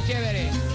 chévere. 0.00 0.65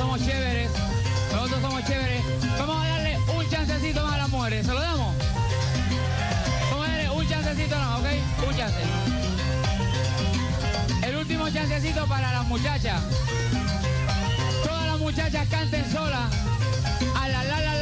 somos 0.00 0.18
chéveres. 0.24 0.70
Nosotros 1.30 1.60
somos 1.60 1.84
chéveres. 1.84 2.22
Vamos 2.58 2.84
a 2.84 2.88
darle 2.88 3.18
un 3.36 3.48
chancecito 3.50 4.02
más 4.02 4.14
a 4.14 4.18
las 4.18 4.28
mujeres. 4.30 4.66
¿Se 4.66 4.72
lo 4.72 4.80
damos? 4.80 5.14
Vamos 6.70 6.88
a 6.88 6.90
darle 6.90 7.10
un 7.10 7.28
chancecito 7.28 7.76
más, 7.76 8.00
¿ok? 8.00 8.06
Un. 8.46 8.72
El 11.02 11.16
último 11.16 11.50
chancecito 11.50 12.06
para 12.06 12.32
las 12.32 12.46
muchachas. 12.46 13.02
Todas 14.64 14.86
las 14.86 14.98
muchachas 14.98 15.46
canten 15.50 15.92
solas 15.92 16.32
a. 17.14 17.79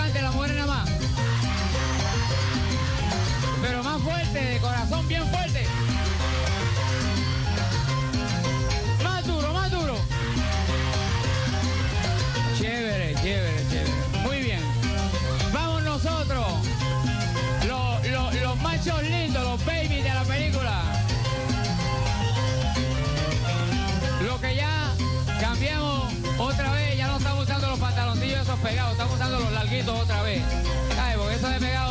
cante 0.00 0.22
la 0.22 0.30
mujer 0.30 0.54
nada 0.54 0.66
más. 0.66 0.88
Pero 3.60 3.82
más 3.82 4.00
fuerte, 4.00 4.40
de 4.40 4.58
corazón 4.58 5.06
bien 5.08 5.26
fuerte. 5.28 5.69
otra 29.88 30.22
vez. 30.22 30.42
Eso 31.40 31.48
de 31.48 31.58
pegado 31.58 31.89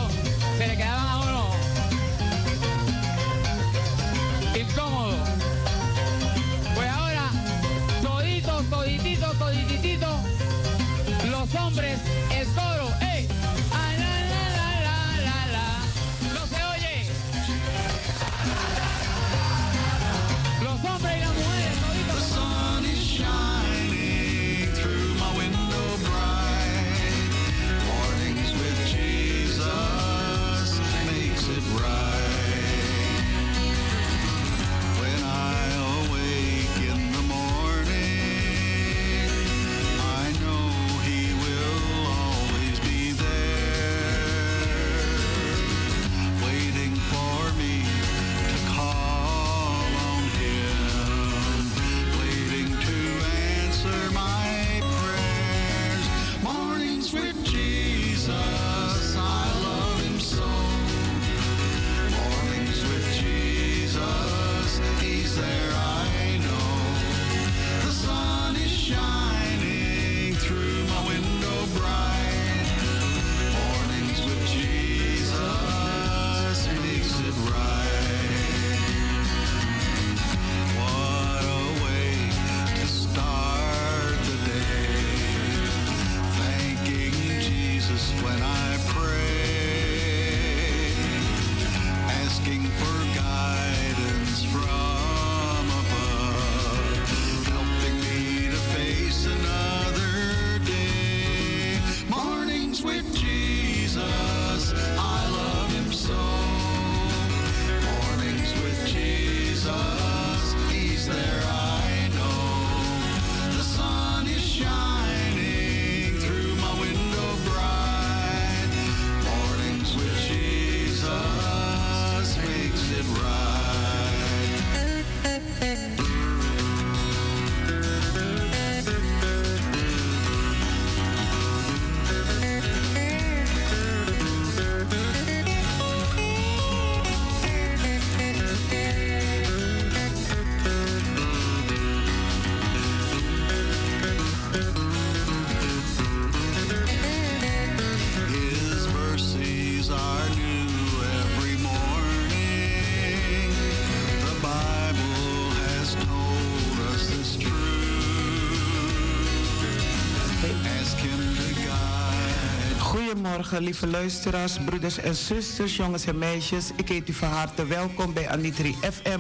Lieve 163.58 163.88
luisteraars, 163.88 164.58
broeders 164.66 164.98
en 164.98 165.16
zusters, 165.16 165.76
jongens 165.76 166.06
en 166.06 166.18
meisjes. 166.18 166.72
Ik 166.76 166.90
heet 166.90 167.10
u 167.10 167.14
van 167.14 167.30
harte 167.30 167.66
welkom 167.66 168.14
bij 168.14 168.30
Anitri 168.30 168.76
FM, 168.82 169.20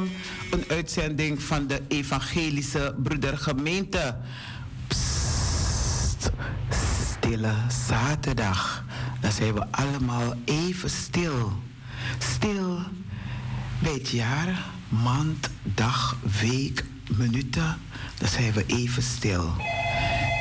een 0.52 0.64
uitzending 0.68 1.42
van 1.42 1.68
de 1.68 1.82
Evangelische 1.88 2.96
Broedergemeente. 3.04 4.16
Stille 7.18 7.54
zaterdag. 7.88 8.84
Dan 9.22 9.32
zijn 9.32 9.54
we 9.54 9.66
allemaal 9.72 10.34
even 10.46 10.90
stil. 10.90 11.52
Stil 12.18 12.80
bij 13.80 13.94
het 13.94 14.10
jaar, 14.10 14.66
maand, 14.90 15.50
dag, 15.64 16.18
week, 16.42 16.84
minuten. 17.18 17.78
Dan 18.18 18.30
zijn 18.30 18.54
we 18.54 18.64
even 18.68 19.04
stil. 19.04 19.54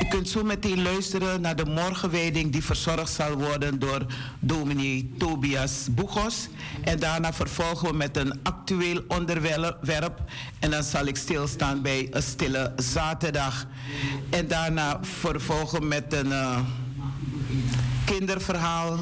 U 0.01 0.07
kunt 0.09 0.29
zo 0.29 0.43
meteen 0.43 0.81
luisteren 0.81 1.41
naar 1.41 1.55
de 1.55 1.65
morgenwijding 1.65 2.51
die 2.51 2.63
verzorgd 2.63 3.11
zal 3.11 3.33
worden 3.33 3.79
door 3.79 4.05
dominee 4.39 5.13
Tobias 5.17 5.87
Boegos. 5.91 6.47
En 6.83 6.99
daarna 6.99 7.33
vervolgen 7.33 7.87
we 7.87 7.95
met 7.95 8.17
een 8.17 8.39
actueel 8.43 9.03
onderwerp. 9.07 10.19
En 10.59 10.71
dan 10.71 10.83
zal 10.83 11.05
ik 11.05 11.15
stilstaan 11.17 11.81
bij 11.81 12.07
een 12.11 12.23
stille 12.23 12.73
zaterdag. 12.75 13.67
En 14.29 14.47
daarna 14.47 14.99
vervolgen 15.01 15.87
met 15.87 16.13
een 16.13 16.27
uh, 16.27 16.59
kinderverhaal. 18.05 18.97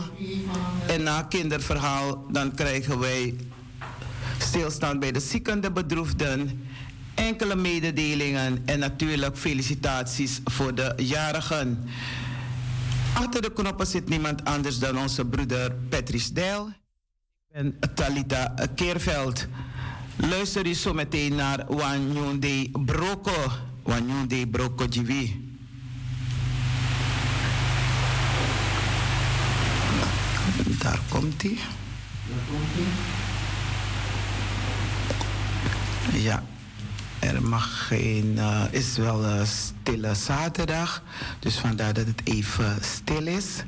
En 0.87 1.03
na 1.03 1.21
kinderverhaal 1.21 2.25
dan 2.31 2.55
krijgen 2.55 2.99
wij 2.99 3.35
stilstaan 4.37 4.99
bij 4.99 5.11
de 5.11 5.19
zieken, 5.19 5.61
de 5.61 5.71
bedroefden 5.71 6.66
enkele 7.17 7.55
mededelingen 7.55 8.61
en 8.65 8.79
natuurlijk 8.79 9.37
felicitaties 9.37 10.39
voor 10.43 10.75
de 10.75 10.93
jarigen. 10.97 11.89
Achter 13.13 13.41
de 13.41 13.53
knoppen 13.53 13.87
zit 13.87 14.09
niemand 14.09 14.45
anders 14.45 14.79
dan 14.79 14.97
onze 14.97 15.25
broeder 15.25 15.71
Patrice 15.89 16.33
Dijl 16.33 16.69
en 17.51 17.79
Talita 17.95 18.53
Keerveld. 18.75 19.47
Luister 20.15 20.65
u 20.65 20.73
zo 20.73 20.93
meteen 20.93 21.35
naar 21.35 21.65
Wanyunde 21.67 22.69
Broko. 22.85 23.51
Wanyunde 23.83 24.47
Broko 24.47 24.85
Jivi. 24.85 25.45
Daar 30.79 30.99
komt 31.09 31.41
hij. 31.41 31.57
Ja. 36.13 36.43
Er 37.19 37.43
mag 37.43 37.87
geen, 37.87 38.33
uh, 38.35 38.63
is 38.71 38.97
wel 38.97 39.25
een 39.25 39.47
stille 39.47 40.15
zaterdag, 40.15 41.03
dus 41.39 41.57
vandaar 41.57 41.93
dat 41.93 42.05
het 42.05 42.21
even 42.23 42.77
stil 42.81 43.27
is. 43.27 43.63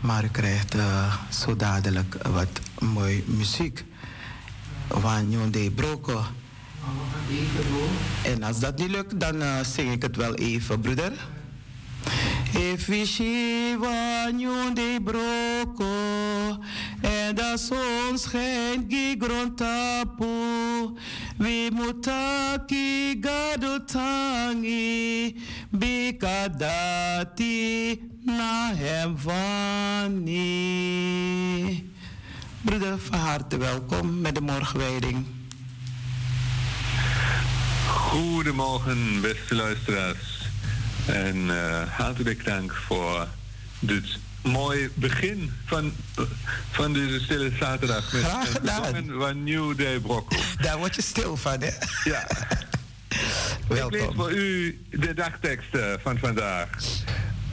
Maar 0.00 0.24
u 0.24 0.28
krijgt 0.28 0.74
uh, 0.74 1.14
zo 1.30 1.56
dadelijk 1.56 2.16
wat 2.22 2.60
mooi 2.78 3.24
muziek. 3.26 3.84
Wanneer 4.88 5.50
de 5.50 5.70
broko. 5.74 6.24
En 8.22 8.42
als 8.42 8.60
dat 8.60 8.78
niet 8.78 8.90
lukt, 8.90 9.20
dan 9.20 9.42
uh, 9.42 9.60
zing 9.60 9.92
ik 9.92 10.02
het 10.02 10.16
wel 10.16 10.34
even, 10.34 10.80
broeder. 10.80 11.12
Effici 12.56 13.76
de 14.74 15.00
broko 15.04 15.94
en 17.00 17.34
de 17.34 17.56
zon 17.58 18.18
schijnt 18.18 18.84
gigrontapu 18.92 20.26
we 21.36 21.70
mutaki 21.72 23.18
gadotangi 23.20 24.74
bikadati 25.70 27.56
na 28.24 28.72
hem 28.74 29.18
vani. 29.18 30.44
Broeder, 32.62 32.98
van 32.98 33.18
harte 33.18 33.56
welkom 33.56 34.20
met 34.20 34.34
de 34.34 34.40
morgenwijding. 34.40 35.26
Goedemorgen, 37.86 39.20
beste 39.20 39.54
luisteraars. 39.54 40.35
En 41.06 41.36
uh, 41.36 41.82
hartelijk 41.88 42.44
dank 42.44 42.74
voor 42.74 43.28
dit 43.78 44.18
mooi 44.42 44.90
begin 44.94 45.52
van, 45.64 45.92
van 46.70 46.92
deze 46.92 47.20
stille 47.20 47.50
zaterdag. 47.60 48.12
Met 48.12 48.22
Graag 48.22 48.52
gedaan. 48.52 49.06
van 49.18 49.44
New 49.44 49.78
Day 49.78 49.98
Brocco. 50.00 50.36
Daar 50.60 50.78
word 50.78 50.94
je 50.94 51.02
stil 51.02 51.36
van, 51.36 51.60
hè? 51.60 51.70
Ja. 52.04 52.26
Welkom. 53.68 53.98
Ik 54.00 54.06
lees 54.06 54.14
voor 54.14 54.32
u 54.32 54.80
de 54.90 55.14
dagteksten 55.14 56.00
van 56.00 56.18
vandaag. 56.18 56.68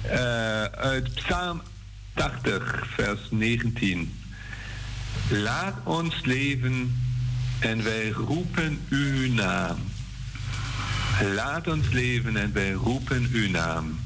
Uh, 0.05 0.63
uit 0.63 1.13
Psalm 1.13 1.61
80, 2.13 2.87
vers 2.95 3.19
19. 3.29 4.19
Laat 5.29 5.75
ons 5.83 6.21
leven 6.23 7.03
en 7.59 7.83
wij 7.83 8.09
roepen 8.09 8.85
uw 8.89 9.33
naam. 9.33 9.92
Laat 11.31 11.67
ons 11.67 11.89
leven 11.89 12.37
en 12.37 12.53
wij 12.53 12.71
roepen 12.71 13.29
uw 13.31 13.49
naam. 13.49 13.99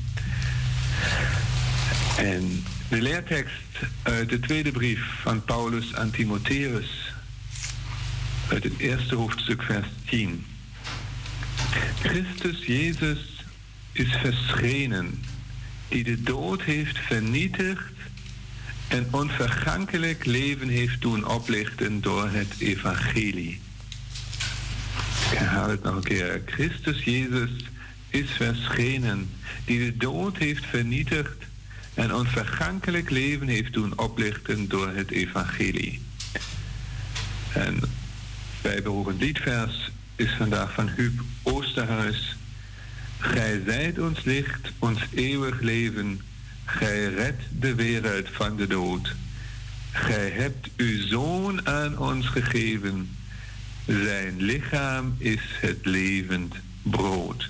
En 2.17 2.63
de 2.89 3.01
leertekst 3.01 3.79
uit 4.01 4.29
de 4.29 4.39
tweede 4.39 4.71
brief 4.71 4.99
van 5.21 5.43
Paulus 5.43 5.95
aan 5.95 6.11
Timotheus, 6.11 7.13
uit 8.49 8.63
het 8.63 8.77
eerste 8.77 9.15
hoofdstuk, 9.15 9.61
vers 9.61 9.87
10. 10.05 10.45
Christus 11.99 12.65
Jezus 12.65 13.45
is 13.91 14.11
verschenen, 14.11 15.23
die 15.87 16.03
de 16.03 16.21
dood 16.21 16.61
heeft 16.61 16.97
vernietigd 16.99 17.93
en 18.87 19.07
onvergankelijk 19.11 20.25
leven 20.25 20.67
heeft 20.67 21.01
doen 21.01 21.27
oplichten 21.27 22.01
door 22.01 22.29
het 22.29 22.53
evangelie. 22.59 23.61
Ik 25.31 25.37
herhaal 25.37 25.69
het 25.69 25.83
nog 25.83 25.95
een 25.95 26.03
keer. 26.03 26.41
Christus 26.45 27.03
Jezus 27.03 27.49
is 28.09 28.31
verschenen, 28.31 29.29
die 29.65 29.79
de 29.79 29.97
dood 29.97 30.37
heeft 30.37 30.65
vernietigd 30.65 31.43
en 31.93 32.13
onvergankelijk 32.13 33.09
leven 33.09 33.47
heeft 33.47 33.73
doen 33.73 33.97
oplichten 33.97 34.67
door 34.67 34.87
het 34.87 35.11
evangelie. 35.11 36.01
En 37.53 37.79
bij 38.61 38.81
behoren 38.81 39.17
liedvers 39.17 39.91
is 40.15 40.31
vandaag 40.37 40.73
van 40.73 40.89
Huub 40.89 41.21
Oosterhuis. 41.43 42.35
Gij 43.19 43.61
zijt 43.65 43.99
ons 43.99 44.23
licht, 44.23 44.71
ons 44.79 45.01
eeuwig 45.13 45.59
leven. 45.59 46.21
Gij 46.65 47.05
redt 47.05 47.41
de 47.59 47.75
wereld 47.75 48.29
van 48.31 48.55
de 48.55 48.67
dood. 48.67 49.15
Gij 49.91 50.29
hebt 50.29 50.69
uw 50.75 51.07
zoon 51.07 51.67
aan 51.67 51.97
ons 51.97 52.27
gegeven. 52.27 53.16
Zijn 53.87 54.41
lichaam 54.41 55.15
is 55.17 55.41
het 55.61 55.85
levend 55.85 56.55
brood. 56.81 57.49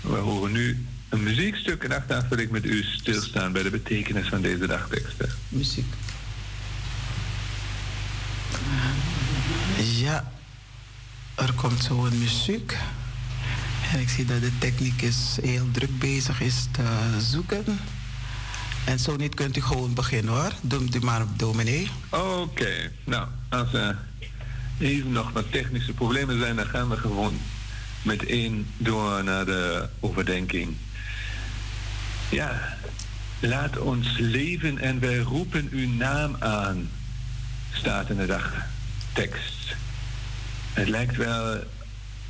We 0.00 0.16
horen 0.16 0.52
nu 0.52 0.86
een 1.08 1.22
muziekstuk 1.22 1.84
en 1.84 1.92
achteraf 1.92 2.28
wil 2.28 2.38
ik 2.38 2.50
met 2.50 2.64
u 2.64 2.82
stilstaan 2.82 3.52
bij 3.52 3.62
de 3.62 3.70
betekenis 3.70 4.28
van 4.28 4.40
deze 4.40 4.66
dagteksten. 4.66 5.30
Muziek. 5.48 5.94
Ja, 9.76 10.32
er 11.34 11.52
komt 11.52 11.82
zo 11.82 12.04
een 12.04 12.18
muziek. 12.18 12.76
En 13.92 14.00
ik 14.00 14.08
zie 14.08 14.24
dat 14.24 14.40
de 14.40 14.58
technicus 14.58 15.38
heel 15.42 15.70
druk 15.70 15.98
bezig 15.98 16.40
is 16.40 16.66
te 16.72 16.84
zoeken. 17.18 17.64
En 18.84 18.98
zo 18.98 19.16
niet 19.16 19.34
kunt 19.34 19.56
u 19.56 19.60
gewoon 19.60 19.94
beginnen 19.94 20.34
hoor. 20.34 20.52
Doe 20.60 20.88
u 20.94 21.00
maar 21.00 21.22
op 21.22 21.38
dominee. 21.38 21.90
Oké, 22.10 22.92
nou, 23.04 23.28
als 23.48 23.72
er 23.72 24.07
even 24.78 25.12
nog 25.12 25.32
wat 25.32 25.52
technische 25.52 25.92
problemen 25.92 26.38
zijn, 26.38 26.56
dan 26.56 26.66
gaan 26.66 26.88
we 26.88 26.96
gewoon 26.96 27.40
meteen 28.02 28.66
door 28.76 29.24
naar 29.24 29.44
de 29.44 29.88
overdenking. 30.00 30.76
Ja, 32.30 32.76
laat 33.40 33.78
ons 33.78 34.18
leven 34.18 34.78
en 34.78 35.00
wij 35.00 35.18
roepen 35.18 35.68
uw 35.70 35.88
naam 35.88 36.36
aan, 36.38 36.90
staat 37.72 38.10
in 38.10 38.16
de 38.16 38.26
dagtekst. 38.26 39.76
Het 40.72 40.88
lijkt 40.88 41.16
wel 41.16 41.58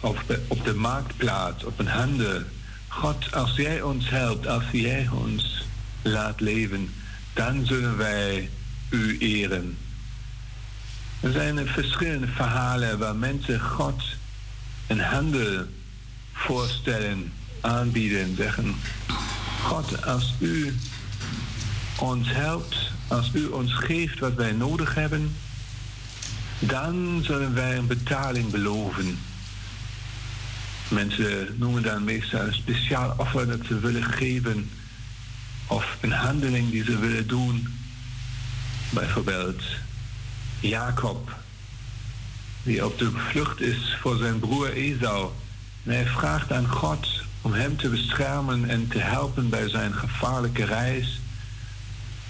op 0.00 0.24
de, 0.26 0.42
op 0.48 0.64
de 0.64 0.74
marktplaats, 0.74 1.64
op 1.64 1.78
een 1.78 1.88
handel. 1.88 2.42
God, 2.88 3.34
als 3.34 3.56
jij 3.56 3.82
ons 3.82 4.10
helpt, 4.10 4.46
als 4.46 4.64
jij 4.72 5.08
ons 5.12 5.66
laat 6.02 6.40
leven, 6.40 6.94
dan 7.32 7.66
zullen 7.66 7.96
wij 7.96 8.50
u 8.90 9.18
eren. 9.18 9.76
Er 11.20 11.32
zijn 11.32 11.66
verschillende 11.66 12.26
verhalen 12.26 12.98
waar 12.98 13.16
mensen 13.16 13.60
God 13.60 14.02
een 14.86 15.00
handel 15.00 15.64
voorstellen, 16.32 17.32
aanbieden, 17.60 18.36
zeggen 18.36 18.74
God, 19.62 20.06
als 20.06 20.34
u 20.38 20.74
ons 21.98 22.32
helpt, 22.32 22.76
als 23.08 23.30
u 23.32 23.46
ons 23.46 23.74
geeft 23.74 24.18
wat 24.18 24.34
wij 24.34 24.52
nodig 24.52 24.94
hebben, 24.94 25.36
dan 26.58 27.20
zullen 27.22 27.54
wij 27.54 27.76
een 27.76 27.86
betaling 27.86 28.50
beloven. 28.50 29.18
Mensen 30.88 31.54
noemen 31.58 31.82
dan 31.82 32.04
meestal 32.04 32.40
een 32.40 32.54
speciaal 32.54 33.14
offer 33.16 33.46
dat 33.46 33.66
ze 33.66 33.78
willen 33.78 34.04
geven 34.04 34.70
of 35.66 35.96
een 36.00 36.12
handeling 36.12 36.70
die 36.70 36.84
ze 36.84 36.98
willen 36.98 37.26
doen. 37.26 37.68
Bijvoorbeeld 38.90 39.62
Jacob, 40.60 41.36
die 42.62 42.84
op 42.84 42.98
de 42.98 43.10
vlucht 43.10 43.60
is 43.60 43.96
voor 44.00 44.16
zijn 44.16 44.38
broer 44.38 44.72
Esau. 44.72 45.30
En 45.84 45.92
hij 45.92 46.06
vraagt 46.06 46.52
aan 46.52 46.68
God 46.68 47.08
om 47.42 47.52
hem 47.52 47.76
te 47.76 47.88
beschermen 47.88 48.68
en 48.68 48.88
te 48.88 48.98
helpen 48.98 49.48
bij 49.48 49.68
zijn 49.68 49.94
gevaarlijke 49.94 50.64
reis. 50.64 51.20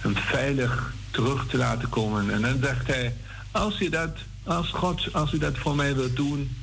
Hem 0.00 0.16
veilig 0.16 0.92
terug 1.10 1.46
te 1.46 1.56
laten 1.56 1.88
komen. 1.88 2.30
En 2.30 2.40
dan 2.40 2.58
zegt 2.62 2.86
hij, 2.86 3.16
als 3.50 3.78
je 3.78 3.90
dat, 3.90 4.16
als 4.44 4.70
God, 4.70 5.12
als 5.12 5.32
u 5.32 5.38
dat 5.38 5.58
voor 5.58 5.76
mij 5.76 5.94
wilt 5.94 6.16
doen, 6.16 6.56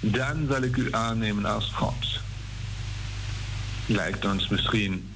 dan 0.00 0.46
zal 0.50 0.62
ik 0.62 0.76
u 0.76 0.88
aannemen 0.92 1.44
als 1.44 1.72
God. 1.74 2.20
Lijkt 3.86 4.24
ons 4.24 4.48
misschien, 4.48 5.10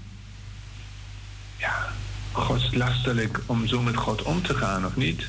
ja, 1.56 1.92
godslastelijk 2.36 3.40
om 3.46 3.66
zo 3.66 3.82
met 3.82 3.96
God 3.96 4.22
om 4.22 4.42
te 4.42 4.54
gaan, 4.54 4.86
of 4.86 4.96
niet? 4.96 5.26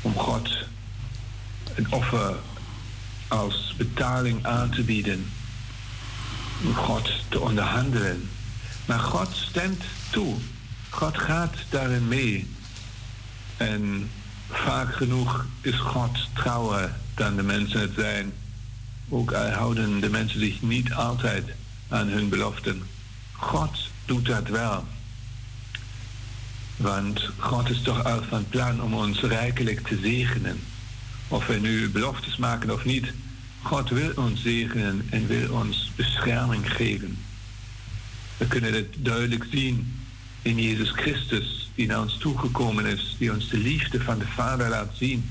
Om 0.00 0.14
God 0.14 0.50
een 1.74 1.92
offer 1.92 2.34
als 3.28 3.74
betaling 3.76 4.46
aan 4.46 4.70
te 4.70 4.82
bieden. 4.82 5.30
Om 6.64 6.74
God 6.74 7.10
te 7.28 7.40
onderhandelen. 7.40 8.28
Maar 8.86 8.98
God 8.98 9.28
stemt 9.32 9.82
toe. 10.10 10.34
God 10.90 11.18
gaat 11.18 11.54
daarin 11.68 12.08
mee. 12.08 12.50
En 13.56 14.10
vaak 14.50 14.94
genoeg 14.94 15.46
is 15.60 15.78
God 15.78 16.28
trouwer 16.32 16.94
dan 17.14 17.36
de 17.36 17.42
mensen 17.42 17.80
het 17.80 17.92
zijn. 17.96 18.32
Ook 19.08 19.32
al 19.32 19.50
houden 19.50 20.00
de 20.00 20.10
mensen 20.10 20.40
zich 20.40 20.62
niet 20.62 20.92
altijd 20.92 21.44
aan 21.88 22.08
hun 22.08 22.28
beloften. 22.28 22.82
God 23.32 23.78
doet 24.04 24.26
dat 24.26 24.48
wel. 24.48 24.84
Want 26.76 27.28
God 27.38 27.70
is 27.70 27.82
toch 27.82 28.04
al 28.04 28.22
van 28.22 28.48
plan 28.48 28.82
om 28.82 28.94
ons 28.94 29.20
rijkelijk 29.20 29.88
te 29.88 29.98
zegenen. 30.02 30.60
Of 31.28 31.46
we 31.46 31.54
nu 31.54 31.90
beloftes 31.90 32.36
maken 32.36 32.70
of 32.70 32.84
niet. 32.84 33.12
God 33.62 33.88
wil 33.88 34.12
ons 34.14 34.42
zegenen 34.42 35.06
en 35.10 35.26
wil 35.26 35.52
ons 35.52 35.92
bescherming 35.96 36.72
geven. 36.72 37.18
We 38.36 38.46
kunnen 38.46 38.72
het 38.72 38.94
duidelijk 38.98 39.46
zien 39.50 40.02
in 40.42 40.62
Jezus 40.62 40.90
Christus, 40.90 41.70
die 41.74 41.86
naar 41.86 42.00
ons 42.00 42.18
toegekomen 42.18 42.86
is, 42.86 43.16
die 43.18 43.32
ons 43.32 43.48
de 43.48 43.58
liefde 43.58 44.00
van 44.00 44.18
de 44.18 44.26
Vader 44.26 44.68
laat 44.68 44.90
zien. 44.94 45.30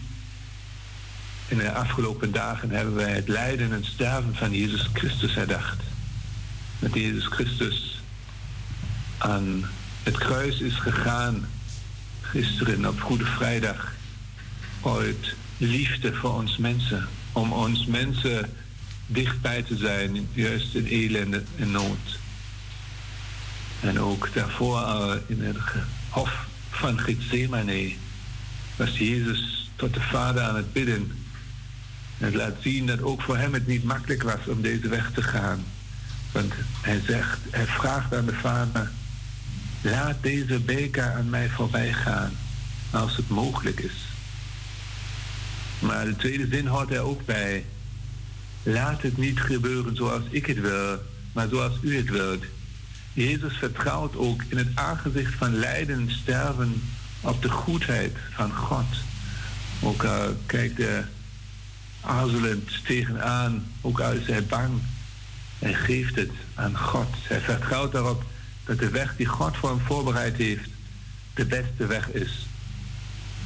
In 1.48 1.58
de 1.58 1.74
afgelopen 1.74 2.32
dagen 2.32 2.70
hebben 2.70 2.94
wij 2.96 3.12
het 3.12 3.28
lijden 3.28 3.74
en 3.74 3.86
sterven 3.86 4.36
van 4.36 4.52
Jezus 4.52 4.90
Christus 4.94 5.34
herdacht. 5.34 5.82
Dat 6.80 6.94
Jezus 6.94 7.26
Christus 7.26 8.02
aan 9.18 9.64
het 10.04 10.18
kruis 10.18 10.60
is 10.60 10.76
gegaan, 10.76 11.46
gisteren 12.22 12.88
op 12.88 13.02
Goede 13.02 13.26
Vrijdag, 13.26 13.94
uit 14.86 15.36
liefde 15.58 16.14
voor 16.14 16.34
ons 16.34 16.58
mensen, 16.58 17.08
om 17.32 17.54
ons 17.54 17.86
mensen 17.86 18.50
dichtbij 19.08 19.64
te 19.64 19.78
zijn, 19.78 20.28
juist 20.34 20.76
in 20.76 20.88
ellende 20.88 21.44
en 21.56 21.72
nood. 21.72 22.20
En 23.80 24.00
ook 24.00 24.30
daarvoor 24.34 24.78
al 24.78 25.14
in 25.28 25.42
het 25.42 25.58
hof 26.10 26.46
van 26.70 27.00
Gethsemane 27.00 27.94
was 28.76 28.98
Jezus 28.98 29.72
tot 29.76 29.94
de 29.94 30.02
Vader 30.02 30.44
aan 30.44 30.56
het 30.56 30.74
bidden. 30.74 31.12
En 32.18 32.26
het 32.26 32.34
laat 32.34 32.56
zien 32.62 32.86
dat 32.86 33.02
ook 33.02 33.22
voor 33.22 33.38
hem 33.38 33.54
het 33.54 33.68
niet 33.68 33.84
makkelijk 33.84 34.24
was 34.24 34.48
om 34.48 34.62
deze 34.62 34.88
weg 34.88 35.12
te 35.12 35.22
gaan. 35.22 35.64
Want 36.32 36.54
hij 36.82 37.02
zegt, 37.08 37.40
hij 37.50 37.66
vraagt 37.66 38.16
aan 38.16 38.26
de 38.26 38.34
Vader, 38.34 38.92
laat 39.84 40.16
deze 40.22 40.60
beker 40.60 41.12
aan 41.12 41.30
mij 41.30 41.50
voorbij 41.50 41.94
gaan, 41.94 42.32
als 42.92 43.16
het 43.16 43.30
mogelijk 43.30 43.80
is. 43.80 44.08
Maar 45.80 46.06
de 46.06 46.16
tweede 46.16 46.48
zin 46.52 46.68
hoort 46.68 46.92
er 46.92 47.00
ook 47.00 47.26
bij. 47.26 47.66
Laat 48.64 49.02
het 49.02 49.18
niet 49.18 49.40
gebeuren 49.40 49.96
zoals 49.96 50.24
ik 50.30 50.46
het 50.46 50.60
wil, 50.60 51.02
maar 51.34 51.48
zoals 51.50 51.74
u 51.82 51.98
het 51.98 52.10
wilt. 52.10 52.44
Jezus 53.14 53.54
vertrouwt 53.58 54.16
ook 54.16 54.44
in 54.48 54.58
het 54.58 54.76
aangezicht 54.76 55.34
van 55.34 55.56
lijden 55.56 55.96
en 55.96 56.12
sterven 56.12 56.82
op 57.22 57.42
de 57.42 57.50
goedheid 57.50 58.16
van 58.32 58.52
God. 58.52 58.86
Ook 59.82 60.04
al 60.04 60.36
kijkt 60.46 60.78
hij 60.78 61.06
aarzelend 62.02 62.86
tegenaan, 62.86 63.66
ook 63.82 64.00
al 64.00 64.12
is 64.12 64.28
hij 64.28 64.46
bang. 64.46 64.82
Hij 65.60 65.74
geeft 65.74 66.16
het 66.16 66.32
aan 66.54 66.78
God. 66.78 67.08
Hij 67.28 67.40
vertrouwt 67.40 67.92
daarop 67.92 68.24
dat 68.66 68.80
de 68.80 68.90
weg 68.90 69.16
die 69.16 69.26
God 69.26 69.58
voor 69.58 69.70
hem 69.70 69.80
voorbereid 69.80 70.38
heeft, 70.38 70.70
de 71.34 71.46
beste 71.46 71.86
weg 71.86 72.10
is. 72.12 72.48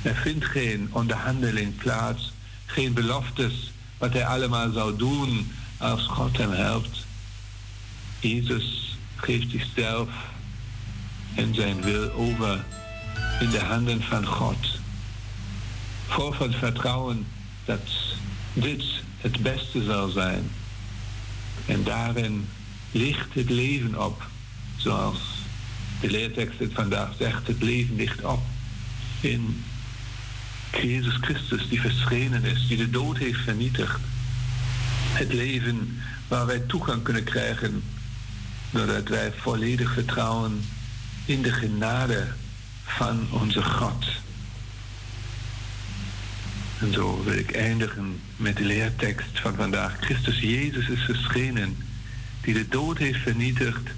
Er 0.01 0.15
vindt 0.15 0.45
geen 0.45 0.89
onderhandeling 0.91 1.75
plaats, 1.75 2.33
geen 2.65 2.93
beloftes 2.93 3.71
wat 3.97 4.13
hij 4.13 4.25
allemaal 4.25 4.71
zou 4.71 4.97
doen 4.97 5.51
als 5.77 6.05
God 6.05 6.37
hem 6.37 6.51
helpt. 6.51 7.05
Jezus 8.19 8.97
geeft 9.15 9.51
zichzelf 9.51 10.09
en 11.35 11.55
zijn 11.55 11.81
wil 11.81 12.11
over 12.11 12.65
in 13.39 13.49
de 13.49 13.59
handen 13.59 14.01
van 14.01 14.25
God. 14.25 14.79
Vol 16.07 16.31
van 16.31 16.53
vertrouwen 16.53 17.27
dat 17.65 17.89
dit 18.53 18.83
het 19.17 19.41
beste 19.41 19.83
zal 19.83 20.09
zijn. 20.09 20.49
En 21.65 21.83
daarin 21.83 22.47
ligt 22.91 23.33
het 23.33 23.49
leven 23.49 24.03
op, 24.03 24.27
zoals 24.77 25.19
de 25.99 26.11
leertekst 26.11 26.59
het 26.59 26.73
vandaag 26.73 27.09
zegt, 27.19 27.47
het 27.47 27.63
leven 27.63 27.95
ligt 27.95 28.23
op 28.23 28.41
in 29.21 29.63
Jezus 30.71 31.17
Christus 31.21 31.69
die 31.69 31.81
verschenen 31.81 32.43
is, 32.43 32.67
die 32.67 32.77
de 32.77 32.89
dood 32.89 33.17
heeft 33.17 33.39
vernietigd. 33.39 33.99
Het 35.13 35.33
leven 35.33 36.01
waar 36.27 36.45
wij 36.45 36.59
toegang 36.59 37.03
kunnen 37.03 37.23
krijgen 37.23 37.83
doordat 38.69 39.07
wij 39.07 39.31
volledig 39.35 39.93
vertrouwen 39.93 40.65
in 41.25 41.41
de 41.41 41.51
genade 41.51 42.27
van 42.83 43.27
onze 43.31 43.63
God. 43.63 44.05
En 46.79 46.93
zo 46.93 47.23
wil 47.23 47.33
ik 47.33 47.51
eindigen 47.51 48.19
met 48.35 48.57
de 48.57 48.63
leertekst 48.63 49.39
van 49.39 49.55
vandaag. 49.55 49.97
Christus 49.99 50.39
Jezus 50.39 50.87
is 50.87 51.01
verschenen, 51.01 51.77
die 52.41 52.53
de 52.53 52.67
dood 52.67 52.97
heeft 52.97 53.19
vernietigd 53.19 53.89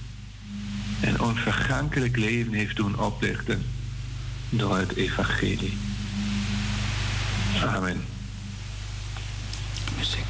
en 1.01 1.21
onvergankelijk 1.21 2.17
leven 2.17 2.53
heeft 2.53 2.75
doen 2.75 2.99
oplichten 2.99 3.65
door 4.49 4.77
het 4.77 4.95
evangelie. 4.95 5.77
Amen. 7.65 8.05
Muziek. 9.97 10.25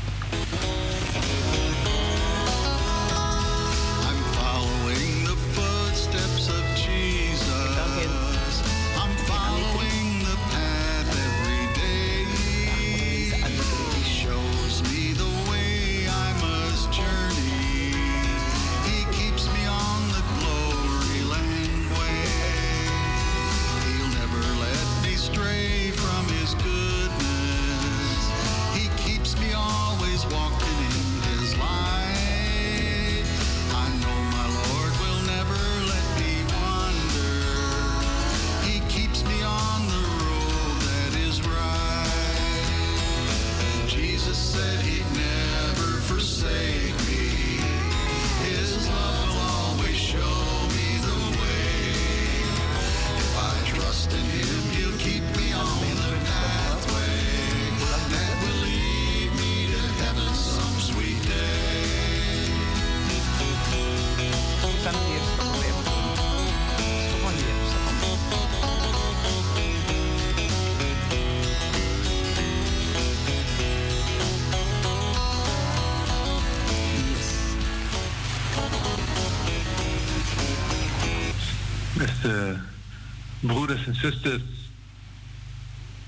Zusters, 84.01 84.43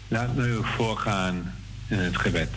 laat 0.07 0.35
me 0.35 0.47
u 0.47 0.59
voorgaan 0.63 1.53
in 1.87 1.99
het 1.99 2.17
gebed. 2.17 2.49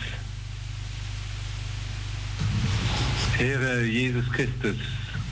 Heere 3.31 3.91
Jezus 3.91 4.25
Christus, 4.31 4.77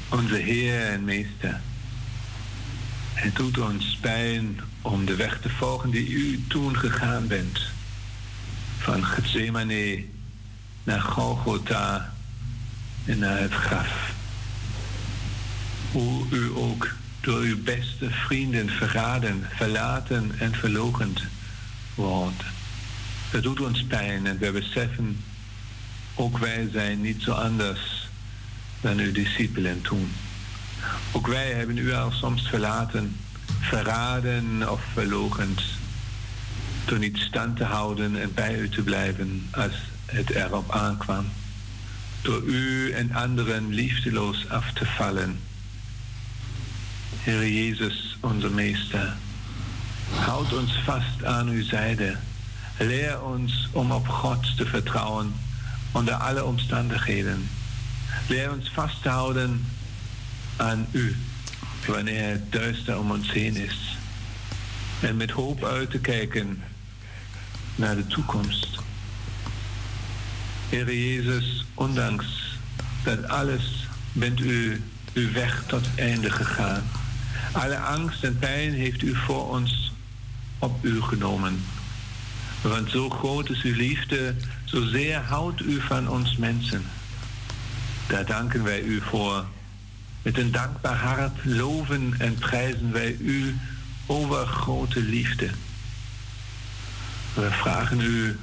onze 0.10 0.36
Heer 0.36 0.88
en 0.88 1.04
Meester. 1.04 1.62
Het 3.14 3.36
doet 3.36 3.58
ons 3.58 3.98
pijn 4.02 4.60
om 4.82 5.06
de 5.06 5.16
weg 5.16 5.40
te 5.40 5.50
volgen 5.50 5.90
die 5.90 6.10
u 6.10 6.44
toen 6.48 6.78
gegaan 6.78 7.28
bent. 7.28 7.60
Van 8.78 9.06
Gethsemane 9.06 10.06
naar 10.84 11.02
Golgotha 11.02 12.14
en 13.06 13.20
naar 13.20 13.40
het 13.40 13.54
graf. 13.54 14.14
Hoe 15.92 16.26
u 16.32 16.50
ook 16.56 16.88
door 17.24 17.42
uw 17.42 17.64
beste 17.64 18.10
vrienden 18.10 18.70
verraden, 18.70 19.48
verlaten 19.56 20.32
en 20.40 20.56
verlogend 20.56 21.22
wordt. 21.96 22.44
Dat 23.32 23.44
doet 23.44 23.62
ons 23.62 23.84
pijn 23.84 24.26
en 24.26 24.38
we 24.38 24.52
beseffen, 24.52 25.24
ook 26.16 26.38
wij 26.38 26.70
zijn 26.72 27.02
niet 27.02 27.22
zo 27.22 27.32
anders 27.32 28.10
dan 28.82 28.98
uw 28.98 29.12
discipelen 29.12 29.82
toen. 29.82 30.12
Ook 31.12 31.28
wij 31.28 31.52
hebben 31.52 31.78
u 31.78 31.94
al 31.94 32.12
soms 32.12 32.48
verlaten, 32.48 33.16
verraden 33.60 34.72
of 34.72 34.82
verlogend, 34.94 35.62
door 36.86 37.00
niet 37.00 37.18
stand 37.18 37.58
te 37.58 37.64
houden 37.64 38.22
en 38.22 38.34
bij 38.34 38.60
u 38.60 38.70
te 38.70 38.82
blijven 38.82 39.48
als 39.52 39.76
het 40.06 40.30
erop 40.30 40.72
aankwam. 40.72 41.26
Door 42.22 42.42
u 42.42 42.92
en 42.92 43.14
anderen 43.14 43.70
liefdeloos 43.70 44.50
af 44.50 44.72
te 44.74 44.86
vallen 44.86 45.40
Heer 47.24 47.48
Jezus, 47.48 48.18
onze 48.20 48.50
Meester, 48.50 49.16
houd 50.16 50.54
ons 50.54 50.80
vast 50.84 51.24
aan 51.26 51.48
uw 51.48 51.64
zijde. 51.64 52.18
Leer 52.78 53.22
ons 53.22 53.68
om 53.72 53.92
op 53.92 54.08
God 54.08 54.58
te 54.58 54.66
vertrouwen 54.66 55.34
onder 55.92 56.14
alle 56.14 56.44
omstandigheden. 56.44 57.50
Leer 58.28 58.52
ons 58.52 58.70
vast 58.70 59.02
te 59.02 59.10
houden 59.10 59.66
aan 60.56 60.88
u 60.92 61.16
wanneer 61.88 62.30
het 62.30 62.52
duister 62.52 63.00
om 63.00 63.12
ons 63.12 63.32
heen 63.32 63.56
is. 63.56 63.98
En 65.00 65.18
met 65.18 65.32
hoop 65.32 65.64
uit 65.64 65.92
te 65.92 66.00
kijken 66.00 66.64
naar 67.76 67.96
de 67.96 68.08
toekomst. 68.08 68.68
Heer 70.70 70.94
Jezus, 70.94 71.66
ondanks 71.74 72.58
dat 73.04 73.28
alles 73.28 73.88
bent 74.12 74.40
u 74.40 74.84
uw 75.14 75.32
weg 75.32 75.64
tot 75.68 75.88
einde 75.96 76.32
gegaan. 76.32 76.84
Alle 77.54 77.78
angst 77.78 78.24
en 78.24 78.40
pijn 78.40 78.74
heeft 78.74 79.02
u 79.02 79.16
voor 79.16 79.50
ons 79.50 79.92
op 80.60 80.86
u 80.86 81.02
genomen. 81.02 81.64
Want 82.62 82.90
zo 82.90 83.10
groot 83.10 83.50
is 83.50 83.62
uw 83.62 83.76
liefde, 83.76 84.36
zozeer 84.64 85.20
houdt 85.20 85.62
u 85.62 85.82
van 85.82 86.10
ons 86.10 86.38
mensen. 86.38 86.84
Daar 88.08 88.26
danken 88.26 88.64
wij 88.64 88.82
u 88.82 89.02
voor. 89.02 89.46
Met 90.22 90.38
een 90.38 90.52
dankbaar 90.52 90.96
hart 90.96 91.46
loven 91.46 92.14
en 92.18 92.36
prijzen 92.36 92.92
wij 92.92 93.16
u 93.20 93.56
over 94.06 94.46
grote 94.46 95.02
liefde. 95.02 95.50
We 97.34 97.52
vragen 97.52 98.00
u 98.02 98.40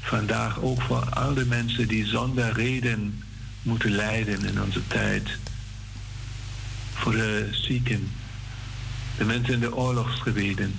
vandaag 0.00 0.60
ook 0.60 0.82
voor 0.82 1.08
al 1.10 1.34
de 1.34 1.46
mensen 1.46 1.88
die 1.88 2.06
zonder 2.06 2.52
reden 2.52 3.22
moeten 3.62 3.90
lijden 3.90 4.44
in 4.44 4.62
onze 4.62 4.86
tijd 4.86 5.38
voor 6.94 7.12
de 7.12 7.48
zieken, 7.50 8.12
de 9.18 9.24
mensen 9.24 9.54
in 9.54 9.60
de 9.60 9.76
oorlogsgebieden, 9.76 10.78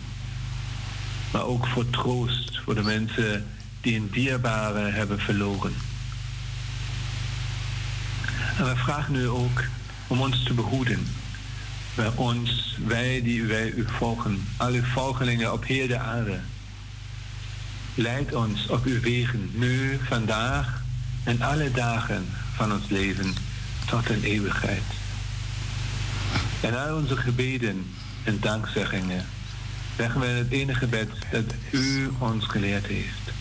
maar 1.32 1.46
ook 1.46 1.68
voor 1.68 1.90
troost 1.90 2.60
voor 2.64 2.76
de 2.76 2.84
mensen 2.84 3.48
die 3.82 3.96
een 3.96 4.10
dierbare 4.12 4.92
hebben 4.92 5.20
verloren. 5.20 5.74
En 8.58 8.66
we 8.66 8.76
vragen 8.76 9.16
u 9.16 9.28
ook 9.28 9.64
om 10.08 10.22
ons 10.22 10.44
te 10.44 10.54
behoeden. 10.54 11.08
Bij 11.96 12.12
ons, 12.16 12.78
wij 12.86 13.22
die 13.22 13.44
wij 13.44 13.70
u 13.72 13.86
volgen, 13.98 14.48
alle 14.58 14.84
volgelingen 14.84 15.54
op 15.54 15.66
heel 15.66 15.88
de 15.88 16.00
aarde. 16.00 16.40
Leid 17.96 18.34
ons 18.34 18.68
op 18.68 18.86
uw 18.86 19.00
wegen, 19.00 19.50
nu, 19.54 20.00
vandaag 20.08 20.84
en 21.24 21.42
alle 21.42 21.72
dagen 21.72 22.26
van 22.56 22.74
ons 22.74 22.90
leven 22.90 23.34
tot 23.86 24.10
een 24.10 24.24
eeuwigheid. 24.24 24.84
En 26.62 26.88
al 26.88 26.96
onze 26.96 27.18
gebeden 27.18 27.86
en 28.26 28.40
dankzeggingen 28.40 29.26
leggen 29.98 30.22
we 30.22 30.28
het 30.28 30.52
enige 30.52 30.80
gebed 30.80 31.10
dat 31.32 31.56
u 31.72 32.12
ons 32.20 32.46
geleerd 32.46 32.86
heeft. 32.86 33.32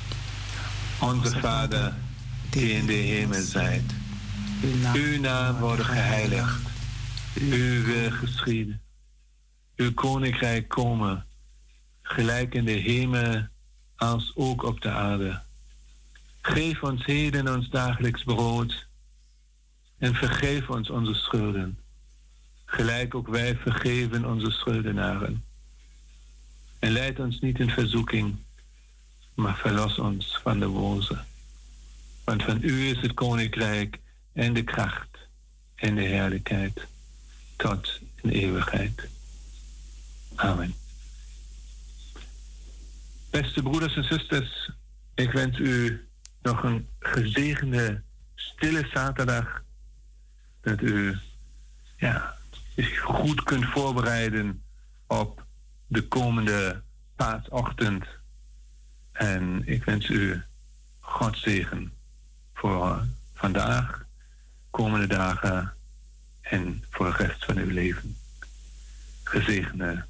Onze 1.01 1.38
Vader, 1.38 1.94
die 2.51 2.73
in 2.73 2.87
de 2.87 2.92
hemel 2.92 3.42
zijt. 3.42 3.92
Uw 4.94 5.20
naam 5.20 5.57
wordt 5.57 5.83
geheiligd. 5.83 6.68
Uw 7.35 7.85
wil 7.85 8.11
geschieden. 8.11 8.81
Uw 9.77 9.94
koninkrijk 9.94 10.68
komen, 10.68 11.27
gelijk 12.03 12.55
in 12.55 12.64
de 12.64 12.73
hemel 12.73 13.47
als 13.97 14.33
ook 14.35 14.62
op 14.62 14.81
de 14.81 14.90
aarde. 14.90 15.40
Geef 16.40 16.83
ons 16.83 17.05
heden 17.05 17.55
ons 17.55 17.68
dagelijks 17.68 18.23
brood 18.23 18.87
en 19.99 20.14
vergeef 20.14 20.68
ons 20.68 20.90
onze 20.90 21.14
schulden 21.14 21.79
gelijk 22.74 23.14
ook 23.14 23.28
wij 23.28 23.56
vergeven 23.56 24.24
onze 24.24 24.50
schuldenaren. 24.50 25.44
En 26.78 26.90
leid 26.90 27.18
ons 27.18 27.40
niet 27.40 27.58
in 27.58 27.70
verzoeking, 27.70 28.37
maar 29.34 29.56
verlos 29.56 29.98
ons 29.98 30.38
van 30.42 30.58
de 30.60 30.68
boze. 30.68 31.18
Want 32.24 32.42
van 32.42 32.58
u 32.62 32.88
is 32.88 33.00
het 33.00 33.14
koninkrijk 33.14 33.98
en 34.32 34.52
de 34.52 34.62
kracht 34.62 35.18
en 35.74 35.94
de 35.94 36.02
heerlijkheid 36.02 36.87
tot 37.56 38.00
in 38.22 38.30
eeuwigheid. 38.30 39.08
Amen. 40.34 40.74
Beste 43.30 43.62
broeders 43.62 43.96
en 43.96 44.04
zusters, 44.04 44.70
ik 45.14 45.32
wens 45.32 45.58
u 45.58 46.06
nog 46.42 46.62
een 46.62 46.88
gezegende, 46.98 48.02
stille 48.34 48.88
zaterdag. 48.92 49.62
Dat 50.60 50.80
u 50.80 51.18
ja, 51.96 52.34
goed 53.24 53.42
kunt 53.42 53.64
voorbereiden 53.64 54.62
op 55.06 55.44
de 55.87 56.08
komende 56.08 56.82
paasochtend. 57.16 58.04
En 59.12 59.62
ik 59.66 59.84
wens 59.84 60.08
u 60.08 60.42
God 61.00 61.38
zegen 61.38 61.92
voor 62.54 63.06
vandaag, 63.34 64.04
komende 64.70 65.06
dagen 65.06 65.72
en 66.40 66.84
voor 66.90 67.06
de 67.06 67.26
rest 67.26 67.44
van 67.44 67.56
uw 67.56 67.70
leven. 67.70 68.16
Gezegende 69.22 70.04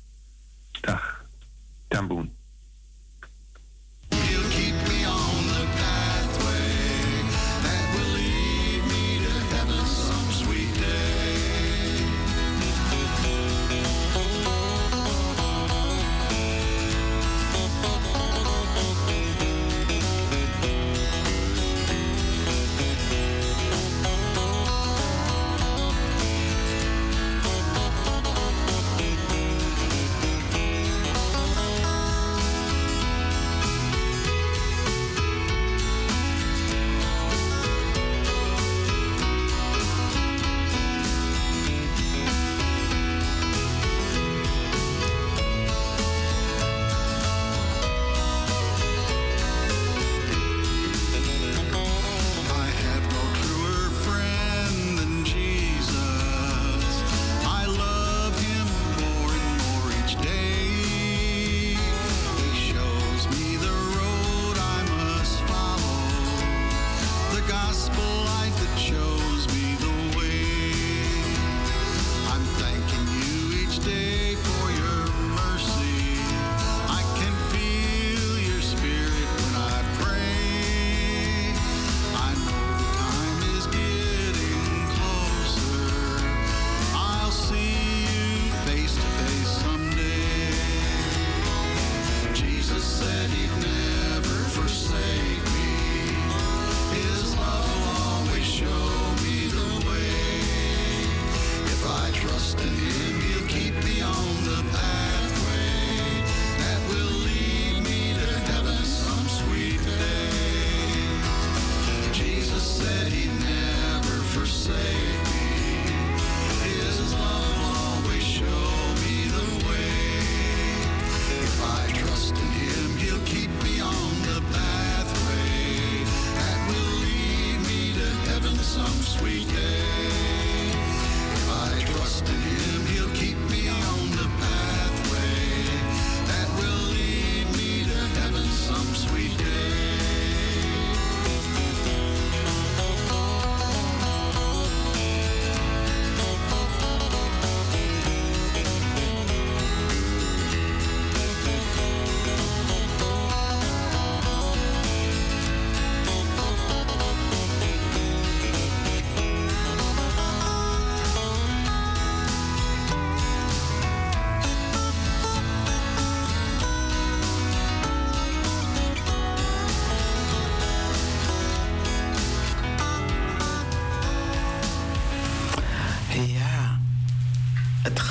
dag. 0.81 1.25
Tamboen. 1.89 2.37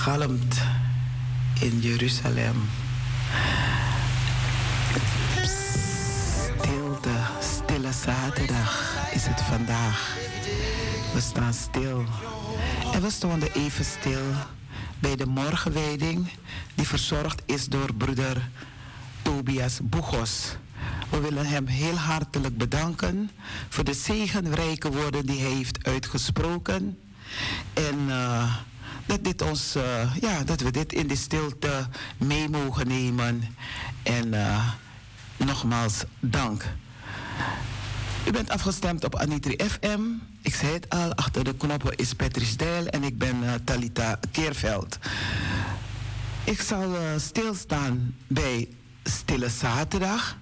Galmt 0.03 0.61
in 1.59 1.79
Jeruzalem. 1.79 2.69
Stilte, 6.59 7.15
stille 7.39 7.91
zaterdag 7.91 8.95
is 9.13 9.25
het 9.25 9.41
vandaag. 9.41 10.17
We 11.13 11.19
staan 11.21 11.53
stil. 11.53 12.03
En 12.93 13.01
we 13.01 13.09
stonden 13.09 13.51
even 13.53 13.85
stil 13.85 14.21
bij 14.99 15.15
de 15.15 15.25
morgenwijding 15.25 16.29
die 16.75 16.87
verzorgd 16.87 17.41
is 17.45 17.65
door 17.65 17.93
broeder 17.93 18.49
Tobias 19.21 19.79
Boegos. 19.83 20.55
We 21.09 21.19
willen 21.19 21.45
hem 21.45 21.67
heel 21.67 21.95
hartelijk 21.95 22.57
bedanken 22.57 23.31
voor 23.69 23.83
de 23.83 23.93
zegenrijke 23.93 24.91
woorden 24.91 25.25
die 25.25 25.41
hij 25.41 25.51
heeft 25.51 25.85
uitgesproken. 25.85 26.97
En 27.73 28.09
eh, 28.09 28.55
dat, 29.05 29.23
dit 29.23 29.41
ons, 29.41 29.75
eh, 29.75 30.15
ja, 30.21 30.43
dat 30.43 30.61
we 30.61 30.71
dit 30.71 30.93
in 30.93 31.07
de 31.07 31.15
stilte 31.15 31.87
mee 32.17 32.49
mogen 32.49 32.87
nemen. 32.87 33.55
En 34.03 34.33
eh, 34.33 34.67
nogmaals 35.37 36.03
dank. 36.19 36.63
U 38.27 38.31
bent 38.31 38.49
afgestemd 38.49 39.03
op 39.03 39.15
Anitri 39.15 39.55
FM. 39.69 40.01
Ik 40.41 40.55
zei 40.55 40.73
het 40.73 40.89
al, 40.89 41.13
achter 41.13 41.43
de 41.43 41.55
knoppen 41.55 41.95
is 41.95 42.13
Patrice 42.13 42.55
Dijl 42.55 42.87
en 42.87 43.03
ik 43.03 43.17
ben 43.17 43.43
eh, 43.43 43.53
Talita 43.63 44.19
Keerveld. 44.31 44.97
Ik 46.43 46.61
zal 46.61 46.95
stilstaan 47.17 48.15
bij 48.27 48.67
Stille 49.03 49.49
Zaterdag, 49.49 50.37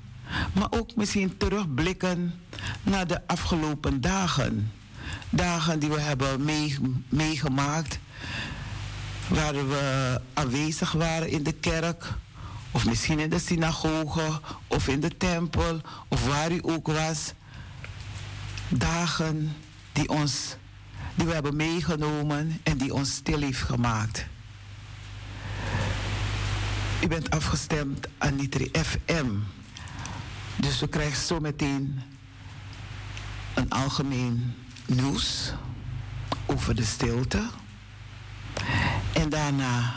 maar 0.54 0.68
ook 0.70 0.96
misschien 0.96 1.38
terugblikken 1.38 2.34
naar 2.84 3.08
de 3.08 3.28
afgelopen 3.28 4.02
dagen. 4.02 4.72
Dagen 5.30 5.80
die 5.80 5.90
we 5.90 6.00
hebben 6.00 6.44
mee- 6.46 6.78
meegemaakt, 7.10 8.00
waar 9.28 9.54
we 9.54 10.22
aanwezig 10.34 10.92
waren 10.92 11.30
in 11.30 11.44
de 11.44 11.52
kerk, 11.52 12.14
of 12.72 12.86
misschien 12.86 13.20
in 13.20 13.30
de 13.30 13.40
synagoge, 13.40 14.40
of 14.68 14.88
in 14.88 15.00
de 15.00 15.18
tempel, 15.18 15.82
of 16.08 16.28
waar 16.28 16.52
u 16.52 16.60
ook 16.62 16.88
was. 16.88 17.34
Dagen 18.70 19.56
die, 19.92 20.10
ons, 20.10 20.56
die 21.16 21.28
we 21.28 21.34
hebben 21.34 21.56
meegenomen 21.56 22.60
en 22.64 22.78
die 22.78 22.94
ons 22.94 23.14
stil 23.16 23.42
heeft 23.42 23.62
gemaakt. 23.62 24.26
U 27.04 27.08
bent 27.08 27.30
afgestemd 27.30 28.08
aan 28.18 28.36
Nitri 28.36 28.70
FM. 28.74 29.26
Dus 30.56 30.80
we 30.80 30.88
krijgen 30.88 31.26
zo 31.26 31.40
meteen 31.40 32.02
een 33.54 33.70
algemeen 33.70 34.54
nieuws 34.86 35.54
over 36.46 36.76
de 36.76 36.86
stilte. 36.86 37.50
En 39.14 39.30
daarna 39.30 39.94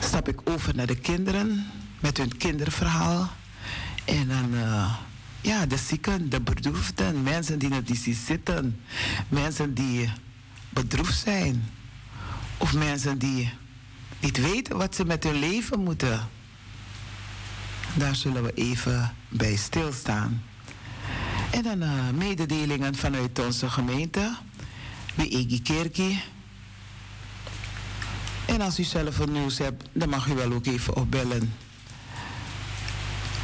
stap 0.00 0.28
ik 0.28 0.50
over 0.50 0.74
naar 0.74 0.86
de 0.86 0.98
kinderen 0.98 1.66
met 2.00 2.16
hun 2.16 2.36
kinderverhaal. 2.36 3.30
En 4.04 4.28
dan, 4.28 4.54
eh, 4.54 4.94
ja, 5.40 5.66
de 5.66 5.76
zieken, 5.76 6.30
de 6.30 6.40
bedroefden, 6.40 7.22
mensen 7.22 7.58
die 7.58 7.68
niet 7.68 7.98
zien 7.98 8.14
zitten, 8.14 8.80
mensen 9.28 9.74
die 9.74 10.10
bedroefd 10.68 11.18
zijn, 11.18 11.64
of 12.56 12.74
mensen 12.74 13.18
die 13.18 13.52
niet 14.20 14.40
weten 14.40 14.76
wat 14.76 14.94
ze 14.94 15.04
met 15.04 15.24
hun 15.24 15.38
leven 15.38 15.82
moeten. 15.84 16.28
Daar 17.94 18.16
zullen 18.16 18.42
we 18.42 18.52
even 18.54 19.14
bij 19.28 19.56
stilstaan. 19.56 20.42
En 21.50 21.62
dan 21.62 21.82
eh, 21.82 22.08
mededelingen 22.14 22.94
vanuit 22.94 23.38
onze 23.38 23.70
gemeente, 23.70 24.36
bij 25.14 25.28
Egi 25.28 25.62
Kerkie. 25.62 26.22
En 28.50 28.60
als 28.60 28.78
u 28.78 28.82
zelf 28.82 29.18
een 29.18 29.32
nieuws 29.32 29.58
hebt, 29.58 29.84
dan 29.92 30.08
mag 30.08 30.26
u 30.26 30.34
wel 30.34 30.52
ook 30.52 30.66
even 30.66 30.96
opbellen. 30.96 31.54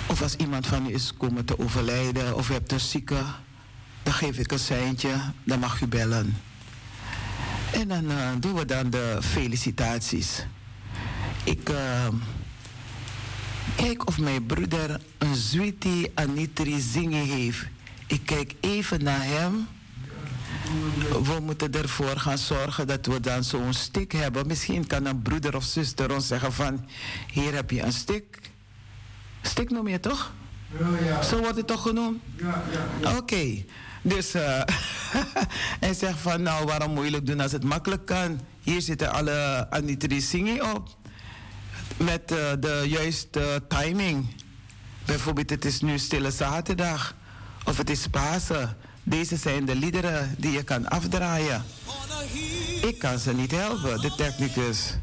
Of 0.06 0.22
als 0.22 0.34
iemand 0.34 0.66
van 0.66 0.86
u 0.86 0.94
is 0.94 1.12
komen 1.16 1.44
te 1.44 1.58
overlijden, 1.58 2.36
of 2.36 2.50
u 2.50 2.52
hebt 2.52 2.72
een 2.72 2.80
zieke, 2.80 3.22
dan 4.02 4.12
geef 4.12 4.38
ik 4.38 4.52
een 4.52 4.58
seintje, 4.58 5.14
dan 5.44 5.58
mag 5.58 5.80
u 5.80 5.86
bellen. 5.86 6.36
En 7.72 7.88
dan 7.88 8.10
eh, 8.10 8.30
doen 8.40 8.54
we 8.54 8.64
dan 8.64 8.90
de 8.90 9.18
felicitaties. 9.22 10.46
Ik 11.44 11.68
eh, 11.68 12.08
kijk 13.76 14.06
of 14.06 14.18
mijn 14.18 14.46
broeder 14.46 15.00
een 15.18 15.34
Zwiti 15.34 16.10
Anitri 16.14 16.80
zingen 16.80 17.26
heeft. 17.26 17.66
Ik 18.06 18.20
kijk 18.24 18.54
even 18.60 19.02
naar 19.02 19.24
hem. 19.24 19.66
We 21.22 21.40
moeten 21.42 21.72
ervoor 21.72 22.16
gaan 22.18 22.38
zorgen 22.38 22.86
dat 22.86 23.06
we 23.06 23.20
dan 23.20 23.44
zo'n 23.44 23.72
stick 23.72 24.12
hebben. 24.12 24.46
Misschien 24.46 24.86
kan 24.86 25.04
een 25.04 25.22
broeder 25.22 25.56
of 25.56 25.64
zuster 25.64 26.14
ons 26.14 26.26
zeggen 26.26 26.52
van... 26.52 26.88
hier 27.32 27.54
heb 27.54 27.70
je 27.70 27.82
een 27.82 27.92
stick. 27.92 28.40
Stick 29.42 29.70
noem 29.70 29.88
je 29.88 30.00
toch? 30.00 30.32
Zo 31.22 31.38
wordt 31.38 31.56
het 31.56 31.66
toch 31.66 31.82
genoemd? 31.82 32.22
Oké. 33.16 33.64
Dus 34.02 34.34
eh 34.34 34.62
hij 35.84 35.94
zegt 35.94 36.18
van 36.18 36.42
nou 36.42 36.66
waarom 36.66 36.92
moeilijk 36.92 37.26
doen 37.26 37.40
als 37.40 37.52
het 37.52 37.64
makkelijk 37.64 38.06
kan. 38.06 38.40
Hier 38.62 38.80
zitten 38.80 39.12
alle 39.12 39.66
Anitri 39.70 40.20
zingen 40.20 40.74
op. 40.74 40.96
Met 41.96 42.32
eh, 42.32 42.52
de 42.60 42.84
juiste 42.86 43.62
timing. 43.68 44.26
Bijvoorbeeld 45.04 45.50
het 45.50 45.64
is 45.64 45.80
nu 45.80 45.98
stille 45.98 46.30
zaterdag. 46.30 47.14
Of 47.64 47.76
het 47.76 47.90
is 47.90 48.06
Pasen. 48.06 48.76
Deze 49.08 49.36
zijn 49.36 49.64
de 49.64 49.74
liederen 49.74 50.34
die 50.38 50.50
je 50.50 50.62
kan 50.62 50.88
afdraaien. 50.88 51.62
Ik 52.82 52.98
kan 52.98 53.18
ze 53.18 53.34
niet 53.34 53.50
helpen, 53.50 54.00
de 54.00 54.14
technicus. 54.16 54.94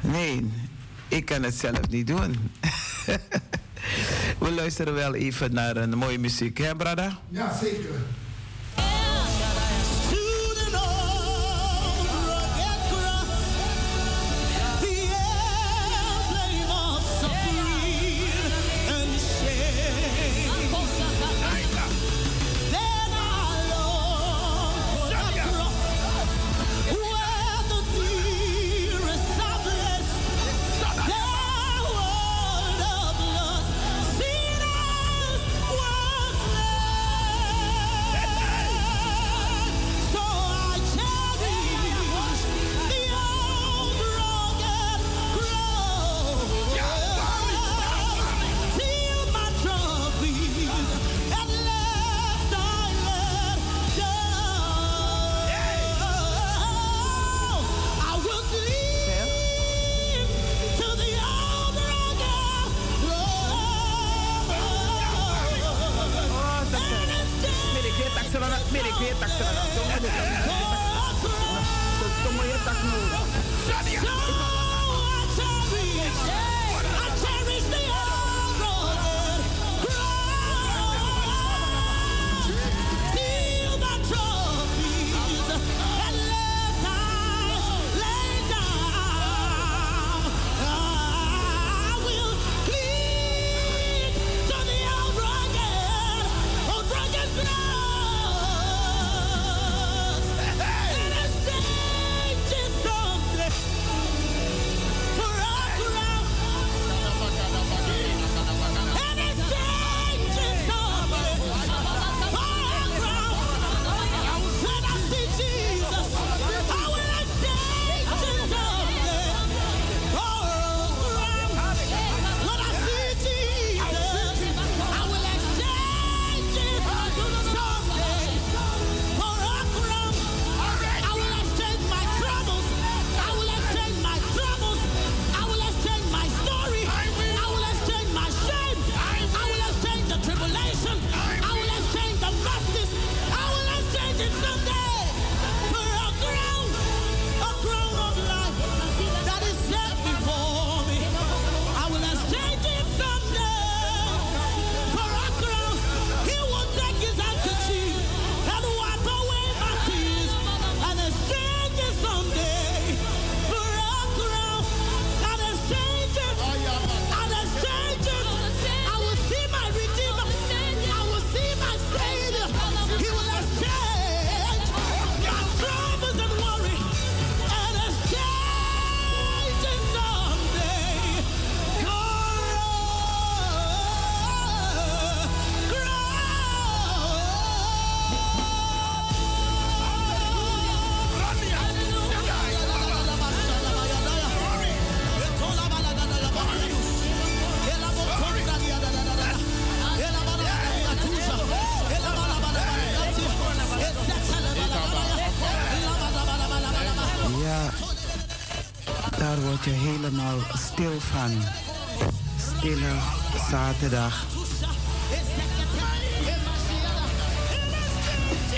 Nee, 0.00 0.50
ik 1.08 1.24
kan 1.24 1.42
het 1.42 1.54
zelf 1.54 1.88
niet 1.88 2.06
doen. 2.06 2.36
We 4.38 4.50
luisteren 4.50 4.94
wel 4.94 5.14
even 5.14 5.54
naar 5.54 5.76
een 5.76 5.98
mooie 5.98 6.18
muziek, 6.18 6.58
hè, 6.58 6.76
Brada? 6.76 7.18
Ja, 7.28 7.58
zeker. 7.62 7.90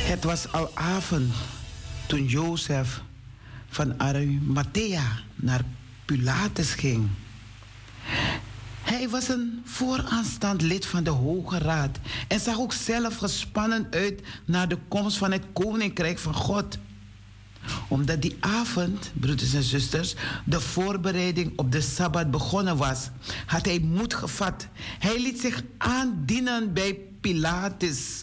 Het 0.02 0.24
was 0.24 0.52
al 0.52 0.70
avond 0.74 1.32
toen 2.06 2.24
Jozef 2.24 3.00
van 3.68 3.98
Arimathea 3.98 5.02
naar 5.34 5.60
Pilatus 6.04 6.74
ging. 6.74 7.08
Hij 8.82 9.08
was 9.08 9.28
een 9.28 9.62
vooraanstaand 9.64 10.62
lid 10.62 10.86
van 10.86 11.04
de 11.04 11.10
Hoge 11.10 11.58
Raad 11.58 11.98
en 12.28 12.40
zag 12.40 12.58
ook 12.58 12.72
zelf 12.72 13.16
gespannen 13.16 13.86
uit 13.90 14.20
naar 14.44 14.68
de 14.68 14.78
komst 14.88 15.16
van 15.16 15.32
het 15.32 15.44
Koninkrijk 15.52 16.18
van 16.18 16.34
God 16.34 16.78
omdat 17.88 18.22
die 18.22 18.36
avond, 18.40 19.12
broeders 19.14 19.54
en 19.54 19.62
zusters, 19.62 20.14
de 20.44 20.60
voorbereiding 20.60 21.52
op 21.56 21.72
de 21.72 21.80
Sabbat 21.80 22.30
begonnen 22.30 22.76
was, 22.76 23.10
had 23.46 23.64
hij 23.64 23.78
moed 23.78 24.14
gevat. 24.14 24.66
Hij 24.98 25.20
liet 25.20 25.40
zich 25.40 25.62
aandienen 25.78 26.72
bij 26.72 26.98
Pilatus 27.20 28.22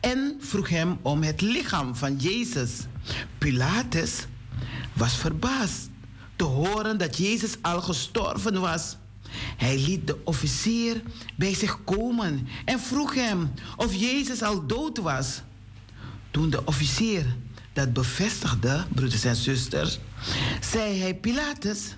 en 0.00 0.36
vroeg 0.40 0.68
hem 0.68 0.98
om 1.02 1.22
het 1.22 1.40
lichaam 1.40 1.96
van 1.96 2.16
Jezus. 2.16 2.70
Pilatus 3.38 4.26
was 4.92 5.16
verbaasd 5.16 5.90
te 6.36 6.44
horen 6.44 6.98
dat 6.98 7.16
Jezus 7.16 7.56
al 7.60 7.80
gestorven 7.80 8.60
was. 8.60 8.96
Hij 9.56 9.78
liet 9.78 10.06
de 10.06 10.18
officier 10.24 11.02
bij 11.36 11.54
zich 11.54 11.84
komen 11.84 12.48
en 12.64 12.80
vroeg 12.80 13.14
hem 13.14 13.52
of 13.76 13.94
Jezus 13.94 14.42
al 14.42 14.66
dood 14.66 14.98
was. 14.98 15.42
Toen 16.30 16.50
de 16.50 16.64
officier 16.64 17.36
dat 17.78 17.92
bevestigde, 17.92 18.84
broeders 18.94 19.24
en 19.24 19.36
zusters, 19.36 19.98
zei 20.60 21.00
hij 21.00 21.14
Pilatus 21.14 21.96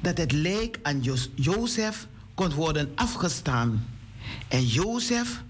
dat 0.00 0.18
het 0.18 0.32
lijk 0.32 0.78
aan 0.82 1.02
jo 1.02 1.14
Jozef 1.34 2.06
kon 2.34 2.54
worden 2.54 2.92
afgestaan. 2.94 3.86
En 4.48 4.66
Jozef 4.66 5.42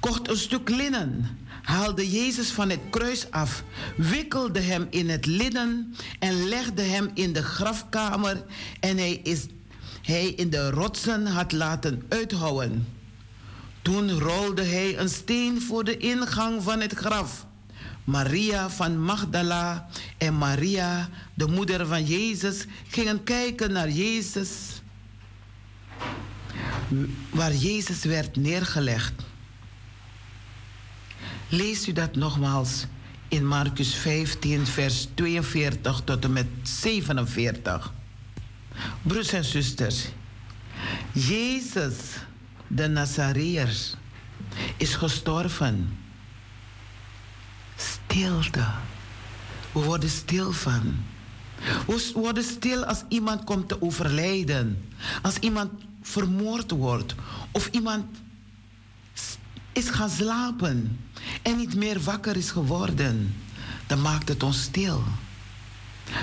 kocht 0.00 0.28
een 0.28 0.36
stuk 0.36 0.68
linnen, 0.68 1.38
haalde 1.62 2.10
Jezus 2.10 2.50
van 2.50 2.70
het 2.70 2.80
kruis 2.90 3.30
af, 3.30 3.62
wikkelde 3.96 4.60
hem 4.60 4.86
in 4.90 5.08
het 5.08 5.26
linnen 5.26 5.94
en 6.18 6.48
legde 6.48 6.82
hem 6.82 7.10
in 7.14 7.32
de 7.32 7.42
grafkamer 7.42 8.44
en 8.80 8.96
hij 8.96 9.12
is 9.12 9.46
hij 10.02 10.28
in 10.28 10.50
de 10.50 10.70
rotsen 10.70 11.26
had 11.26 11.52
laten 11.52 12.02
uithouwen. 12.08 12.86
Toen 13.82 14.10
rolde 14.10 14.62
hij 14.62 14.98
een 14.98 15.08
steen 15.08 15.62
voor 15.62 15.84
de 15.84 15.96
ingang 15.96 16.62
van 16.62 16.80
het 16.80 16.92
graf. 16.92 17.46
Maria 18.08 18.70
van 18.70 19.00
Magdala 19.00 19.86
en 20.18 20.38
Maria, 20.38 21.08
de 21.34 21.46
moeder 21.46 21.86
van 21.86 22.04
Jezus, 22.04 22.64
gingen 22.88 23.24
kijken 23.24 23.72
naar 23.72 23.90
Jezus, 23.90 24.50
waar 27.30 27.54
Jezus 27.54 28.04
werd 28.04 28.36
neergelegd. 28.36 29.12
Lees 31.48 31.88
u 31.88 31.92
dat 31.92 32.16
nogmaals 32.16 32.86
in 33.28 33.46
Marcus 33.46 33.94
15, 33.94 34.66
vers 34.66 35.08
42 35.14 36.00
tot 36.04 36.24
en 36.24 36.32
met 36.32 36.46
47. 36.62 37.92
Broers 39.02 39.32
en 39.32 39.44
zusters, 39.44 40.04
Jezus, 41.12 41.94
de 42.66 42.86
Nazareër, 42.88 43.76
is 44.76 44.94
gestorven 44.94 46.06
stilte. 48.08 48.66
We 49.72 49.80
worden 49.80 50.10
stil 50.10 50.52
van. 50.52 50.96
We 51.86 52.10
worden 52.14 52.44
stil 52.44 52.84
als 52.84 53.02
iemand 53.08 53.44
komt 53.44 53.68
te 53.68 53.82
overlijden. 53.82 54.88
Als 55.22 55.36
iemand 55.38 55.70
vermoord 56.02 56.70
wordt. 56.70 57.14
Of 57.52 57.68
iemand 57.72 58.04
is 59.72 59.88
gaan 59.88 60.10
slapen 60.10 60.98
en 61.42 61.56
niet 61.56 61.74
meer 61.74 62.00
wakker 62.00 62.36
is 62.36 62.50
geworden. 62.50 63.34
Dan 63.86 64.00
maakt 64.00 64.28
het 64.28 64.42
ons 64.42 64.62
stil. 64.62 65.02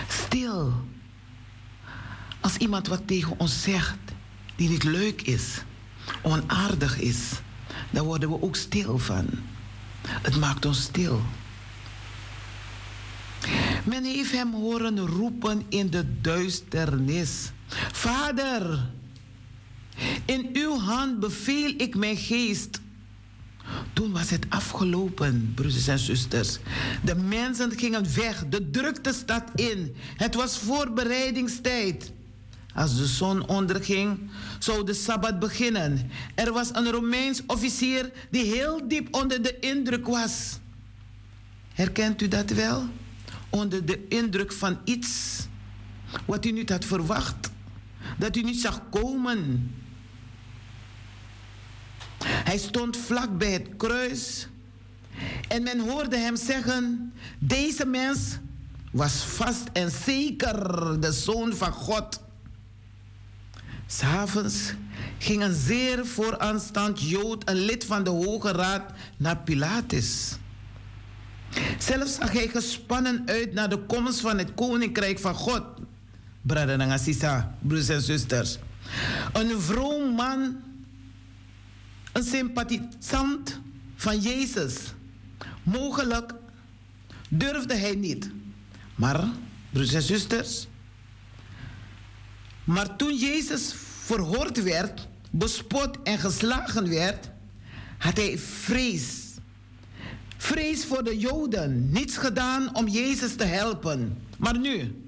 Stil. 0.08 0.74
Als 2.39 2.58
iemand 2.58 2.88
wat 2.88 3.08
tegen 3.08 3.39
ons 3.39 3.62
zegt 3.62 3.98
die 4.56 4.69
niet 4.69 4.84
leuk 4.84 5.21
is, 5.21 5.63
onaardig 6.21 7.00
is, 7.00 7.17
dan 7.89 8.06
worden 8.06 8.30
we 8.30 8.41
ook 8.41 8.56
stil 8.56 8.98
van. 8.98 9.26
Het 10.08 10.39
maakt 10.39 10.65
ons 10.65 10.82
stil. 10.82 11.21
Men 13.84 14.03
heeft 14.03 14.31
hem 14.31 14.53
horen 14.53 14.99
roepen 14.99 15.63
in 15.69 15.89
de 15.89 16.21
duisternis. 16.21 17.51
Vader, 17.91 18.89
in 20.25 20.49
uw 20.53 20.79
hand 20.79 21.19
beveel 21.19 21.73
ik 21.77 21.95
mijn 21.95 22.17
geest. 22.17 22.79
Toen 23.93 24.12
was 24.12 24.29
het 24.29 24.45
afgelopen, 24.49 25.51
broeders 25.55 25.88
en 25.88 25.99
zusters. 25.99 26.60
De 27.03 27.15
mensen 27.15 27.71
gingen 27.77 28.15
weg, 28.15 28.43
de 28.49 28.69
drukte 28.69 29.13
stad 29.13 29.43
in. 29.55 29.95
Het 30.17 30.36
was 30.36 30.58
voorbereidingstijd. 30.58 32.12
Als 32.73 32.97
de 32.97 33.05
zon 33.05 33.47
onderging, 33.47 34.19
zou 34.60 34.86
de 34.86 34.93
sabbat 34.93 35.39
beginnen. 35.39 36.10
Er 36.36 36.53
was 36.53 36.69
een 36.73 36.91
Romeins 36.91 37.41
officier 37.47 38.12
die 38.29 38.43
heel 38.43 38.88
diep 38.88 39.15
onder 39.15 39.41
de 39.41 39.60
indruk 39.60 40.08
was. 40.08 40.60
Herkent 41.73 42.21
u 42.21 42.27
dat 42.27 42.49
wel? 42.49 42.88
Onder 43.56 43.86
de 43.86 44.08
indruk 44.08 44.52
van 44.52 44.80
iets 44.84 45.39
wat 46.26 46.46
u 46.46 46.52
niet 46.52 46.70
had 46.70 46.86
verwacht, 46.86 47.52
dat 48.18 48.36
u 48.36 48.41
niet 48.41 48.60
zag 48.60 48.82
komen. 48.89 49.72
Hij 52.24 52.58
stond 52.58 52.98
vlak 52.98 53.38
bij 53.38 53.52
het 53.52 53.68
kruis 53.78 54.48
en 55.48 55.63
men 55.63 55.80
hoorde 55.80 56.18
hem 56.18 56.36
zeggen: 56.36 57.13
Deze 57.39 57.86
mens 57.86 58.38
was 58.91 59.13
vast 59.13 59.63
en 59.74 59.91
zeker 59.91 61.00
de 61.00 61.12
zoon 61.12 61.54
van 61.54 61.72
God. 61.72 62.22
S'avonds 63.88 64.74
ging 65.18 65.44
een 65.44 65.56
zeer 65.56 66.06
vooraanstaand 66.06 67.02
Jood, 67.02 67.50
een 67.50 67.56
lid 67.65 67.86
van 67.86 68.04
de 68.04 68.10
Hoge 68.10 68.52
Raad, 68.52 68.91
naar 69.18 69.38
Pilatus. 69.38 70.38
Zelfs 71.80 72.15
zag 72.15 72.32
hij 72.32 72.48
gespannen 72.48 73.24
uit 73.26 73.54
naar 73.54 73.70
de 73.70 73.78
komst 73.78 74.20
van 74.20 74.38
het 74.38 74.54
koninkrijk 74.54 75.20
van 75.20 75.34
God. 75.34 75.63
Brada 76.41 76.76
Nangasisa, 76.76 77.56
broers 77.62 77.89
en 77.89 78.02
zusters. 78.02 78.58
Een 79.34 79.62
vroom 79.62 80.15
man, 80.15 80.56
een 82.12 82.24
sympathisant 82.24 83.60
van 83.96 84.20
Jezus. 84.20 84.76
Mogelijk 85.63 86.34
durfde 87.30 87.76
hij 87.76 87.96
niet. 87.96 88.30
Maar, 88.96 89.24
broers 89.70 89.94
en 89.94 90.02
zusters, 90.02 90.68
maar 92.63 92.96
toen 92.96 93.15
Jezus 93.18 93.74
verhoord 94.04 94.63
werd, 94.63 95.08
bespot 95.32 96.02
en 96.04 96.20
geslagen 96.20 96.89
werd, 96.89 97.30
had 97.98 98.18
hij 98.18 98.38
vrees. 98.38 99.25
Vrees 100.45 100.86
voor 100.86 101.03
de 101.03 101.17
Joden. 101.17 101.91
Niets 101.91 102.17
gedaan 102.17 102.75
om 102.75 102.88
Jezus 102.88 103.36
te 103.36 103.43
helpen. 103.43 104.17
Maar 104.38 104.60
nu, 104.60 105.03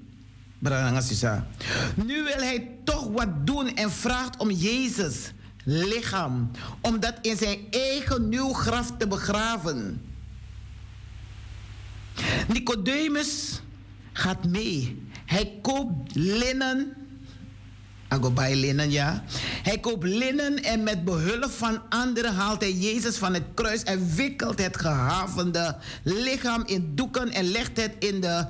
nu 1.94 2.22
wil 2.22 2.36
hij 2.36 2.70
toch 2.84 3.08
wat 3.08 3.46
doen 3.46 3.76
en 3.76 3.90
vraagt 3.90 4.36
om 4.36 4.50
Jezus 4.50 5.32
lichaam, 5.64 6.50
om 6.80 7.00
dat 7.00 7.14
in 7.22 7.36
zijn 7.36 7.58
eigen 7.70 8.28
nieuw 8.28 8.52
graf 8.52 8.92
te 8.98 9.08
begraven. 9.08 10.02
Nicodemus 12.48 13.60
gaat 14.12 14.44
mee. 14.44 15.06
Hij 15.26 15.58
koopt 15.62 16.14
linnen 16.14 16.96
Agobai 18.08 18.56
linnen, 18.56 18.90
ja. 18.90 19.24
Hij 19.62 19.78
koopt 19.78 20.04
linnen 20.04 20.62
en 20.62 20.82
met 20.82 21.04
behulp 21.04 21.50
van 21.50 21.82
anderen 21.88 22.34
haalt 22.34 22.60
hij 22.60 22.72
Jezus 22.72 23.16
van 23.16 23.34
het 23.34 23.42
kruis 23.54 23.82
en 23.82 24.14
wikkelt 24.14 24.58
het 24.58 24.76
gehavende 24.76 25.76
lichaam 26.02 26.62
in 26.66 26.94
doeken 26.94 27.30
en 27.30 27.50
legt 27.50 27.76
het 27.76 27.92
in, 27.98 28.20
de, 28.20 28.46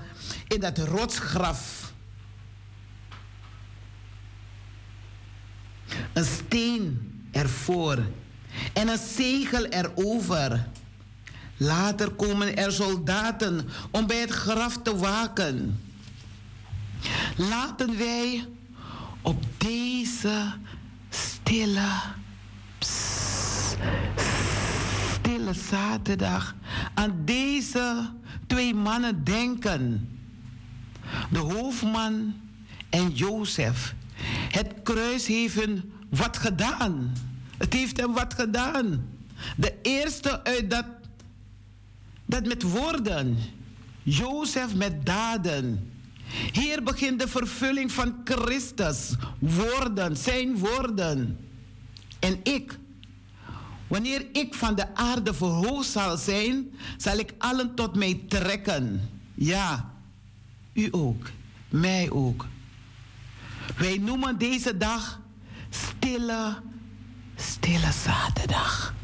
in 0.49 0.61
dat 0.61 0.79
rotsgraf. 0.79 1.93
Een 6.13 6.25
steen 6.25 7.13
ervoor 7.33 7.99
en 8.73 8.89
een 8.89 8.99
zegel 9.17 9.65
erover. 9.65 10.67
Later 11.57 12.11
komen 12.11 12.57
er 12.57 12.73
soldaten 12.73 13.69
om 13.91 14.07
bij 14.07 14.21
het 14.21 14.31
graf 14.31 14.79
te 14.83 14.97
waken. 14.97 15.81
Laten 17.37 17.99
wij 17.99 18.47
op 19.23 19.45
deze 19.59 20.53
stille, 21.09 21.91
stille 25.19 25.55
zaterdag 25.55 26.55
aan 26.95 27.23
deze 27.25 28.11
twee 28.47 28.75
mannen 28.75 29.25
denken. 29.25 30.09
De 31.31 31.39
hoofdman 31.39 32.35
en 32.91 33.11
Jozef. 33.11 33.95
Het 34.51 34.75
kruis 34.83 35.27
heeft 35.27 35.55
hun 35.55 35.93
wat 36.09 36.37
gedaan. 36.37 37.13
Het 37.59 37.73
heeft 37.73 37.97
hem 37.97 38.13
wat 38.13 38.35
gedaan. 38.35 39.07
De 39.57 39.75
eerste 39.83 40.45
uit 40.45 40.71
dat, 40.71 40.87
dat 42.27 42.47
met 42.47 42.63
woorden. 42.63 43.39
Jozef 44.03 44.75
met 44.75 45.07
daden. 45.07 45.93
Hier 46.53 46.83
begint 46.83 47.21
de 47.21 47.29
vervulling 47.29 47.93
van 47.93 48.15
Christus. 48.25 49.15
Woorden, 49.39 50.17
zijn 50.17 50.59
woorden. 50.59 51.39
En 52.19 52.41
ik, 52.43 52.79
wanneer 53.87 54.27
ik 54.33 54.55
van 54.55 54.75
de 54.75 54.95
aarde 54.95 55.35
verhoogd 55.35 55.89
zal 55.89 56.17
zijn, 56.17 56.71
zal 56.97 57.19
ik 57.19 57.35
allen 57.39 57.75
tot 57.75 57.97
mij 57.97 58.21
trekken. 58.29 59.11
Ja, 59.35 59.93
u 60.73 60.89
ook, 60.91 61.31
mij 61.69 62.11
ook. 62.11 62.47
Wij 63.77 63.99
noemen 63.99 64.39
deze 64.39 64.77
dag 64.77 65.21
stille, 65.71 66.57
stille 67.37 67.93
zaterdag. 68.05 68.95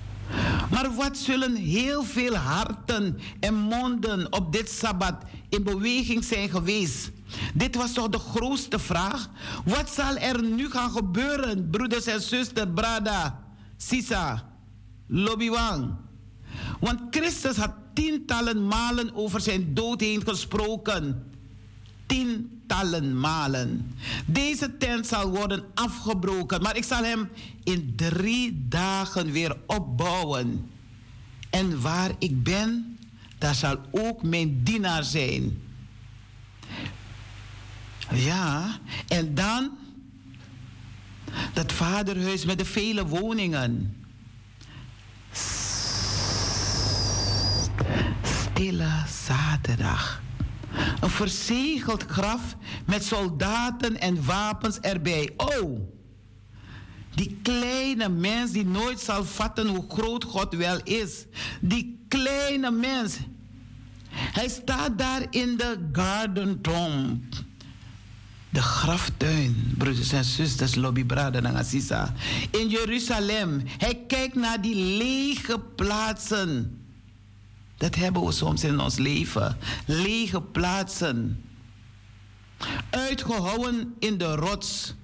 Maar 0.70 0.94
wat 0.94 1.16
zullen 1.16 1.56
heel 1.56 2.04
veel 2.04 2.34
harten 2.34 3.18
en 3.40 3.54
monden 3.54 4.32
op 4.32 4.52
dit 4.52 4.70
sabbat 4.70 5.14
in 5.54 5.62
beweging 5.62 6.24
zijn 6.24 6.48
geweest? 6.48 7.10
Dit 7.54 7.74
was 7.74 7.92
toch 7.92 8.08
de 8.08 8.18
grootste 8.18 8.78
vraag? 8.78 9.30
Wat 9.64 9.90
zal 9.90 10.16
er 10.16 10.42
nu 10.42 10.70
gaan 10.70 10.90
gebeuren, 10.90 11.70
broeders 11.70 12.06
en 12.06 12.20
zusters, 12.20 12.70
Brada, 12.74 13.44
Sisa, 13.76 14.50
Lobiwang? 15.06 15.94
Want 16.81 17.00
Christus 17.10 17.56
had 17.56 17.72
tientallen 17.94 18.66
malen 18.66 19.14
over 19.14 19.40
zijn 19.40 19.74
dood 19.74 20.00
heen 20.00 20.22
gesproken. 20.24 21.33
Tientallen 22.06 23.20
malen. 23.20 23.94
Deze 24.26 24.76
tent 24.76 25.06
zal 25.06 25.31
worden 25.31 25.64
afgebroken, 25.74 26.62
maar 26.62 26.76
ik 26.76 26.85
zal 26.85 27.02
hem 27.04 27.29
in 27.64 27.92
drie 27.96 28.66
dagen 28.68 29.31
weer 29.31 29.56
opbouwen. 29.66 30.70
En 31.50 31.81
waar 31.81 32.10
ik 32.18 32.42
ben, 32.42 32.93
daar 33.44 33.54
zal 33.54 33.76
ook 33.90 34.22
mijn 34.22 34.62
dienaar 34.62 35.04
zijn. 35.04 35.62
Ja, 38.10 38.78
en 39.08 39.34
dan 39.34 39.70
dat 41.52 41.72
vaderhuis 41.72 42.44
met 42.44 42.58
de 42.58 42.64
vele 42.64 43.06
woningen. 43.06 44.04
Stille 48.22 48.92
zaterdag. 49.26 50.22
Een 51.00 51.10
verzegeld 51.10 52.02
graf 52.02 52.56
met 52.86 53.04
soldaten 53.04 54.00
en 54.00 54.24
wapens 54.24 54.80
erbij. 54.80 55.32
Oh, 55.36 55.80
die 57.14 57.38
kleine 57.42 58.08
mens 58.08 58.50
die 58.50 58.66
nooit 58.66 59.00
zal 59.00 59.24
vatten 59.24 59.68
hoe 59.68 59.84
groot 59.88 60.24
God 60.24 60.54
wel 60.54 60.80
is. 60.82 61.24
Die 61.60 62.04
kleine 62.08 62.70
mens. 62.70 63.18
Hij 64.15 64.48
staat 64.48 64.98
daar 64.98 65.27
in 65.31 65.56
de 65.56 65.88
garden 65.92 66.60
tomb 66.60 67.23
de 68.54 68.62
graftuin, 68.62 69.75
broeders 69.79 70.12
en 70.12 70.25
zusters, 70.25 70.75
lobby 70.75 71.04
brada 71.04 71.42
en 71.42 71.56
assisa. 71.56 72.12
In 72.50 72.69
Jeruzalem. 72.69 73.62
Hij 73.79 74.04
kijkt 74.06 74.35
naar 74.35 74.60
die 74.60 74.75
lege 74.75 75.60
plaatsen. 75.77 76.79
Dat 77.77 77.94
hebben 77.94 78.25
we 78.25 78.33
soms 78.33 78.65
in 78.65 78.81
ons 78.81 78.96
leven. 78.98 79.58
Lege 79.87 80.42
plaatsen. 80.42 81.44
Uitgehouwen 82.90 83.94
in 83.98 84.19
de 84.19 84.35
rots. 84.35 84.94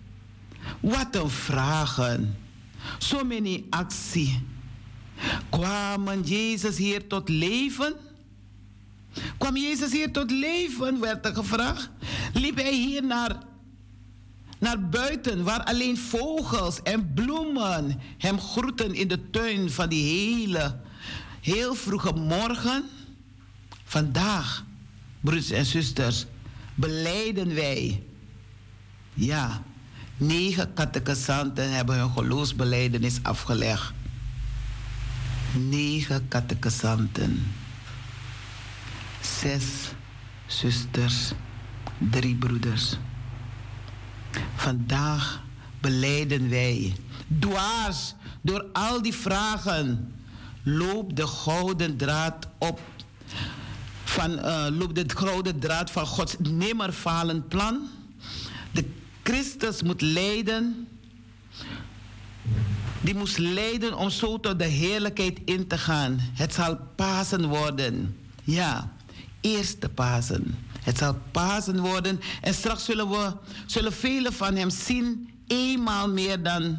Wat 0.81 1.17
een 1.17 1.31
vragen. 1.31 2.37
Zo 2.99 3.25
many 3.25 3.65
actie. 3.71 4.43
Kwamen 5.49 6.23
Jezus 6.23 6.77
hier 6.77 7.07
tot 7.07 7.29
leven? 7.29 7.95
Kwam 9.39 9.57
Jezus 9.57 9.93
hier 9.93 10.13
tot 10.13 10.31
leven, 10.31 11.01
werd 11.01 11.27
er 11.27 11.35
gevraagd. 11.35 11.91
Liep 12.33 12.57
hij 12.57 12.75
hier 12.75 13.05
naar, 13.05 13.37
naar 14.59 14.89
buiten, 14.89 15.45
waar 15.45 15.65
alleen 15.65 15.99
vogels 15.99 16.83
en 16.83 17.13
bloemen 17.15 18.01
hem 18.19 18.41
groeten 18.41 18.95
in 18.95 19.09
de 19.09 19.31
tuin 19.31 19.71
van 19.71 19.89
die 19.89 20.05
hele, 20.05 20.81
heel 21.41 21.75
vroege 21.75 22.13
morgen? 22.13 22.85
Vandaag, 23.85 24.65
broeders 25.21 25.51
en 25.51 25.65
zusters, 25.65 26.27
beleiden 26.75 27.55
wij. 27.55 28.03
Ja, 29.15 29.63
negen 30.17 30.75
catechisanten 30.75 31.73
hebben 31.73 31.99
hun 31.99 32.11
geloofsbeleidenis 32.11 33.19
afgelegd. 33.23 33.93
negen 35.55 36.29
catechisanten, 36.29 37.53
zes 39.21 39.65
zusters, 40.47 41.33
drie 41.99 42.37
broeders. 42.37 42.97
Vandaag 44.55 45.43
beleiden 45.81 46.49
wij, 46.49 46.95
dwars 47.39 48.15
door 48.41 48.67
al 48.73 49.03
die 49.03 49.15
vragen, 49.15 50.15
loopt 50.63 51.17
de 51.17 51.27
gouden 51.27 51.97
draad 51.97 52.47
op. 52.59 52.81
Van, 54.05 54.31
uh, 54.39 54.67
loopt 54.71 54.95
de 54.95 55.17
gouden 55.17 55.59
draad 55.59 55.91
van 55.91 56.07
Gods 56.07 56.37
nimmerfalend 56.39 57.49
plan. 57.49 57.89
De 58.73 58.85
Christus 59.23 59.83
moet 59.83 60.01
lijden. 60.01 60.89
Die 63.01 63.15
moest 63.15 63.39
lijden 63.39 63.97
om 63.97 64.11
zo 64.11 64.41
tot 64.41 64.59
de 64.59 64.65
heerlijkheid 64.65 65.41
in 65.45 65.67
te 65.67 65.79
gaan. 65.79 66.17
Het 66.21 66.55
zal 66.55 66.79
Pasen 66.97 67.49
worden. 67.49 68.17
Ja, 68.45 68.93
eerste 69.41 69.89
Pasen. 69.89 70.55
Het 70.83 70.99
zal 70.99 71.19
Pasen 71.31 71.81
worden. 71.81 72.21
En 72.41 72.55
straks 72.55 72.85
zullen 72.85 73.11
we, 73.11 73.33
zullen 73.67 73.93
velen 73.93 74.33
van 74.33 74.57
hem 74.57 74.71
zien, 74.71 75.31
eenmaal 75.47 76.09
meer 76.09 76.43
dan 76.43 76.79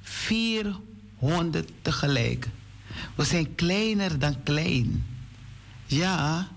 400 0.00 1.70
tegelijk. 1.82 2.48
We 3.14 3.24
zijn 3.24 3.54
kleiner 3.54 4.18
dan 4.18 4.42
klein. 4.42 5.06
Ja, 5.86 6.48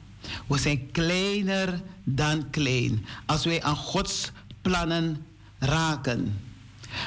we 0.48 0.58
zijn 0.58 0.92
kleiner 0.92 1.82
dan 2.04 2.50
klein. 2.50 3.06
Als 3.26 3.46
wij 3.46 3.64
aan 3.64 3.76
Gods 3.76 4.32
plannen 4.62 5.26
raken. 5.60 6.42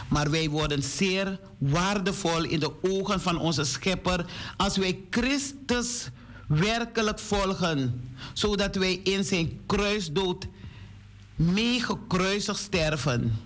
Maar 0.09 0.31
wij 0.31 0.51
worden 0.51 0.83
zeer 0.83 1.41
waardevol 1.59 2.43
in 2.45 2.61
de 2.61 2.73
ogen 2.83 3.21
van 3.21 3.39
onze 3.39 3.65
Schepper 3.65 4.27
als 4.57 4.77
wij 4.77 5.01
Christus 5.11 6.09
werkelijk 6.47 7.19
volgen, 7.19 8.11
zodat 8.33 8.75
wij 8.75 8.95
in 8.95 9.25
zijn 9.25 9.61
kruisdood 9.67 10.47
meegekruisig 11.35 12.59
sterven. 12.59 13.37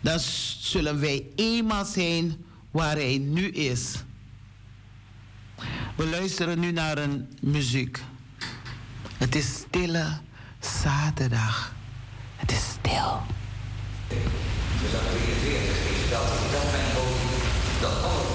Dan 0.00 0.18
zullen 0.60 1.00
wij 1.00 1.26
eenmaal 1.36 1.84
zijn 1.84 2.44
waar 2.70 2.94
hij 2.94 3.18
nu 3.18 3.48
is. 3.50 3.94
We 5.96 6.06
luisteren 6.06 6.58
nu 6.58 6.72
naar 6.72 6.98
een 6.98 7.28
muziek. 7.40 8.02
Het 9.18 9.34
is 9.34 9.54
stille 9.54 10.18
zaterdag. 10.60 11.74
Het 12.36 12.50
is 12.50 12.64
stil. 12.70 13.22
Dus 14.08 14.92
dat 14.92 15.00
43 15.00 15.90
is 15.90 16.10
dat, 16.10 16.26
dat 16.52 16.70
mijn 16.72 16.92
dat 17.80 18.02
alle 18.02 18.31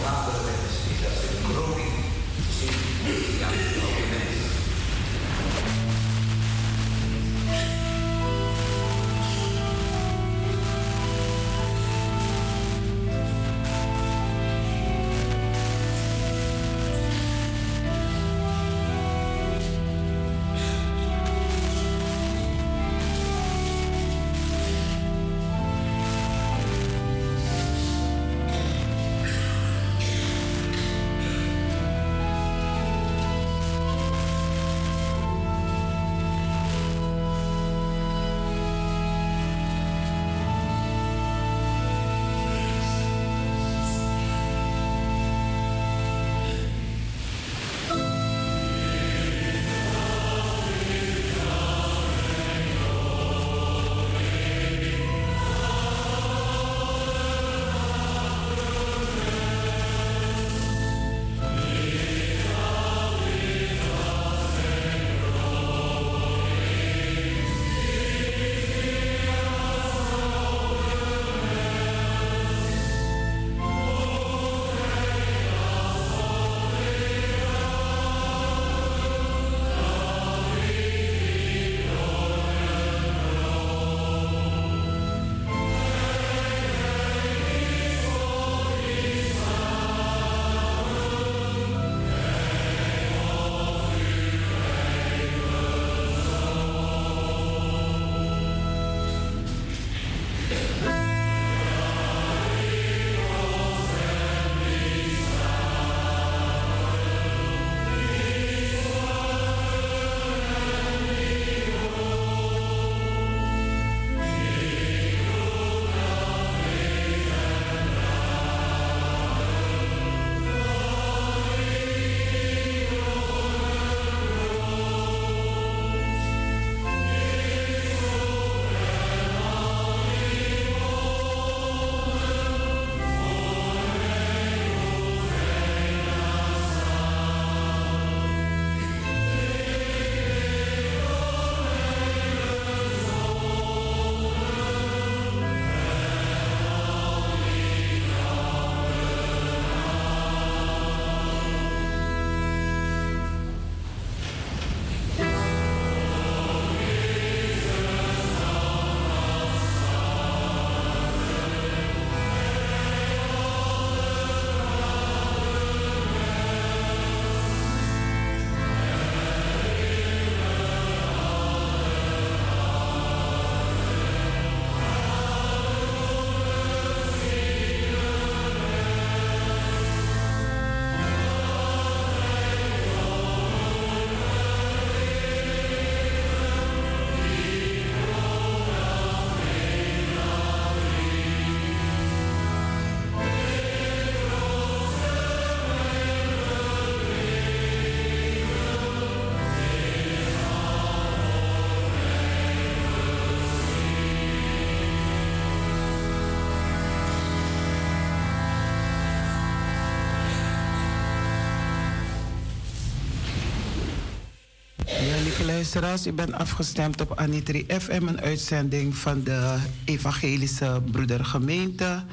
lieve 215.38 215.53
luisteraars, 215.53 216.07
u 216.07 216.11
bent 216.11 216.33
afgestemd 216.33 217.01
op 217.01 217.19
Anitri 217.19 217.65
FM, 217.67 218.07
een 218.07 218.21
uitzending 218.21 218.95
van 218.95 219.23
de 219.23 219.57
Evangelische 219.85 220.81
Broedergemeente. 220.91 222.03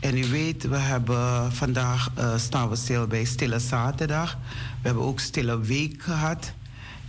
En 0.00 0.18
u 0.18 0.26
weet, 0.26 0.68
we 0.68 0.76
hebben 0.76 1.52
vandaag 1.52 2.10
uh, 2.18 2.36
staan 2.36 2.68
we 2.68 2.76
stil 2.76 3.06
bij 3.06 3.24
Stille 3.24 3.58
Zaterdag. 3.58 4.38
We 4.80 4.86
hebben 4.86 5.02
ook 5.02 5.20
Stille 5.20 5.60
Week 5.60 6.02
gehad. 6.02 6.52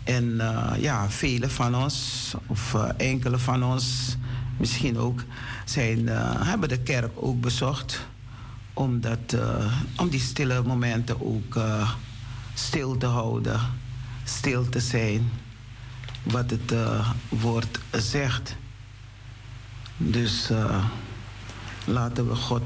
En 0.04 0.24
uh, 0.24 0.72
ja, 0.78 1.10
vele 1.10 1.50
van 1.50 1.76
ons, 1.76 2.34
of 2.48 2.74
uh, 2.74 2.90
enkele 2.98 3.38
van 3.38 3.64
ons 3.64 4.18
misschien 4.58 4.98
ook, 4.98 5.24
zijn, 5.66 6.08
hebben 6.44 6.70
de 6.70 6.80
kerk 6.80 7.12
ook 7.16 7.42
bezocht. 7.42 8.08
Omdat, 8.74 9.38
om 9.98 10.10
die 10.10 10.20
stille 10.20 10.64
momenten 10.64 11.22
ook 11.22 11.60
stil 12.54 12.98
te 12.98 13.06
houden 13.06 13.60
stil 14.24 14.70
te 14.70 14.80
zijn 14.80 15.32
wat 16.24 16.50
het 16.50 16.72
uh, 16.72 17.10
woord 17.30 17.80
zegt. 17.92 18.56
Dus 19.98 20.52
uh, 20.52 20.86
laten 21.86 22.28
we 22.28 22.36
God 22.36 22.64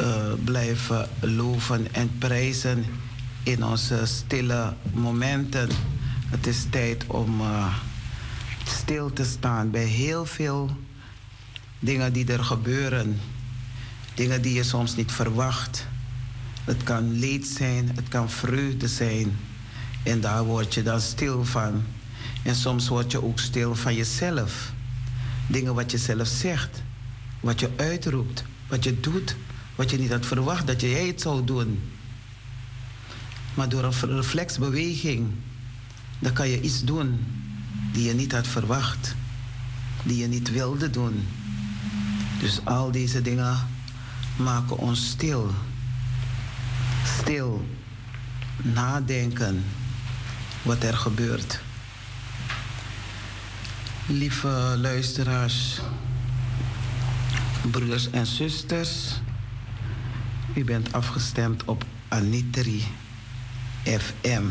uh, 0.00 0.32
blijven 0.44 1.08
loven 1.20 1.94
en 1.94 2.18
prijzen 2.18 2.84
in 3.42 3.64
onze 3.64 4.06
stille 4.06 4.74
momenten. 4.92 5.68
Het 6.26 6.46
is 6.46 6.66
tijd 6.70 7.04
om 7.06 7.40
stil 8.64 9.12
te 9.12 9.24
staan 9.24 9.70
bij 9.70 9.84
heel 9.84 10.26
veel 10.26 10.76
dingen 11.78 12.12
die 12.12 12.32
er 12.32 12.44
gebeuren. 12.44 13.20
Dingen 14.14 14.42
die 14.42 14.54
je 14.54 14.62
soms 14.62 14.96
niet 14.96 15.12
verwacht. 15.12 15.86
Het 16.64 16.82
kan 16.82 17.18
leed 17.18 17.46
zijn, 17.46 17.90
het 17.94 18.08
kan 18.08 18.30
vreugde 18.30 18.88
zijn. 18.88 19.38
En 20.02 20.20
daar 20.20 20.44
word 20.44 20.74
je 20.74 20.82
dan 20.82 21.00
stil 21.00 21.44
van. 21.44 21.84
En 22.46 22.54
soms 22.54 22.88
word 22.88 23.12
je 23.12 23.22
ook 23.22 23.38
stil 23.38 23.74
van 23.74 23.94
jezelf. 23.94 24.72
Dingen 25.46 25.74
wat 25.74 25.90
je 25.90 25.98
zelf 25.98 26.26
zegt, 26.26 26.82
wat 27.40 27.60
je 27.60 27.70
uitroept, 27.76 28.44
wat 28.68 28.84
je 28.84 29.00
doet, 29.00 29.36
wat 29.74 29.90
je 29.90 29.98
niet 29.98 30.10
had 30.10 30.26
verwacht 30.26 30.66
dat 30.66 30.80
jij 30.80 31.06
het 31.06 31.20
zou 31.20 31.44
doen. 31.44 31.80
Maar 33.54 33.68
door 33.68 33.84
een 33.84 34.16
reflexbeweging, 34.16 35.28
dan 36.18 36.32
kan 36.32 36.48
je 36.48 36.60
iets 36.60 36.84
doen 36.84 37.24
die 37.92 38.04
je 38.04 38.14
niet 38.14 38.32
had 38.32 38.46
verwacht, 38.46 39.14
die 40.02 40.16
je 40.16 40.26
niet 40.26 40.50
wilde 40.50 40.90
doen. 40.90 41.26
Dus 42.40 42.60
al 42.64 42.90
deze 42.90 43.22
dingen 43.22 43.56
maken 44.36 44.78
ons 44.78 45.08
stil. 45.08 45.50
Stil, 47.20 47.66
nadenken 48.62 49.64
wat 50.62 50.82
er 50.82 50.96
gebeurt. 50.96 51.64
Lieve 54.08 54.76
luisteraars, 54.78 55.80
broeders 57.70 58.10
en 58.10 58.26
zusters, 58.26 59.20
u 60.54 60.64
bent 60.64 60.92
afgestemd 60.92 61.64
op 61.64 61.84
Anitri 62.08 62.84
FM. 63.82 64.44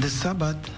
De 0.00 0.08
Sabbat, 0.08 0.70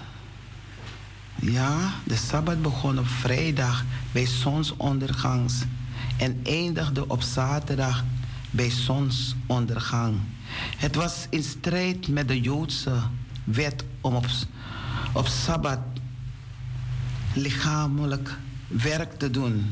ja, 1.35 1.93
de 2.03 2.15
Sabbat 2.15 2.61
begon 2.61 2.99
op 2.99 3.07
vrijdag 3.07 3.85
bij 4.11 4.25
zonsondergangs 4.25 5.63
en 6.17 6.39
eindigde 6.43 7.07
op 7.07 7.21
zaterdag 7.21 8.03
bij 8.51 8.69
zonsondergang. 8.69 10.17
Het 10.77 10.95
was 10.95 11.27
in 11.29 11.43
strijd 11.43 12.07
met 12.07 12.27
de 12.27 12.41
Joodse 12.41 13.01
wet 13.51 13.83
om 14.01 14.15
op, 14.15 14.25
op 15.13 15.27
Sabbat 15.27 15.79
lichamelijk 17.33 18.37
werk 18.67 19.19
te 19.19 19.31
doen 19.31 19.65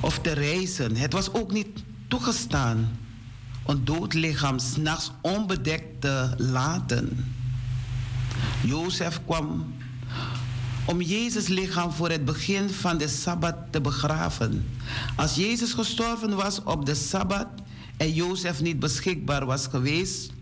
of 0.00 0.18
te 0.18 0.32
reizen. 0.32 0.96
Het 0.96 1.12
was 1.12 1.32
ook 1.32 1.52
niet 1.52 1.84
toegestaan 2.08 2.98
een 3.66 3.84
dood 3.84 4.14
lichaam 4.14 4.58
s'nachts 4.58 5.10
onbedekt 5.20 6.00
te 6.00 6.34
laten. 6.36 7.34
Jozef 8.62 9.20
kwam 9.24 9.74
om 10.84 11.00
Jezus 11.00 11.48
lichaam 11.48 11.92
voor 11.92 12.10
het 12.10 12.24
begin 12.24 12.70
van 12.70 12.98
de 12.98 13.08
Sabbat 13.08 13.56
te 13.70 13.80
begraven. 13.80 14.68
Als 15.16 15.34
Jezus 15.34 15.72
gestorven 15.72 16.36
was 16.36 16.62
op 16.62 16.86
de 16.86 16.94
Sabbat 16.94 17.46
en 17.96 18.12
Jozef 18.12 18.60
niet 18.60 18.78
beschikbaar 18.78 19.46
was 19.46 19.66
geweest, 19.66 20.32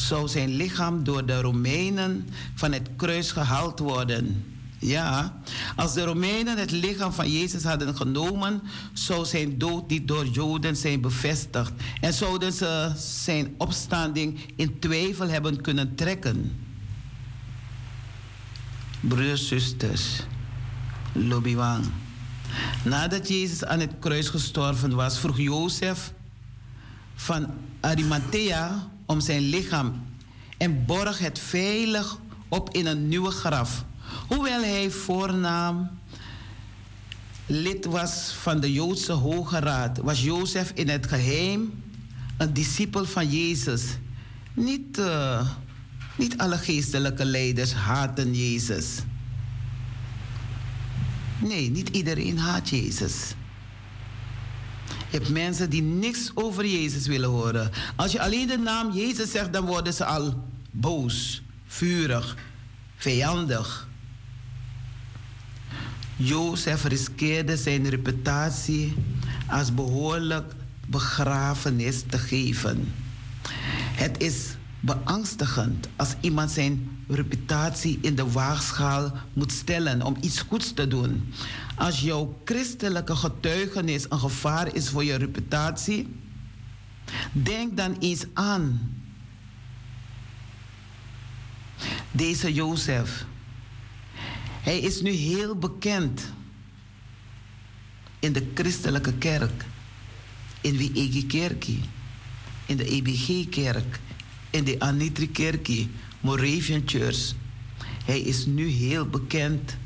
zou 0.00 0.28
zijn 0.28 0.48
lichaam 0.48 1.04
door 1.04 1.26
de 1.26 1.40
Romeinen 1.40 2.28
van 2.54 2.72
het 2.72 2.88
kruis 2.96 3.32
gehaald 3.32 3.78
worden. 3.78 4.44
Ja, 4.80 5.40
als 5.76 5.94
de 5.94 6.04
Romeinen 6.04 6.58
het 6.58 6.70
lichaam 6.70 7.12
van 7.12 7.30
Jezus 7.30 7.64
hadden 7.64 7.96
genomen, 7.96 8.62
zou 8.92 9.24
zijn 9.24 9.58
dood 9.58 9.88
niet 9.88 10.08
door 10.08 10.26
Joden 10.26 10.76
zijn 10.76 11.00
bevestigd 11.00 11.72
en 12.00 12.12
zouden 12.12 12.52
ze 12.52 12.92
zijn 12.96 13.54
opstanding 13.56 14.40
in 14.56 14.78
twijfel 14.78 15.28
hebben 15.28 15.60
kunnen 15.60 15.94
trekken. 15.94 16.52
Broers, 19.00 19.48
zusters, 19.48 20.22
Lobiwang. 21.12 21.84
Nadat 22.84 23.28
Jezus 23.28 23.64
aan 23.64 23.80
het 23.80 23.92
kruis 23.98 24.28
gestorven 24.28 24.94
was, 24.94 25.18
vroeg 25.18 25.38
Jozef 25.38 26.12
van 27.14 27.46
Arimathea 27.80 28.90
om 29.08 29.20
zijn 29.20 29.42
lichaam 29.42 30.06
en 30.56 30.84
borg 30.86 31.18
het 31.18 31.38
veilig 31.38 32.18
op 32.48 32.74
in 32.74 32.86
een 32.86 33.08
nieuwe 33.08 33.30
graf. 33.30 33.84
Hoewel 34.28 34.62
hij 34.62 34.90
voornaam 34.90 35.90
lid 37.46 37.84
was 37.84 38.32
van 38.40 38.60
de 38.60 38.72
Joodse 38.72 39.12
Hoge 39.12 39.58
Raad, 39.58 39.98
was 39.98 40.22
Jozef 40.22 40.70
in 40.74 40.88
het 40.88 41.06
geheim 41.06 41.82
een 42.36 42.52
discipel 42.52 43.04
van 43.04 43.30
Jezus. 43.30 43.82
Niet, 44.54 44.98
uh, 44.98 45.48
niet 46.16 46.38
alle 46.38 46.58
geestelijke 46.58 47.24
leiders 47.24 47.72
haten 47.72 48.34
Jezus. 48.34 48.86
Nee, 51.38 51.70
niet 51.70 51.88
iedereen 51.88 52.38
haat 52.38 52.68
Jezus. 52.68 53.34
Je 55.10 55.16
hebt 55.18 55.28
mensen 55.28 55.70
die 55.70 55.82
niks 55.82 56.30
over 56.34 56.66
Jezus 56.66 57.06
willen 57.06 57.28
horen. 57.28 57.70
Als 57.96 58.12
je 58.12 58.20
alleen 58.20 58.46
de 58.46 58.58
naam 58.58 58.92
Jezus 58.92 59.30
zegt, 59.30 59.52
dan 59.52 59.64
worden 59.64 59.94
ze 59.94 60.04
al 60.04 60.44
boos, 60.70 61.42
vurig, 61.66 62.36
vijandig. 62.96 63.88
Jozef 66.16 66.84
riskeerde 66.84 67.56
zijn 67.56 67.88
reputatie 67.88 68.94
als 69.46 69.74
behoorlijk 69.74 70.52
begrafenis 70.86 72.02
te 72.06 72.18
geven. 72.18 72.92
Het 73.94 74.22
is 74.22 74.57
beangstigend 74.80 75.88
als 75.96 76.14
iemand 76.20 76.50
zijn 76.50 77.04
reputatie 77.08 77.98
in 78.00 78.14
de 78.14 78.30
waagschaal 78.30 79.12
moet 79.32 79.52
stellen 79.52 80.02
om 80.02 80.16
iets 80.20 80.40
goeds 80.40 80.72
te 80.72 80.88
doen. 80.88 81.32
Als 81.76 82.00
jouw 82.00 82.40
christelijke 82.44 83.16
getuigenis 83.16 84.06
een 84.08 84.18
gevaar 84.18 84.74
is 84.74 84.88
voor 84.88 85.04
je 85.04 85.14
reputatie, 85.14 86.08
denk 87.32 87.76
dan 87.76 87.96
eens 87.98 88.24
aan 88.32 88.96
deze 92.10 92.52
Jozef. 92.52 93.24
Hij 94.62 94.78
is 94.78 95.00
nu 95.00 95.10
heel 95.10 95.56
bekend 95.56 96.32
in 98.18 98.32
de 98.32 98.50
christelijke 98.54 99.12
kerk, 99.12 99.64
in 100.60 100.76
de 100.76 100.90
EG-kerkie, 100.94 101.80
in 102.66 102.76
de 102.76 102.84
EBG-kerk, 102.84 104.00
in 104.50 104.64
de 104.64 104.80
Anitri-kerkie, 104.80 105.90
Moravian 106.20 106.82
Church. 106.86 107.32
Hij 108.04 108.20
is 108.20 108.46
nu 108.46 108.66
heel 108.66 109.06
bekend 109.06 109.76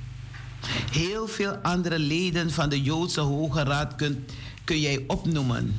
Heel 0.90 1.28
veel 1.28 1.54
andere 1.54 1.98
leden 1.98 2.50
van 2.50 2.68
de 2.68 2.82
Joodse 2.82 3.20
Hoge 3.20 3.62
Raad 3.62 3.94
kun, 3.94 4.26
kun 4.64 4.80
jij 4.80 5.04
opnoemen. 5.06 5.74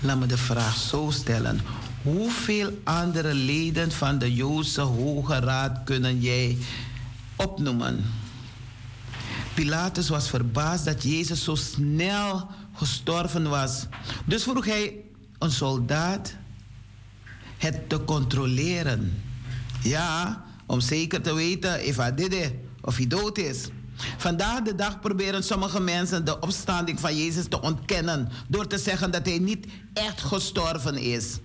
Laat 0.00 0.18
me 0.18 0.26
de 0.26 0.38
vraag 0.38 0.76
zo 0.76 1.10
stellen. 1.10 1.60
Hoeveel 2.02 2.78
andere 2.84 3.34
leden 3.34 3.92
van 3.92 4.18
de 4.18 4.34
Joodse 4.34 4.80
Hoge 4.80 5.38
Raad 5.38 5.78
kunnen 5.84 6.20
jij 6.20 6.58
opnoemen? 7.36 8.04
Pilatus 9.54 10.08
was 10.08 10.28
verbaasd 10.28 10.84
dat 10.84 11.02
Jezus 11.02 11.44
zo 11.44 11.54
snel 11.54 12.48
gestorven 12.72 13.48
was. 13.48 13.86
Dus 14.24 14.42
vroeg 14.42 14.64
hij 14.64 15.03
een 15.44 15.50
soldaat 15.50 16.34
het 17.58 17.88
te 17.88 18.04
controleren. 18.04 19.22
Ja, 19.82 20.44
om 20.66 20.80
zeker 20.80 21.20
te 21.20 21.34
weten 21.34 21.80
of 21.88 21.96
hij 21.96 22.14
dit 22.14 22.52
of 22.80 22.96
hij 22.96 23.06
dood 23.06 23.38
is. 23.38 23.68
Vandaag 24.16 24.62
de 24.62 24.74
dag 24.74 25.00
proberen 25.00 25.44
sommige 25.44 25.80
mensen 25.80 26.24
de 26.24 26.40
opstanding 26.40 27.00
van 27.00 27.16
Jezus 27.16 27.48
te 27.48 27.60
ontkennen 27.60 28.28
door 28.48 28.66
te 28.66 28.78
zeggen 28.78 29.10
dat 29.10 29.26
hij 29.26 29.38
niet 29.38 29.66
echt 29.92 30.20
gestorven 30.20 30.96
is. 30.96 31.38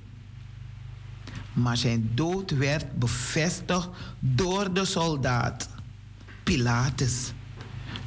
Maar 1.53 1.77
zijn 1.77 2.11
dood 2.15 2.51
werd 2.51 2.99
bevestigd 2.99 3.89
door 4.19 4.73
de 4.73 4.85
soldaat 4.85 5.69
Pilatus. 6.43 7.33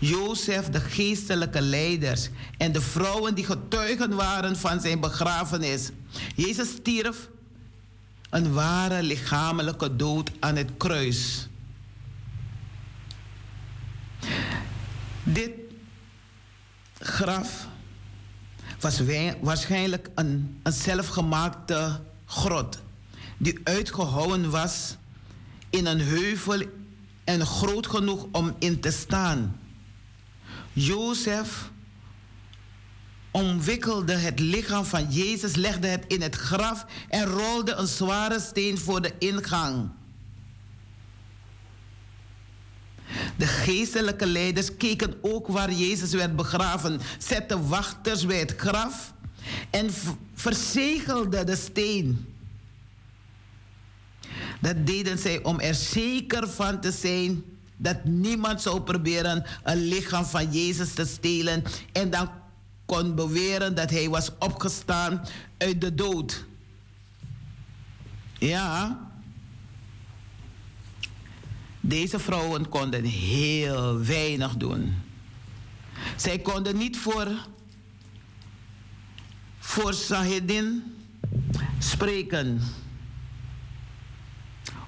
Jozef, 0.02 0.68
de 0.68 0.80
geestelijke 0.80 1.60
leiders 1.60 2.28
en 2.58 2.72
de 2.72 2.80
vrouwen 2.80 3.34
die 3.34 3.44
getuigen 3.44 4.14
waren 4.14 4.56
van 4.56 4.80
zijn 4.80 5.00
begrafenis. 5.00 5.90
Jezus 6.36 6.68
stierf 6.68 7.28
een 8.30 8.52
ware 8.52 9.02
lichamelijke 9.02 9.96
dood 9.96 10.30
aan 10.40 10.56
het 10.56 10.70
kruis. 10.76 11.48
Dit 15.22 15.50
graf 16.98 17.66
was 18.80 19.00
waarschijnlijk 19.40 20.10
een, 20.14 20.60
een 20.62 20.72
zelfgemaakte 20.72 22.00
grot 22.26 22.80
die 23.36 23.60
uitgehouwen 23.64 24.50
was 24.50 24.96
in 25.70 25.86
een 25.86 26.00
heuvel 26.00 26.62
en 27.24 27.46
groot 27.46 27.86
genoeg 27.86 28.26
om 28.32 28.54
in 28.58 28.80
te 28.80 28.90
staan. 28.90 29.60
Jozef 30.72 31.70
omwikkelde 33.30 34.12
het 34.12 34.40
lichaam 34.40 34.84
van 34.84 35.12
Jezus, 35.12 35.54
legde 35.54 35.86
het 35.86 36.04
in 36.08 36.22
het 36.22 36.34
graf 36.34 36.86
en 37.08 37.24
rolde 37.24 37.72
een 37.72 37.86
zware 37.86 38.40
steen 38.40 38.78
voor 38.78 39.02
de 39.02 39.12
ingang. 39.18 39.90
De 43.36 43.46
geestelijke 43.46 44.26
leiders 44.26 44.76
keken 44.76 45.14
ook 45.20 45.46
waar 45.46 45.72
Jezus 45.72 46.12
werd 46.12 46.36
begraven, 46.36 47.00
zetten 47.18 47.68
wachters 47.68 48.26
bij 48.26 48.38
het 48.38 48.54
graf 48.56 49.12
en 49.70 49.90
verzegelden 50.34 51.46
de 51.46 51.56
steen. 51.56 52.34
Dat 54.60 54.86
deden 54.86 55.18
zij 55.18 55.42
om 55.42 55.60
er 55.60 55.74
zeker 55.74 56.48
van 56.48 56.80
te 56.80 56.92
zijn 56.92 57.44
dat 57.82 58.04
niemand 58.04 58.62
zou 58.62 58.80
proberen 58.80 59.44
een 59.62 59.88
lichaam 59.88 60.24
van 60.24 60.52
Jezus 60.52 60.94
te 60.94 61.04
stelen 61.04 61.62
en 61.92 62.10
dan 62.10 62.30
kon 62.86 63.14
beweren 63.14 63.74
dat 63.74 63.90
hij 63.90 64.08
was 64.08 64.30
opgestaan 64.38 65.24
uit 65.58 65.80
de 65.80 65.94
dood. 65.94 66.44
Ja. 68.38 69.00
Deze 71.80 72.18
vrouwen 72.18 72.68
konden 72.68 73.04
heel 73.04 74.04
weinig 74.04 74.56
doen. 74.56 74.94
Zij 76.16 76.38
konden 76.38 76.76
niet 76.76 76.98
voor, 76.98 77.28
voor 79.58 79.94
Sahedin 79.94 80.82
spreken 81.78 82.60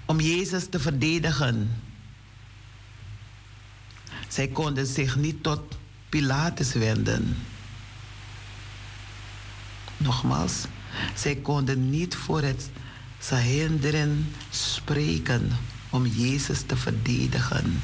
om 0.05 0.21
Jezus 0.21 0.69
te 0.69 0.81
verdedigen. 0.81 1.84
Zij 4.35 4.49
konden 4.49 4.87
zich 4.87 5.17
niet 5.17 5.43
tot 5.43 5.61
Pilatus 6.09 6.73
wenden. 6.73 7.37
Nogmaals, 9.97 10.65
zij 11.15 11.37
konden 11.37 11.91
niet 11.91 12.15
voor 12.15 12.43
het 12.43 12.71
Sahedrin 13.19 14.35
spreken 14.51 15.51
om 15.91 16.07
Jezus 16.07 16.63
te 16.67 16.77
verdedigen. 16.77 17.81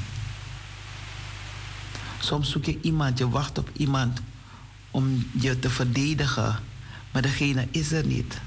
Soms 2.19 2.51
zoek 2.51 2.65
je 2.65 2.81
iemand, 2.81 3.17
je 3.17 3.29
wacht 3.29 3.57
op 3.57 3.69
iemand 3.73 4.21
om 4.91 5.27
je 5.39 5.59
te 5.59 5.69
verdedigen, 5.69 6.59
maar 7.11 7.21
degene 7.21 7.67
is 7.71 7.91
er 7.91 8.05
niet. 8.05 8.41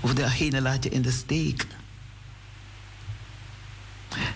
Of 0.00 0.14
degene 0.14 0.60
laat 0.60 0.84
je 0.84 0.90
in 0.90 1.02
de 1.02 1.10
steek. 1.10 1.66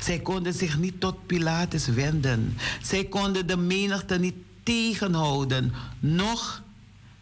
Zij 0.01 0.19
konden 0.19 0.55
zich 0.55 0.79
niet 0.79 1.01
tot 1.01 1.27
Pilatus 1.27 1.87
wenden. 1.87 2.57
Zij 2.83 3.05
konden 3.05 3.47
de 3.47 3.57
menigte 3.57 4.19
niet 4.19 4.35
tegenhouden, 4.63 5.73
noch 6.01 6.63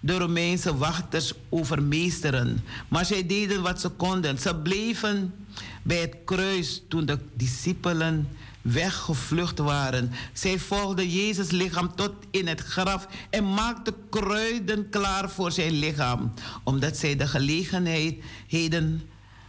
de 0.00 0.18
Romeinse 0.18 0.76
wachters 0.76 1.32
overmeesteren. 1.48 2.64
Maar 2.88 3.04
zij 3.04 3.26
deden 3.26 3.62
wat 3.62 3.80
ze 3.80 3.88
konden. 3.88 4.38
Ze 4.38 4.56
bleven 4.56 5.34
bij 5.82 6.00
het 6.00 6.16
kruis 6.24 6.82
toen 6.88 7.06
de 7.06 7.18
discipelen 7.34 8.28
weggevlucht 8.62 9.58
waren. 9.58 10.10
Zij 10.32 10.58
volgden 10.58 11.08
Jezus 11.08 11.50
lichaam 11.50 11.94
tot 11.94 12.12
in 12.30 12.46
het 12.46 12.60
graf 12.60 13.06
en 13.30 13.54
maakten 13.54 13.94
kruiden 14.10 14.88
klaar 14.88 15.30
voor 15.30 15.52
zijn 15.52 15.72
lichaam, 15.72 16.32
omdat 16.62 16.96
zij 16.96 17.16
de 17.16 17.26
gelegenheden 17.26 19.02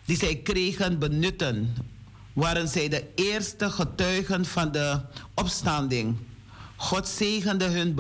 die 0.06 0.18
zij 0.18 0.36
kregen 0.36 0.99
benutten. 0.99 1.76
Waren 2.34 2.68
zij 2.68 2.90
de 2.90 3.06
eerste 3.16 3.70
getuigen 3.70 4.46
van 4.46 4.72
de 4.72 5.00
opstanding. 5.34 6.18
God 6.76 7.08
zegende 7.08 7.66
hun, 7.66 8.00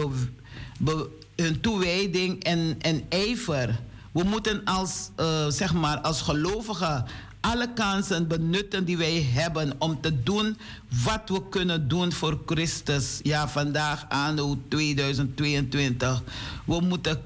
hun 1.35 1.61
toewijding 1.61 2.43
en, 2.43 2.75
en 2.79 3.03
ijver. 3.09 3.79
We 4.11 4.23
moeten 4.23 4.63
als, 4.63 5.09
uh, 5.19 5.47
zeg 5.47 5.73
maar, 5.73 5.97
als 5.97 6.21
gelovigen 6.21 7.05
alle 7.43 7.73
kansen 7.73 8.27
benutten 8.27 8.85
die 8.85 8.97
wij 8.97 9.27
hebben 9.33 9.75
om 9.77 10.01
te 10.01 10.23
doen 10.23 10.57
wat 11.03 11.21
we 11.25 11.49
kunnen 11.49 11.87
doen 11.87 12.11
voor 12.11 12.41
Christus. 12.45 13.19
Ja, 13.23 13.47
vandaag 13.49 14.05
anno 14.09 14.57
2022. 14.67 16.23
We 16.65 16.79
moeten, 16.79 17.21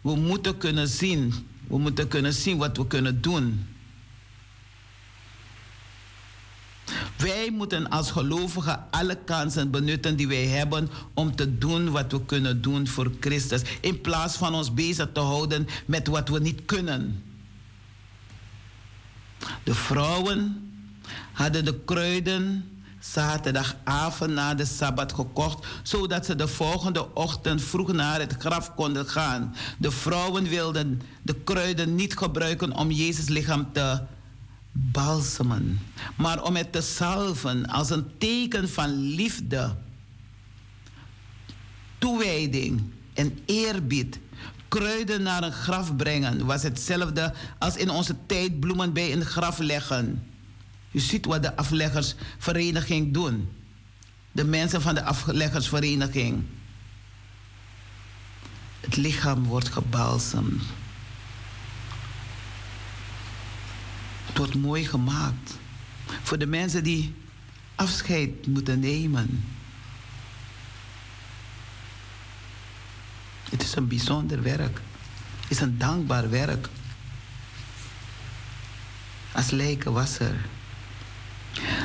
we 0.00 0.16
moeten 0.16 0.56
kunnen 0.56 0.88
zien. 0.88 1.34
We 1.68 1.78
moeten 1.78 2.08
kunnen 2.08 2.32
zien 2.32 2.58
wat 2.58 2.76
we 2.76 2.86
kunnen 2.86 3.20
doen. 3.20 3.66
Wij 7.16 7.50
moeten 7.50 7.88
als 7.88 8.10
gelovigen 8.10 8.84
alle 8.90 9.18
kansen 9.24 9.70
benutten 9.70 10.16
die 10.16 10.28
wij 10.28 10.46
hebben 10.46 10.88
om 11.14 11.36
te 11.36 11.58
doen 11.58 11.90
wat 11.90 12.12
we 12.12 12.24
kunnen 12.24 12.62
doen 12.62 12.86
voor 12.86 13.10
Christus. 13.20 13.62
In 13.80 14.00
plaats 14.00 14.36
van 14.36 14.54
ons 14.54 14.74
bezig 14.74 15.08
te 15.12 15.20
houden 15.20 15.66
met 15.86 16.06
wat 16.06 16.28
we 16.28 16.40
niet 16.40 16.64
kunnen. 16.64 17.22
De 19.62 19.74
vrouwen 19.74 20.70
hadden 21.32 21.64
de 21.64 21.80
kruiden 21.84 22.70
zaterdagavond 23.00 24.32
na 24.32 24.54
de 24.54 24.64
sabbat 24.64 25.12
gekocht, 25.12 25.66
zodat 25.82 26.26
ze 26.26 26.34
de 26.34 26.48
volgende 26.48 27.14
ochtend 27.14 27.62
vroeg 27.62 27.92
naar 27.92 28.20
het 28.20 28.34
graf 28.38 28.74
konden 28.74 29.08
gaan. 29.08 29.54
De 29.78 29.90
vrouwen 29.90 30.48
wilden 30.48 31.02
de 31.22 31.34
kruiden 31.34 31.94
niet 31.94 32.16
gebruiken 32.16 32.72
om 32.72 32.90
Jezus 32.90 33.28
lichaam 33.28 33.72
te 33.72 34.00
balsemen, 34.76 35.80
maar 36.16 36.42
om 36.42 36.56
het 36.56 36.72
te 36.72 36.80
salven 36.80 37.66
als 37.66 37.90
een 37.90 38.18
teken 38.18 38.68
van 38.68 38.90
liefde, 38.94 39.76
toewijding 41.98 42.82
en 43.14 43.38
eerbied. 43.44 44.18
Kruiden 44.68 45.22
naar 45.22 45.42
een 45.42 45.52
graf 45.52 45.96
brengen 45.96 46.46
was 46.46 46.62
hetzelfde 46.62 47.32
als 47.58 47.76
in 47.76 47.90
onze 47.90 48.16
tijd 48.26 48.60
bloemen 48.60 48.92
bij 48.92 49.12
een 49.12 49.24
graf 49.24 49.58
leggen. 49.58 50.26
U 50.90 50.98
ziet 50.98 51.26
wat 51.26 51.42
de 51.42 51.56
afleggersvereniging 51.56 53.14
doen. 53.14 53.48
De 54.32 54.44
mensen 54.44 54.82
van 54.82 54.94
de 54.94 55.02
afleggersvereniging. 55.02 56.44
Het 58.80 58.96
lichaam 58.96 59.44
wordt 59.44 59.68
gebalsemd. 59.68 60.62
Het 64.36 64.44
wordt 64.44 64.60
mooi 64.60 64.84
gemaakt. 64.84 65.58
Voor 66.22 66.38
de 66.38 66.46
mensen 66.46 66.82
die 66.82 67.14
afscheid 67.74 68.46
moeten 68.46 68.80
nemen. 68.80 69.44
Het 73.50 73.62
is 73.62 73.76
een 73.76 73.88
bijzonder 73.88 74.42
werk. 74.42 74.80
Het 75.40 75.50
is 75.50 75.60
een 75.60 75.78
dankbaar 75.78 76.30
werk. 76.30 76.68
Als 79.32 79.50
lijkenwasser. 79.50 80.34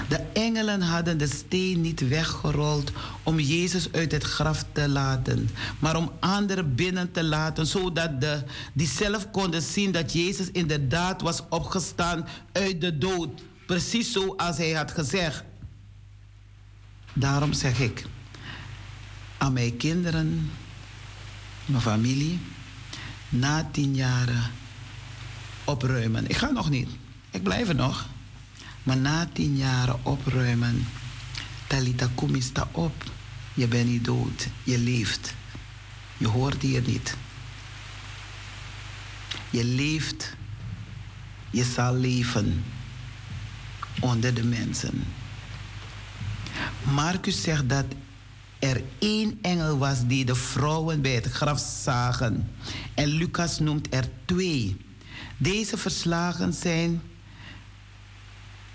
De 0.08 0.16
engelen 0.34 0.82
hadden 0.82 1.18
de 1.18 1.28
steen 1.28 1.82
niet 1.82 2.08
weggerold 2.08 2.92
om 3.24 3.40
Jezus 3.40 3.92
uit 3.92 4.12
het 4.12 4.24
graf 4.24 4.66
te 4.72 4.90
laten, 4.90 5.50
maar 5.80 5.96
om 5.96 6.12
anderen 6.20 6.76
binnen 6.76 7.12
te 7.12 7.24
laten, 7.24 7.68
zodat 7.68 8.22
de, 8.22 8.44
die 8.74 8.88
zelf 8.88 9.32
konden 9.32 9.62
zien 9.62 9.92
dat 9.92 10.14
Jezus 10.14 10.52
inderdaad 10.52 11.22
was 11.22 11.42
opgestaan 11.50 12.28
uit 12.52 12.82
de 12.82 12.98
dood, 12.98 13.42
precies 13.66 14.12
zoals 14.12 14.58
hij 14.58 14.72
had 14.72 14.92
gezegd. 14.92 15.44
Daarom 17.14 17.54
zeg 17.54 17.80
ik 17.80 18.06
aan 19.38 19.54
mijn 19.54 19.78
kinderen, 19.78 20.52
mijn 21.66 21.82
familie, 21.82 22.40
na 23.30 23.70
tien 23.72 23.96
jaren 23.96 24.52
opruimen. 25.64 26.28
Ik 26.28 26.38
ga 26.38 26.50
nog 26.50 26.70
niet, 26.70 26.90
ik 27.32 27.44
blijf 27.44 27.68
er 27.68 27.76
nog. 27.76 28.08
Maar 28.84 28.98
na 28.98 29.30
tien 29.34 29.58
jaren 29.58 30.06
opruimen, 30.06 30.88
Talita 31.68 32.10
Kumi, 32.16 32.42
sta 32.42 32.68
op. 32.72 33.04
Je 33.54 33.68
bent 33.68 33.90
niet 33.90 34.06
dood, 34.06 34.48
je 34.64 34.78
leeft. 34.78 35.34
Je 36.18 36.28
hoort 36.28 36.62
hier 36.62 36.82
niet. 36.86 37.18
Je 39.50 39.64
leeft, 39.64 40.36
je 41.50 41.64
zal 41.64 41.96
leven 41.96 42.64
onder 44.00 44.34
de 44.34 44.44
mensen. 44.44 45.04
Marcus 46.84 47.42
zegt 47.42 47.70
dat 47.70 47.86
er 48.60 48.84
één 49.00 49.38
engel 49.42 49.78
was 49.78 50.08
die 50.08 50.26
de 50.26 50.36
vrouwen 50.36 51.02
bij 51.02 51.14
het 51.16 51.26
graf 51.26 51.60
zagen. 51.84 52.50
En 52.94 53.08
Lucas 53.08 53.60
noemt 53.60 53.94
er 53.94 54.10
twee. 54.26 54.78
Deze 55.38 55.78
verslagen 55.78 56.54
zijn 56.54 57.02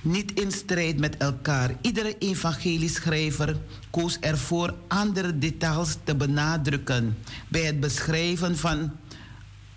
niet 0.07 0.41
in 0.41 0.53
strijd 0.53 0.99
met 0.99 1.17
elkaar. 1.17 1.71
Iedere 1.81 2.19
evangelieschrijver 2.19 3.57
koos 3.91 4.19
ervoor 4.21 4.75
andere 4.89 5.39
details 5.39 5.97
te 6.05 6.15
benadrukken 6.15 7.17
bij 7.49 7.63
het 7.63 7.81
beschrijven 7.81 8.57
van 8.57 8.93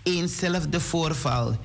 eenzelfde 0.02 0.80
voorval. 0.80 1.58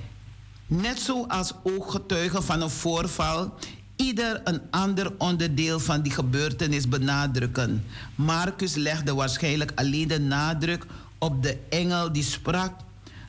Net 0.67 0.99
zoals 0.99 1.53
ooggetuigen 1.63 2.43
van 2.43 2.61
een 2.61 2.69
voorval 2.69 3.53
ieder 3.95 4.41
een 4.43 4.61
ander 4.69 5.13
onderdeel 5.17 5.79
van 5.79 6.01
die 6.01 6.11
gebeurtenis 6.11 6.87
benadrukken. 6.87 7.83
Marcus 8.15 8.75
legde 8.75 9.13
waarschijnlijk 9.13 9.71
alleen 9.75 10.07
de 10.07 10.19
nadruk 10.19 10.85
op 11.17 11.43
de 11.43 11.57
engel 11.69 12.11
die 12.11 12.23
sprak. 12.23 12.73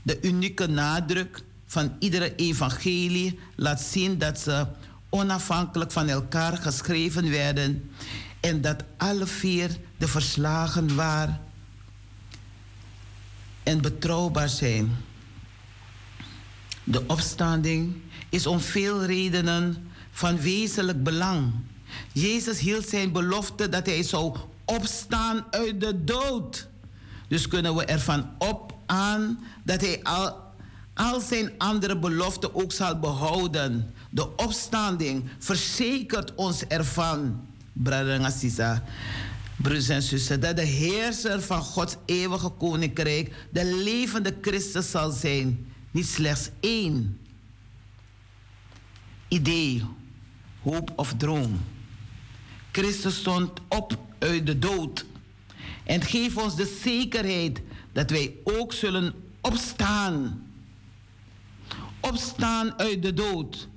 De 0.03 0.19
unieke 0.23 0.67
nadruk 0.67 1.43
van 1.67 1.93
iedere 1.99 2.35
evangelie 2.35 3.39
laat 3.57 3.81
zien 3.81 4.19
dat 4.19 4.39
ze 4.39 4.67
onafhankelijk 5.17 5.93
van 5.93 6.09
elkaar 6.09 6.57
geschreven 6.57 7.31
werden 7.31 7.91
en 8.41 8.61
dat 8.61 8.85
alle 8.97 9.27
vier 9.27 9.77
de 9.97 10.09
verslagen 10.09 10.95
waren 10.95 11.41
en 13.63 13.81
betrouwbaar 13.81 14.49
zijn. 14.49 14.97
De 16.85 17.03
opstanding 17.07 17.97
is 18.29 18.47
om 18.47 18.61
veel 18.61 19.05
redenen 19.05 19.91
van 20.11 20.41
wezenlijk 20.41 21.03
belang. 21.03 21.53
Jezus 22.13 22.59
hield 22.59 22.89
zijn 22.89 23.13
belofte 23.13 23.69
dat 23.69 23.87
hij 23.87 24.03
zou 24.03 24.37
opstaan 24.65 25.47
uit 25.51 25.81
de 25.81 26.05
dood. 26.05 26.69
Dus 27.29 27.49
kunnen 27.49 27.75
we 27.75 27.85
ervan 27.85 28.31
op 28.39 28.75
aan 28.87 29.45
dat 29.65 29.81
hij 29.81 30.03
al, 30.03 30.37
al 30.95 31.21
zijn 31.21 31.53
andere 31.59 31.99
beloften 31.99 32.55
ook 32.55 32.73
zal 32.73 32.99
behouden. 32.99 33.95
De 34.11 34.37
opstanding 34.37 35.25
verzekert 35.39 36.35
ons 36.35 36.65
ervan, 36.67 37.47
broeder 37.73 38.21
Assisa. 38.21 38.83
Broers 39.57 39.89
en 39.89 40.03
zussen, 40.03 40.41
dat 40.41 40.57
de 40.57 40.63
heerser 40.63 41.43
van 41.43 41.63
Gods 41.63 41.97
eeuwige 42.05 42.49
koninkrijk 42.49 43.47
de 43.51 43.65
levende 43.65 44.37
Christus 44.41 44.91
zal 44.91 45.11
zijn. 45.11 45.67
Niet 45.91 46.07
slechts 46.07 46.51
één 46.61 47.19
idee, 49.29 49.83
hoop 50.63 50.93
of 50.97 51.15
droom. 51.17 51.61
Christus 52.73 53.17
stond 53.17 53.51
op 53.69 53.99
uit 54.19 54.47
de 54.47 54.59
dood 54.59 55.05
en 55.85 56.03
geeft 56.03 56.37
ons 56.37 56.57
de 56.57 56.79
zekerheid 56.83 57.63
dat 57.93 58.11
wij 58.11 58.35
ook 58.45 58.73
zullen 58.73 59.15
opstaan. 59.41 60.47
Opstaan 62.01 62.79
uit 62.79 63.03
de 63.03 63.15
dood. 63.15 63.69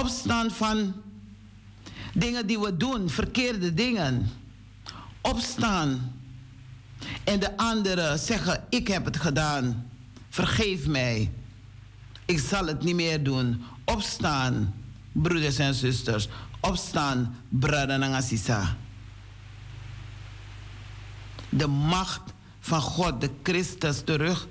Opstaan 0.00 0.50
van 0.50 0.94
dingen 2.14 2.46
die 2.46 2.58
we 2.60 2.76
doen, 2.76 3.10
verkeerde 3.10 3.74
dingen. 3.74 4.30
Opstaan. 5.20 6.14
En 7.24 7.40
de 7.40 7.56
anderen 7.56 8.18
zeggen: 8.18 8.64
Ik 8.68 8.88
heb 8.88 9.04
het 9.04 9.16
gedaan. 9.16 9.90
Vergeef 10.28 10.86
mij. 10.86 11.32
Ik 12.24 12.38
zal 12.38 12.66
het 12.66 12.82
niet 12.82 12.94
meer 12.94 13.22
doen. 13.22 13.62
Opstaan, 13.84 14.74
broeders 15.12 15.58
en 15.58 15.74
zusters. 15.74 16.28
Opstaan, 16.60 17.36
brada 17.48 17.96
Nangasisa. 17.96 18.76
De 21.48 21.66
macht 21.66 22.32
van 22.60 22.80
God, 22.80 23.20
de 23.20 23.30
Christus, 23.42 24.02
terug 24.04 24.46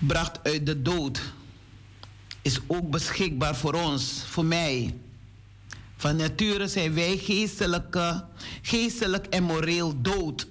bracht 0.00 0.38
uit 0.42 0.66
de 0.66 0.82
dood, 0.82 1.20
is 2.42 2.60
ook 2.66 2.90
beschikbaar 2.90 3.56
voor 3.56 3.74
ons, 3.74 4.22
voor 4.26 4.44
mij. 4.44 4.94
Van 5.96 6.16
nature 6.16 6.68
zijn 6.68 6.94
wij 6.94 7.16
geestelijke, 7.16 8.24
geestelijk 8.62 9.26
en 9.26 9.42
moreel 9.42 10.00
dood. 10.00 10.46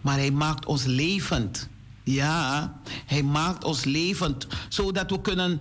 Maar 0.00 0.16
hij 0.16 0.30
maakt 0.30 0.66
ons 0.66 0.84
levend. 0.84 1.68
Ja, 2.02 2.74
hij 3.06 3.22
maakt 3.22 3.64
ons 3.64 3.84
levend, 3.84 4.46
zodat 4.68 5.10
we 5.10 5.20
kunnen 5.20 5.60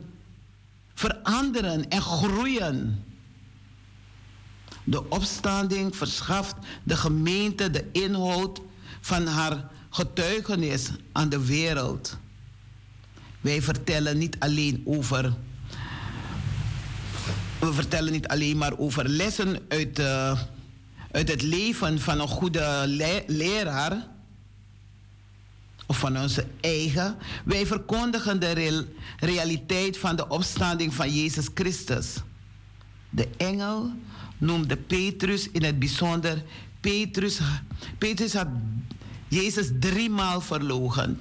veranderen 0.93 1.89
en 1.89 2.01
groeien. 2.01 3.03
De 4.83 5.09
opstanding 5.09 5.95
verschaft 5.95 6.55
de 6.83 6.97
gemeente 6.97 7.69
de 7.69 7.89
inhoud 7.91 8.61
van 9.01 9.27
haar 9.27 9.69
getuigenis 9.89 10.89
aan 11.11 11.29
de 11.29 11.45
wereld. 11.45 12.17
Wij 13.41 13.61
vertellen 13.61 14.17
niet 14.17 14.35
alleen 14.39 14.81
over. 14.85 15.33
We 17.59 17.73
vertellen 17.73 18.11
niet 18.11 18.27
alleen 18.27 18.57
maar 18.57 18.77
over 18.77 19.09
lessen 19.09 19.59
uit, 19.67 19.99
uh, 19.99 20.39
uit 21.11 21.29
het 21.29 21.41
leven 21.41 21.99
van 21.99 22.19
een 22.19 22.27
goede 22.27 22.83
le 22.85 23.23
leraar. 23.27 24.07
Of 25.85 25.99
van 25.99 26.19
onze 26.19 26.45
eigen. 26.61 27.17
Wij 27.45 27.65
verkondigen 27.65 28.39
de 28.39 28.51
real 28.51 28.83
realiteit 29.19 29.97
van 29.97 30.15
de 30.15 30.27
opstanding 30.27 30.93
van 30.93 31.13
Jezus 31.13 31.47
Christus. 31.53 32.15
De 33.09 33.27
engel 33.37 33.91
noemde 34.37 34.77
Petrus 34.77 35.51
in 35.51 35.63
het 35.63 35.79
bijzonder. 35.79 36.43
Petrus, 36.79 37.39
Petrus 37.97 38.33
had 38.33 38.47
Jezus 39.27 39.69
driemaal 39.79 40.41
verlogen. 40.41 41.19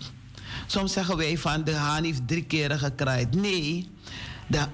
Soms 0.66 0.92
zeggen 0.92 1.16
wij 1.16 1.38
van 1.38 1.64
de 1.64 1.74
haan 1.74 2.04
heeft 2.04 2.28
drie 2.28 2.44
keren 2.44 2.78
gekraaid. 2.78 3.34
Nee, 3.34 3.88
de 4.46 4.66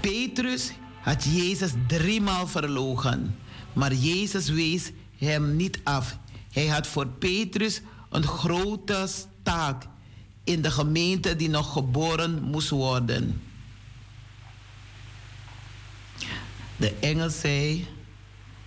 Petrus 0.00 0.72
had 1.00 1.24
Jezus 1.24 1.70
driemaal 1.86 2.46
verlogen. 2.46 3.36
Maar 3.72 3.94
Jezus 3.94 4.48
wees 4.48 4.90
hem 5.16 5.56
niet 5.56 5.80
af. 5.84 6.18
Hij 6.52 6.66
had 6.66 6.86
voor 6.86 7.06
Petrus 7.06 7.80
een 8.10 8.26
grote 8.26 9.08
taak 9.42 9.84
in 10.44 10.62
de 10.62 10.70
gemeente 10.70 11.36
die 11.36 11.48
nog 11.48 11.72
geboren 11.72 12.42
moest 12.42 12.68
worden. 12.68 13.40
De 16.76 16.94
engel 17.00 17.30
zei, 17.30 17.86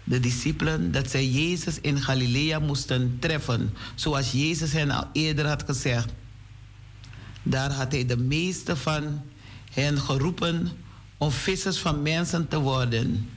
de 0.04 0.20
discipelen, 0.20 0.92
dat 0.92 1.10
zij 1.10 1.28
Jezus 1.28 1.80
in 1.82 2.02
Galilea 2.02 2.60
moesten 2.60 3.18
treffen, 3.20 3.74
zoals 3.96 4.32
Jezus 4.32 4.72
hen 4.72 4.92
al 4.92 5.08
eerder 5.14 5.48
had 5.48 5.64
gezegd. 5.64 6.14
Daar 7.44 7.72
had 7.72 7.92
hij 7.92 8.06
de 8.06 8.18
meeste 8.18 8.78
van 8.78 9.22
hen 9.72 10.02
geroepen 10.02 10.72
om 11.18 11.32
vissers 11.32 11.80
van 11.80 12.02
mensen 12.02 12.48
te 12.48 12.60
worden. 12.60 13.30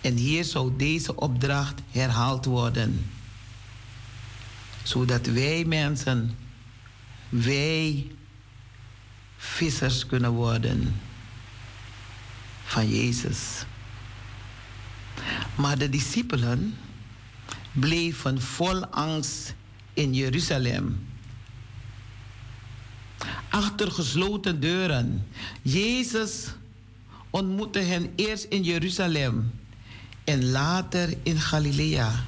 En 0.00 0.16
hier 0.16 0.44
zou 0.44 0.76
deze 0.76 1.16
opdracht 1.16 1.80
herhaald 1.90 2.44
worden. 2.44 3.10
Zodat 4.82 5.26
wij 5.26 5.64
mensen, 5.64 6.36
wij 7.28 8.10
vissers 9.36 10.06
kunnen 10.06 10.30
worden 10.30 11.00
van 12.64 12.88
Jezus. 12.88 13.64
Maar 15.54 15.78
de 15.78 15.88
discipelen 15.88 16.78
bleven 17.72 18.42
vol 18.42 18.86
angst 18.86 19.54
in 19.92 20.14
Jeruzalem. 20.14 21.11
Achter 23.48 23.90
gesloten 23.90 24.60
deuren. 24.60 25.26
Jezus 25.62 26.46
ontmoette 27.30 27.78
hen 27.78 28.12
eerst 28.16 28.44
in 28.44 28.62
Jeruzalem 28.62 29.52
en 30.24 30.50
later 30.50 31.14
in 31.22 31.40
Galilea. 31.40 32.24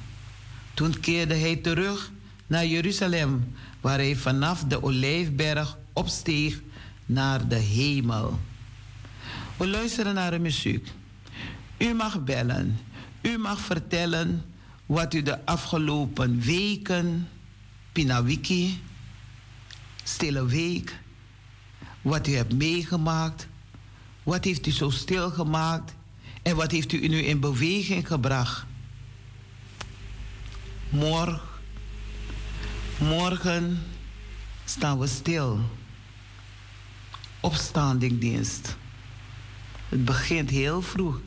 Toen 0.73 0.99
keerde 0.99 1.35
hij 1.35 1.55
terug 1.55 2.11
naar 2.47 2.65
Jeruzalem, 2.65 3.53
waar 3.81 3.97
hij 3.97 4.15
vanaf 4.15 4.63
de 4.63 4.83
Olijfberg 4.83 5.77
opsteeg 5.93 6.61
naar 7.05 7.47
de 7.47 7.55
hemel. 7.55 8.39
We 9.57 9.67
luisteren 9.67 10.13
naar 10.13 10.31
de 10.31 10.39
muziek. 10.39 10.87
U 11.77 11.93
mag 11.93 12.23
bellen. 12.23 12.79
U 13.21 13.37
mag 13.37 13.59
vertellen 13.59 14.45
wat 14.85 15.13
u 15.13 15.21
de 15.21 15.45
afgelopen 15.45 16.39
weken, 16.41 17.27
Pinawiki, 17.91 18.79
Stille 20.07 20.45
Week, 20.45 20.99
wat 22.01 22.27
u 22.27 22.35
hebt 22.35 22.53
meegemaakt. 22.53 23.47
Wat 24.23 24.43
heeft 24.43 24.67
u 24.67 24.71
zo 24.71 24.89
stil 24.89 25.29
gemaakt? 25.29 25.93
En 26.41 26.55
wat 26.55 26.71
heeft 26.71 26.91
u 26.91 27.07
nu 27.07 27.17
in 27.17 27.39
beweging 27.39 28.07
gebracht? 28.07 28.65
Morgen, 30.89 31.41
morgen 32.99 33.83
staan 34.65 34.99
we 34.99 35.07
stil. 35.07 35.59
Opstandingdienst. 37.39 38.75
Het 39.89 40.05
begint 40.05 40.49
heel 40.49 40.81
vroeg. 40.81 41.19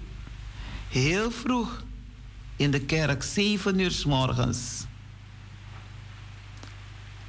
Heel 0.88 1.30
vroeg 1.30 1.82
in 2.56 2.70
de 2.70 2.80
kerk, 2.80 3.22
7 3.22 3.78
uur 3.78 3.90
s 3.90 4.04
morgens. 4.04 4.87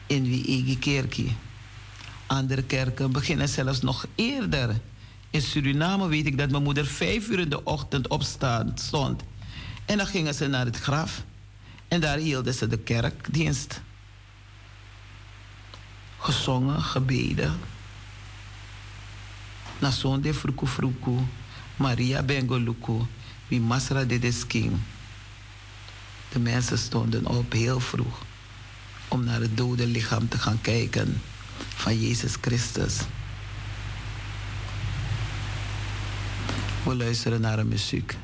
In 0.10 0.24
Wiegi 0.24 0.80
Kerkie. 0.80 1.36
Andere 2.28 2.64
kerken 2.64 3.12
beginnen 3.12 3.50
zelfs 3.50 3.82
nog 3.82 4.06
eerder. 4.16 4.80
In 5.30 5.42
Suriname 5.42 6.08
weet 6.08 6.26
ik 6.26 6.38
dat 6.38 6.50
mijn 6.50 6.64
moeder 6.64 6.86
vijf 6.86 7.28
uur 7.28 7.40
in 7.40 7.50
de 7.50 7.64
ochtend 7.64 8.08
opstaan 8.08 8.72
stond. 8.76 9.24
En 9.86 9.98
dan 9.98 10.08
gingen 10.08 10.34
ze 10.34 10.48
naar 10.48 10.66
het 10.66 10.78
graf. 10.78 11.24
En 11.88 12.00
daar 12.00 12.18
hielden 12.18 12.54
ze 12.54 12.68
de 12.68 12.78
kerkdienst. 12.78 13.82
Gezongen, 16.18 16.82
gebeden. 16.82 17.60
Nason 19.80 20.22
de 20.22 20.34
fruku 20.34 20.66
fruku. 20.66 21.18
Maria 21.76 22.24
Bengoluku. 22.24 23.02
Wie 23.48 23.62
Masra 23.62 24.04
de 24.04 24.20
Desking. 24.20 24.78
De 26.30 26.40
mensen 26.40 26.78
stonden 26.78 27.26
op 27.26 27.52
heel 27.52 27.80
vroeg 27.80 28.28
om 29.10 29.24
naar 29.24 29.42
het 29.42 29.58
dode 29.58 29.88
lichaam 29.88 30.28
te 30.28 30.38
gaan 30.38 30.62
kijken 30.62 31.22
van 31.76 32.00
Jezus 32.00 32.34
Christus. 32.42 32.98
We 36.84 36.96
luisteren 36.96 37.42
naar 37.42 37.60
een 37.60 37.68
muziek. 37.68 38.18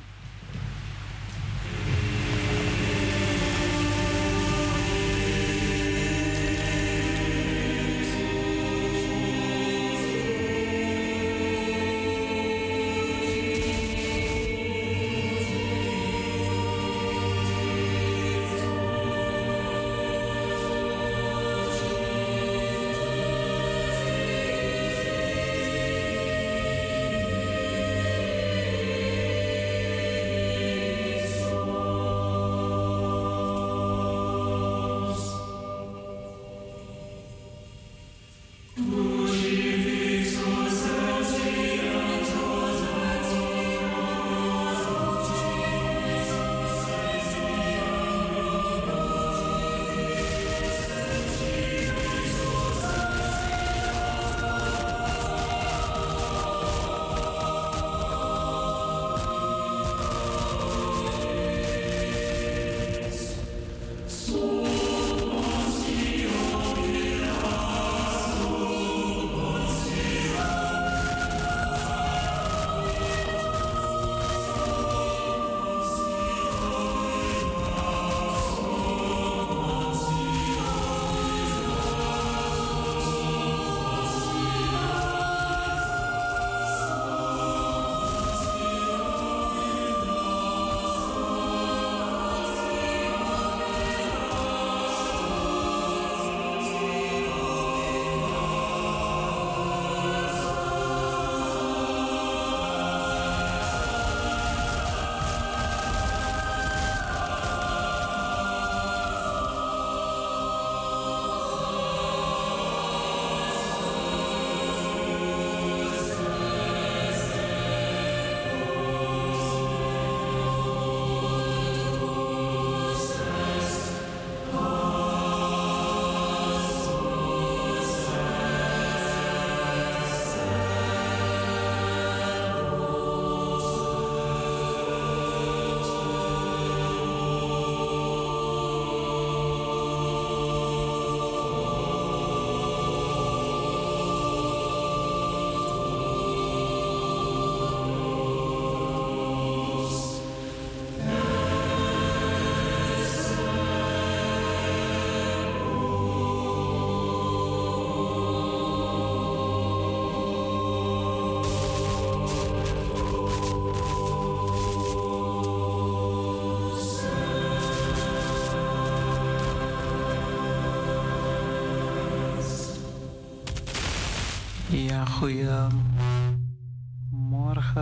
Ja, 174.96 175.06
goeiemorgen, 175.06 175.80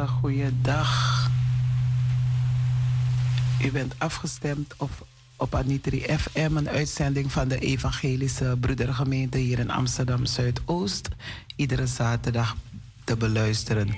goeiedag. 0.08 1.30
U 3.64 3.72
bent 3.72 3.94
afgestemd 3.98 4.74
op, 4.78 5.08
op 5.36 5.56
Anitri 5.56 6.06
FM, 6.18 6.56
een 6.56 6.70
uitzending 6.70 7.32
van 7.32 7.48
de 7.48 7.60
Evangelische 7.60 8.58
Broedergemeente 8.60 9.38
hier 9.38 9.60
in 9.60 9.70
Amsterdam 9.70 10.26
Zuidoost. 10.26 11.10
Iedere 11.56 11.88
zaterdag 11.88 12.56
te 13.04 13.18
beluisteren. 13.18 13.96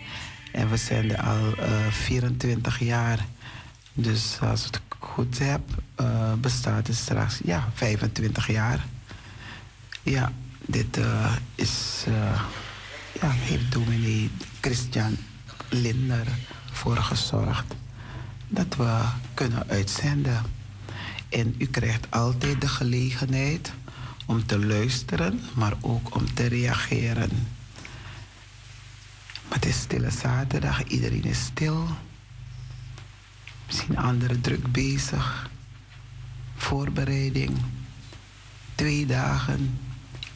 En 0.51 0.70
we 0.70 0.78
zenden 0.78 1.18
al 1.18 1.57
uh, 1.59 1.88
24 1.88 2.80
jaar. 2.80 3.26
Dus 3.93 4.38
als 4.41 4.66
ik 4.66 4.74
het 4.74 4.84
goed 4.99 5.39
heb, 5.39 5.61
uh, 6.01 6.34
bestaat 6.34 6.88
het 6.88 6.95
straks 6.95 7.39
ja, 7.43 7.70
25 7.74 8.47
jaar. 8.51 8.86
Ja, 10.03 10.32
dit 10.66 10.97
uh, 10.97 11.36
is. 11.55 12.05
Ja, 13.22 13.30
heeft 13.30 13.72
dominee 13.72 14.30
Christian 14.61 15.18
Linder 15.70 16.28
voor 16.72 16.97
gezorgd 16.97 17.76
dat 18.47 18.76
we 18.76 19.01
kunnen 19.34 19.68
uitzenden. 19.68 20.41
En 21.30 21.55
u 21.57 21.66
krijgt 21.66 22.11
altijd 22.11 22.61
de 22.61 22.68
gelegenheid 22.68 23.72
om 24.26 24.45
te 24.45 24.66
luisteren, 24.66 25.39
maar 25.53 25.74
ook 25.82 26.16
om 26.16 26.34
te 26.34 26.47
reageren. 26.47 27.30
Maar 29.47 29.59
het 29.59 29.66
is 29.66 29.80
stille 29.80 30.11
zaterdag, 30.11 30.84
iedereen 30.84 31.24
is 31.24 31.43
stil. 31.43 31.88
Misschien 33.66 33.97
anderen 33.97 34.41
druk 34.41 34.72
bezig. 34.72 35.49
Voorbereiding. 36.55 37.57
Twee 38.76 39.05
dagen. 39.05 39.80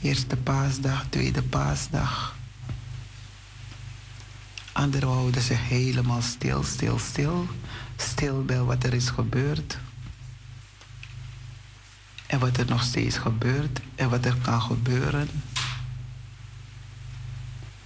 Eerste 0.01 0.35
paasdag, 0.35 1.05
tweede 1.09 1.41
paasdag 1.41 2.37
Anderen 4.79 5.09
houden 5.09 5.41
zich 5.41 5.67
helemaal 5.67 6.21
stil, 6.21 6.63
stil, 6.63 6.99
stil. 6.99 7.47
Stil 7.97 8.45
bij 8.45 8.61
wat 8.61 8.83
er 8.83 8.93
is 8.93 9.09
gebeurd. 9.09 9.77
En 12.27 12.39
wat 12.39 12.57
er 12.57 12.65
nog 12.65 12.83
steeds 12.83 13.17
gebeurt 13.17 13.79
en 13.95 14.09
wat 14.09 14.25
er 14.25 14.35
kan 14.35 14.61
gebeuren. 14.61 15.29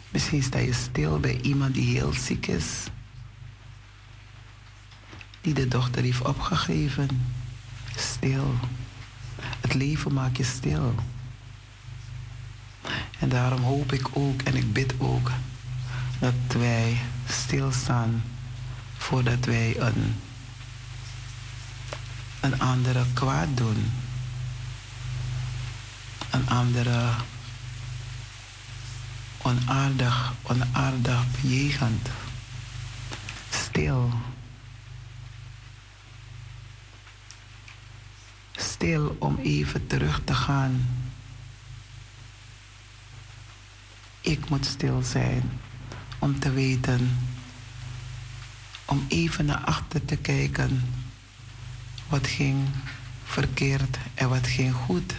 Misschien 0.10 0.44
sta 0.44 0.58
je 0.58 0.74
stil 0.74 1.20
bij 1.20 1.40
iemand 1.42 1.74
die 1.74 1.98
heel 1.98 2.14
ziek 2.14 2.48
is. 2.48 2.84
Die 5.42 5.54
de 5.54 5.68
dochter 5.68 6.04
heeft 6.04 6.22
opgegeven. 6.22 7.34
Stil. 7.96 8.56
Het 9.62 9.74
leven 9.74 10.14
maakt 10.14 10.38
je 10.38 10.44
stil. 10.44 10.96
En 13.20 13.30
daarom 13.30 13.62
hoop 13.62 13.92
ik 13.92 14.08
ook 14.14 14.42
en 14.42 14.56
ik 14.56 14.74
bid 14.74 14.94
ook 14.98 15.32
dat 16.24 16.62
wij 16.62 16.98
stilstaan 17.30 18.24
voordat 18.98 19.46
wij 19.46 19.80
een, 19.80 20.16
een 22.40 22.60
andere 22.60 23.04
kwaad 23.14 23.58
doen. 23.58 23.92
Een 26.30 26.50
andere 26.50 27.10
onaardig, 29.42 30.34
onaardig 30.42 31.42
bejegend. 31.42 32.10
Stil. 33.50 34.14
Stil 38.56 39.16
om 39.20 39.40
even 39.42 39.88
terug 39.88 40.22
te 40.24 40.34
gaan. 40.34 40.90
Ik 44.22 44.50
moet 44.50 44.66
stil 44.66 45.02
zijn 45.02 45.62
om 46.24 46.40
te 46.40 46.52
weten, 46.52 47.18
om 48.86 49.06
even 49.08 49.46
naar 49.46 49.64
achter 49.66 50.06
te 50.06 50.16
kijken. 50.16 50.84
Wat 52.08 52.28
ging 52.28 52.68
verkeerd 53.24 53.98
en 54.14 54.30
wat 54.30 54.48
ging 54.48 54.74
goed. 54.74 55.14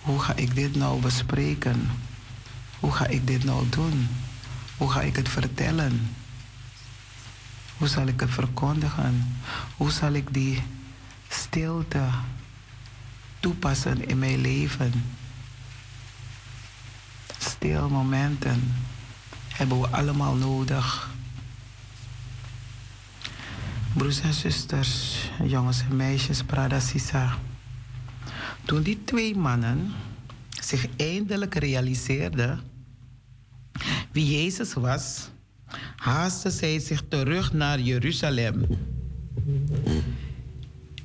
Hoe 0.00 0.20
ga 0.20 0.34
ik 0.36 0.54
dit 0.54 0.76
nou 0.76 1.00
bespreken? 1.00 1.90
Hoe 2.80 2.92
ga 2.92 3.06
ik 3.06 3.26
dit 3.26 3.44
nou 3.44 3.68
doen? 3.68 4.08
Hoe 4.76 4.90
ga 4.90 5.00
ik 5.00 5.16
het 5.16 5.28
vertellen? 5.28 6.14
Hoe 7.76 7.88
zal 7.88 8.06
ik 8.06 8.20
het 8.20 8.30
verkondigen? 8.30 9.36
Hoe 9.76 9.90
zal 9.90 10.12
ik 10.12 10.34
die 10.34 10.62
stilte 11.28 12.08
toepassen 13.40 14.08
in 14.08 14.18
mijn 14.18 14.40
leven? 14.40 15.18
Stil 17.60 17.88
momenten 17.88 18.74
hebben 19.48 19.80
we 19.80 19.86
allemaal 19.88 20.34
nodig. 20.34 21.10
Broers 23.94 24.20
en 24.20 24.34
zusters, 24.34 25.16
jongens 25.42 25.80
en 25.80 25.96
meisjes, 25.96 26.42
Prada 26.42 26.80
Sisa. 26.80 27.38
Toen 28.64 28.82
die 28.82 29.04
twee 29.04 29.36
mannen 29.36 29.92
zich 30.60 30.86
eindelijk 30.96 31.54
realiseerden 31.54 32.60
wie 34.12 34.42
Jezus 34.42 34.72
was, 34.72 35.28
haasten 35.96 36.52
zij 36.52 36.78
zich 36.78 37.02
terug 37.08 37.52
naar 37.52 37.80
Jeruzalem. 37.80 38.66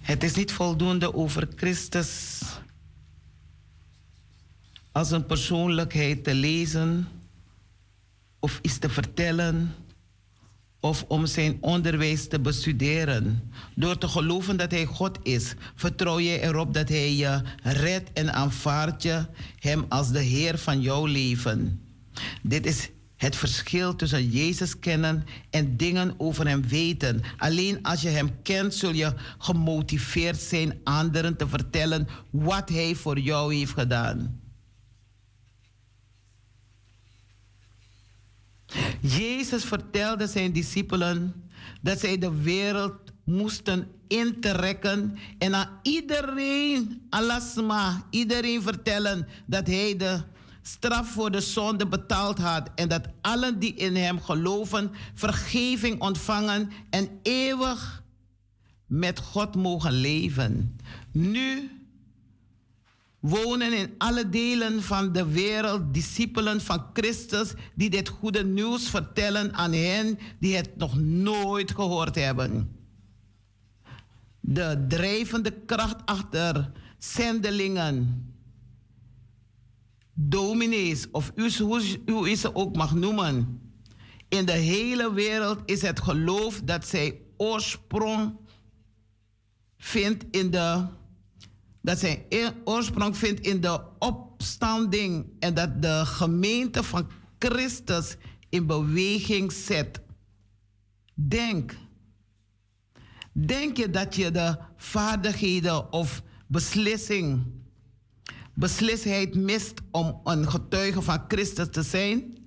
Het 0.02 0.24
is 0.24 0.36
niet 0.36 0.52
voldoende 0.52 1.14
over 1.14 1.48
Christus 1.56 2.42
als 4.96 5.12
een 5.12 5.26
persoonlijkheid 5.26 6.24
te 6.24 6.34
lezen 6.34 7.08
of 8.40 8.60
iets 8.62 8.78
te 8.78 8.90
vertellen 8.90 9.76
of 10.80 11.06
om 11.08 11.26
zijn 11.26 11.58
onderwijs 11.62 12.28
te 12.28 12.40
bestuderen. 12.40 13.52
Door 13.76 13.98
te 13.98 14.08
geloven 14.08 14.58
dat 14.58 14.72
hij 14.72 14.86
God 14.86 15.20
is, 15.24 15.54
vertrouw 15.76 16.20
je 16.20 16.40
erop 16.40 16.74
dat 16.74 16.90
hij 16.90 17.16
je 17.16 17.42
redt 17.64 18.10
en 18.14 18.34
aanvaardt 18.34 19.04
je 19.04 19.26
hem 19.60 19.86
als 19.90 20.12
de 20.12 20.22
Heer 20.22 20.58
van 20.58 20.82
jouw 20.82 21.06
leven. 21.06 21.82
Dit 22.42 22.66
is 22.66 22.90
het 23.16 23.36
verschil 23.36 23.96
tussen 23.96 24.30
Jezus 24.30 24.80
kennen 24.80 25.24
en 25.50 25.78
dingen 25.78 26.14
over 26.18 26.48
hem 26.48 26.68
weten. 26.68 27.22
Alleen 27.38 27.84
als 27.84 28.02
je 28.02 28.10
hem 28.10 28.42
kent, 28.42 28.74
zul 28.74 28.94
je 28.94 29.14
gemotiveerd 29.38 30.40
zijn 30.40 30.80
anderen 30.84 31.38
te 31.38 31.48
vertellen 31.48 32.08
wat 32.30 32.70
hij 32.70 32.96
voor 32.96 33.20
jou 33.20 33.56
heeft 33.56 33.74
gedaan. 33.74 34.44
Jezus 39.02 39.64
vertelde 39.64 40.28
zijn 40.28 40.52
discipelen 40.52 41.44
dat 41.82 42.00
zij 42.00 42.18
de 42.18 42.42
wereld 42.42 42.94
moesten 43.24 43.88
intrekken 44.08 45.18
en 45.38 45.56
aan 45.56 45.80
iedereen, 45.82 47.02
alasma, 47.10 48.06
iedereen 48.10 48.62
vertellen 48.62 49.28
dat 49.46 49.68
hij 49.68 49.98
de 49.98 50.22
straf 50.62 51.12
voor 51.12 51.32
de 51.32 51.42
zonde 51.42 51.88
betaald 51.88 52.38
had 52.38 52.70
en 52.76 52.90
dat 52.90 53.08
allen 53.22 53.60
die 53.60 53.74
in 53.74 53.96
hem 53.96 54.22
geloven 54.22 54.92
vergeving 55.14 56.02
ontvangen 56.02 56.72
en 56.90 57.10
eeuwig 57.22 58.04
met 58.86 59.20
God 59.20 59.56
mogen 59.56 59.92
leven. 59.92 60.78
Nu 61.12 61.72
wonen 63.28 63.74
in 63.74 63.96
alle 63.98 64.30
delen 64.30 64.84
van 64.84 65.12
de 65.12 65.26
wereld 65.26 65.94
discipelen 65.94 66.62
van 66.62 66.86
Christus 66.94 67.54
die 67.76 67.90
dit 67.90 68.10
goede 68.10 68.44
nieuws 68.44 68.90
vertellen 68.90 69.54
aan 69.54 69.74
hen 69.74 70.20
die 70.40 70.56
het 70.56 70.78
nog 70.78 71.00
nooit 71.00 71.72
gehoord 71.72 72.16
hebben. 72.16 72.76
De 74.40 74.86
drijvende 74.88 75.52
kracht 75.66 76.06
achter 76.06 76.72
zendelingen, 76.98 78.26
dominees 80.14 81.08
of 81.12 81.32
hoe 82.06 82.30
u 82.30 82.36
ze 82.36 82.56
ook 82.56 82.76
mag 82.76 82.96
noemen. 82.96 83.62
In 84.30 84.46
de 84.46 84.52
hele 84.52 85.14
wereld 85.14 85.60
is 85.66 85.82
het 85.82 86.00
geloof 86.00 86.62
dat 86.64 86.88
zij 86.88 87.22
oorsprong 87.38 88.38
vindt 89.78 90.26
in 90.32 90.52
de 90.52 90.86
dat 91.86 92.00
zijn 92.00 92.24
oorsprong 92.64 93.18
vindt 93.18 93.40
in 93.40 93.62
de 93.62 93.82
opstanding 94.00 95.26
en 95.40 95.54
dat 95.54 95.82
de 95.82 96.02
gemeente 96.06 96.84
van 96.84 97.08
Christus 97.40 98.16
in 98.50 98.66
beweging 98.66 99.52
zet. 99.52 100.02
Denk. 101.14 101.76
Denk 103.32 103.78
je 103.78 103.90
dat 103.90 104.16
je 104.16 104.32
de 104.32 104.58
vaardigheden 104.78 105.92
of 105.94 106.24
beslissing, 106.48 107.44
beslissheid 108.54 109.36
mist 109.36 109.74
om 109.92 110.22
een 110.24 110.50
getuige 110.50 111.02
van 111.02 111.24
Christus 111.28 111.68
te 111.72 111.84
zijn? 111.84 112.38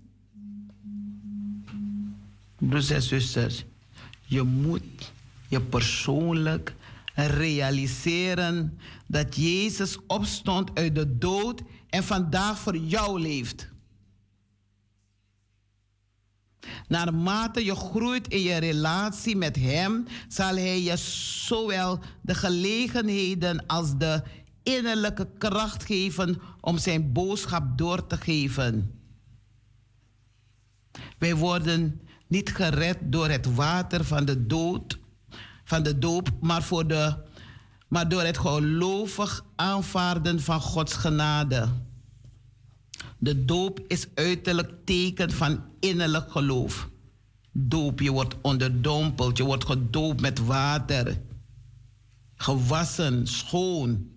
Broers 2.58 2.90
en 2.90 3.02
zusters, 3.02 3.64
je 4.24 4.42
moet 4.42 5.12
je 5.48 5.60
persoonlijk 5.60 6.74
realiseren 7.14 8.78
dat 9.08 9.36
Jezus 9.36 9.98
opstond 10.06 10.70
uit 10.74 10.94
de 10.94 11.18
dood 11.18 11.62
en 11.88 12.04
vandaag 12.04 12.58
voor 12.58 12.76
jou 12.76 13.20
leeft. 13.20 13.68
Naarmate 16.88 17.64
je 17.64 17.74
groeit 17.74 18.28
in 18.28 18.40
je 18.40 18.56
relatie 18.56 19.36
met 19.36 19.56
Hem, 19.56 20.06
zal 20.28 20.56
Hij 20.56 20.82
je 20.82 20.96
zowel 20.96 21.98
de 22.22 22.34
gelegenheden 22.34 23.66
als 23.66 23.96
de 23.96 24.22
innerlijke 24.62 25.28
kracht 25.38 25.84
geven 25.84 26.40
om 26.60 26.78
Zijn 26.78 27.12
boodschap 27.12 27.78
door 27.78 28.06
te 28.06 28.16
geven. 28.16 28.92
Wij 31.18 31.34
worden 31.34 32.00
niet 32.26 32.50
gered 32.50 32.98
door 33.02 33.28
het 33.28 33.54
water 33.54 34.04
van 34.04 34.24
de 34.24 34.46
dood, 34.46 34.98
van 35.64 35.82
de 35.82 35.98
doop, 35.98 36.30
maar, 36.40 36.62
voor 36.62 36.86
de, 36.86 37.16
maar 37.88 38.08
door 38.08 38.22
het 38.22 38.38
gelovig 38.38 39.44
aanvaarden 39.56 40.40
van 40.40 40.60
Gods 40.60 40.94
genade. 40.94 41.68
De 43.18 43.44
doop 43.44 43.80
is 43.86 44.06
uiterlijk 44.14 44.72
teken 44.84 45.30
van 45.30 45.62
innerlijk 45.80 46.30
geloof. 46.30 46.88
Doop, 47.52 48.00
je 48.00 48.10
wordt 48.10 48.34
onderdompeld, 48.40 49.36
je 49.36 49.44
wordt 49.44 49.64
gedoopt 49.64 50.20
met 50.20 50.38
water. 50.38 51.20
Gewassen, 52.34 53.26
schoon. 53.26 54.10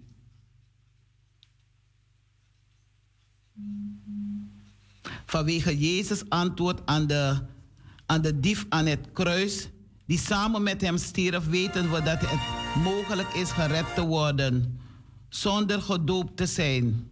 Vanwege 5.25 5.77
Jezus 5.77 6.29
antwoord 6.29 6.85
aan 6.85 7.07
de, 7.07 7.39
aan 8.05 8.21
de 8.21 8.39
dief 8.39 8.65
aan 8.69 8.85
het 8.85 9.07
kruis 9.13 9.69
die 10.05 10.19
samen 10.19 10.63
met 10.63 10.81
hem 10.81 10.97
stierf, 10.97 11.45
weten 11.45 11.91
we 11.91 12.01
dat 12.01 12.21
het 12.21 12.60
mogelijk 12.75 13.33
is 13.33 13.51
gered 13.51 13.95
te 13.95 14.05
worden 14.05 14.79
zonder 15.29 15.81
gedoopt 15.81 16.37
te 16.37 16.45
zijn. 16.45 17.09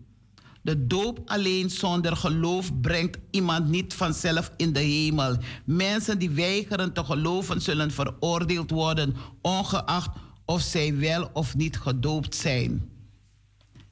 De 0.61 0.87
doop 0.87 1.21
alleen 1.25 1.69
zonder 1.69 2.15
geloof 2.15 2.81
brengt 2.81 3.17
iemand 3.31 3.67
niet 3.67 3.93
vanzelf 3.93 4.51
in 4.57 4.73
de 4.73 4.79
hemel. 4.79 5.37
Mensen 5.63 6.19
die 6.19 6.29
weigeren 6.29 6.93
te 6.93 7.03
geloven 7.03 7.61
zullen 7.61 7.91
veroordeeld 7.91 8.69
worden, 8.69 9.15
ongeacht 9.41 10.09
of 10.45 10.61
zij 10.61 10.95
wel 10.95 11.29
of 11.33 11.55
niet 11.55 11.77
gedoopt 11.77 12.35
zijn. 12.35 12.89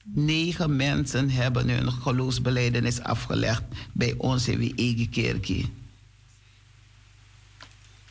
Negen 0.03 0.76
mensen 0.76 1.30
hebben 1.30 1.70
hun 1.70 1.91
geloofsbeleidenis 1.91 3.01
afgelegd 3.01 3.63
bij 3.93 4.13
ons 4.18 4.47
in 4.47 4.57
Wiegekerkie. 4.57 5.74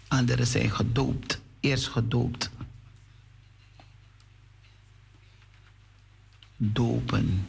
Anderen 0.08 0.46
zijn 0.46 0.70
gedoopt, 0.70 1.40
eerst 1.60 1.88
gedoopt. 1.88 2.50
Dopen, 6.56 7.48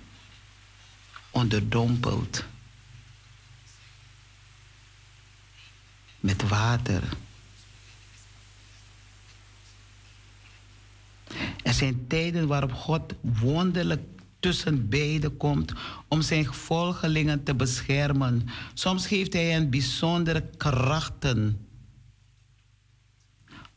onderdompeld, 1.32 2.46
met 6.20 6.48
water. 6.48 7.04
Er 11.64 11.74
zijn 11.74 12.08
tijden 12.08 12.48
waarop 12.48 12.74
God 12.74 13.14
wonderlijk 13.22 14.02
tussen 14.40 14.90
beiden 14.90 15.38
komt 15.38 15.74
om 16.08 16.22
zijn 16.22 16.46
volgelingen 16.46 17.44
te 17.44 17.56
beschermen. 17.56 18.50
Soms 18.74 19.08
geeft 19.08 19.34
hij 19.34 19.46
hen 19.46 19.70
bijzondere 19.70 20.50
krachten. 20.58 21.68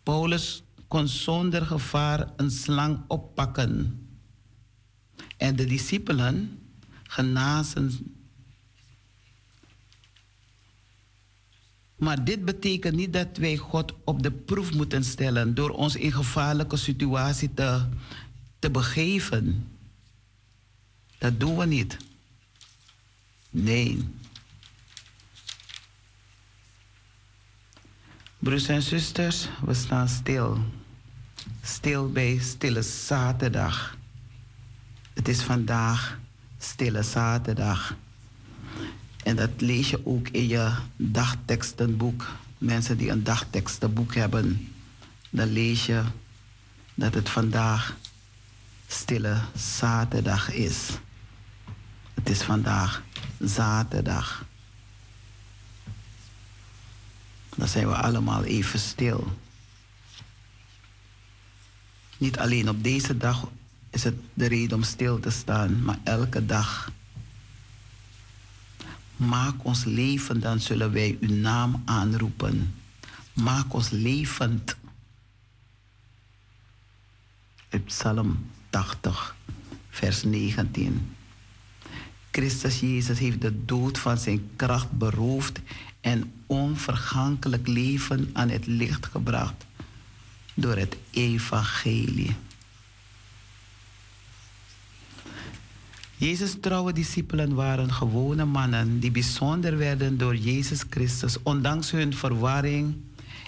Paulus 0.03 0.63
kon 0.89 1.09
zonder 1.09 1.67
gevaar 1.67 2.33
een 2.37 2.51
slang 2.51 3.01
oppakken. 3.09 4.00
En 5.41 5.57
de 5.57 5.65
discipelen 5.65 6.59
genazen. 7.03 8.15
Maar 11.97 12.25
dit 12.25 12.45
betekent 12.45 12.97
niet 12.97 13.13
dat 13.13 13.37
wij 13.37 13.57
God 13.57 13.95
op 14.05 14.23
de 14.23 14.31
proef 14.31 14.73
moeten 14.73 15.05
stellen 15.05 15.55
door 15.55 15.71
ons 15.71 15.97
in 15.97 16.13
gevaarlijke 16.13 16.77
situatie 16.77 17.55
te, 17.55 17.89
te 18.59 18.71
begeven. 18.71 19.69
Dat 21.19 21.41
doen 21.41 21.57
we 21.57 21.67
niet. 21.67 21.97
Nee. 23.51 24.09
Broers 28.39 28.69
en 28.69 28.83
zusters, 28.83 29.49
we 29.65 29.75
staan 29.75 30.09
stil. 30.09 30.59
Stil 31.63 32.13
bij 32.13 32.39
Stille 32.39 32.83
Zaterdag. 32.83 33.99
Het 35.21 35.29
is 35.29 35.43
vandaag 35.43 36.19
Stille 36.59 37.03
Zaterdag. 37.03 37.95
En 39.25 39.37
dat 39.37 39.51
lees 39.57 39.91
je 39.91 40.07
ook 40.07 40.29
in 40.29 40.49
je 40.49 40.73
dagtekstenboek. 40.97 42.27
Mensen 42.59 42.97
die 42.97 43.11
een 43.11 43.25
dagtekstenboek 43.25 44.15
hebben, 44.15 44.73
dan 45.31 45.53
lees 45.53 45.87
je 45.87 46.03
dat 46.95 47.15
het 47.15 47.29
vandaag 47.29 47.97
Stille 48.87 49.41
Zaterdag 49.57 50.53
is. 50.53 50.89
Het 52.15 52.31
is 52.31 52.43
vandaag 52.43 53.03
zaterdag. 53.41 54.45
Dan 57.57 57.69
zijn 57.69 57.89
we 57.89 57.95
allemaal 57.95 58.45
even 58.45 58.79
stil. 58.79 59.37
Niet 62.19 62.39
alleen 62.39 62.69
op 62.69 62.85
deze 62.85 63.17
dag 63.17 63.49
is 63.91 64.05
het 64.05 64.15
de 64.35 64.47
reden 64.47 64.77
om 64.77 64.83
stil 64.83 65.21
te 65.21 65.31
staan, 65.31 65.83
maar 65.83 65.99
elke 66.05 66.47
dag. 66.47 66.93
Maak 69.17 69.65
ons 69.65 69.85
leven, 69.85 70.41
dan 70.41 70.61
zullen 70.61 70.93
wij 70.93 71.17
uw 71.21 71.35
naam 71.35 71.83
aanroepen. 71.85 72.75
Maak 73.33 73.73
ons 73.73 73.91
levend. 73.91 74.77
Psalm 77.85 78.47
80, 78.71 79.37
vers 79.91 80.23
19. 80.23 81.17
Christus 82.31 82.81
Jezus 82.81 83.19
heeft 83.19 83.41
de 83.41 83.65
dood 83.65 83.99
van 83.99 84.19
zijn 84.19 84.51
kracht 84.57 84.91
beroofd 84.91 85.61
en 86.01 86.33
onvergankelijk 86.47 87.67
leven 87.67 88.31
aan 88.33 88.49
het 88.49 88.67
licht 88.67 89.07
gebracht 89.07 89.67
door 90.55 90.77
het 90.77 90.97
evangelie. 91.11 92.37
Jezus' 96.21 96.57
trouwe 96.61 96.93
discipelen 96.93 97.55
waren 97.55 97.93
gewone 97.93 98.45
mannen 98.45 99.01
die 99.01 99.11
bijzonder 99.11 99.79
werden 99.79 100.19
door 100.19 100.37
Jezus 100.37 100.85
Christus. 100.91 101.43
Ondanks 101.43 101.91
hun 101.91 102.15
verwarring 102.15 102.97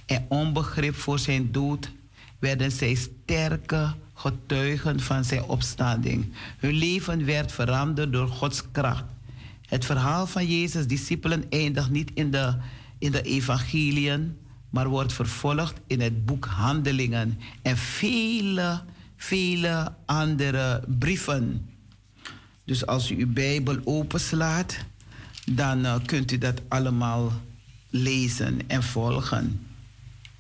en 0.07 0.25
onbegrip 0.29 0.95
voor 0.95 1.19
zijn 1.19 1.53
dood, 1.53 1.91
werden 2.39 2.71
zij 2.71 2.95
sterke 2.95 3.95
getuigen 4.15 5.01
van 5.01 5.25
zijn 5.25 5.43
opstanding. 5.43 6.33
Hun 6.59 6.75
leven 6.75 7.25
werd 7.25 7.53
veranderd 7.53 8.13
door 8.13 8.29
Gods 8.29 8.63
kracht. 8.71 9.05
Het 9.67 9.85
verhaal 9.85 10.27
van 10.27 10.47
Jezus' 10.47 10.87
discipelen 10.87 11.45
eindigt 11.51 11.91
niet 11.91 12.11
in 12.15 12.31
de, 12.31 12.55
in 12.99 13.13
de 13.13 13.23
evangeliën, 13.23 14.37
maar 14.71 14.89
wordt 14.89 15.13
vervolgd 15.13 15.81
in 15.87 16.01
het 16.01 16.27
boek 16.27 16.45
Handelingen 16.45 17.39
en 17.63 17.77
vele, 17.77 18.83
vele 19.17 19.93
andere 20.07 20.85
brieven. 20.99 21.72
Dus 22.65 22.87
als 22.87 23.11
u 23.11 23.17
uw 23.17 23.33
Bijbel 23.33 23.79
openslaat, 23.85 24.77
dan 25.51 25.85
uh, 25.85 25.95
kunt 26.07 26.33
u 26.33 26.39
dat 26.39 26.61
allemaal 26.69 27.33
lezen 27.91 28.61
en 28.67 28.83
volgen 28.83 29.67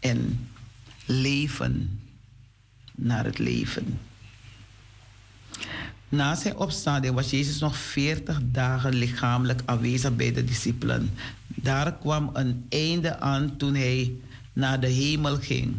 en 0.00 0.48
leven 1.06 2.00
naar 2.94 3.24
het 3.24 3.38
leven. 3.38 3.98
Na 6.08 6.34
zijn 6.34 6.56
opstanding 6.56 7.14
was 7.14 7.30
Jezus 7.30 7.58
nog 7.58 7.76
40 7.76 8.40
dagen 8.42 8.94
lichamelijk 8.94 9.62
aanwezig 9.64 10.16
bij 10.16 10.32
de 10.32 10.44
discipelen. 10.44 11.10
Daar 11.46 11.94
kwam 11.94 12.30
een 12.32 12.66
einde 12.68 13.20
aan 13.20 13.56
toen 13.56 13.74
hij 13.74 14.12
naar 14.52 14.80
de 14.80 14.88
hemel 14.88 15.36
ging. 15.36 15.74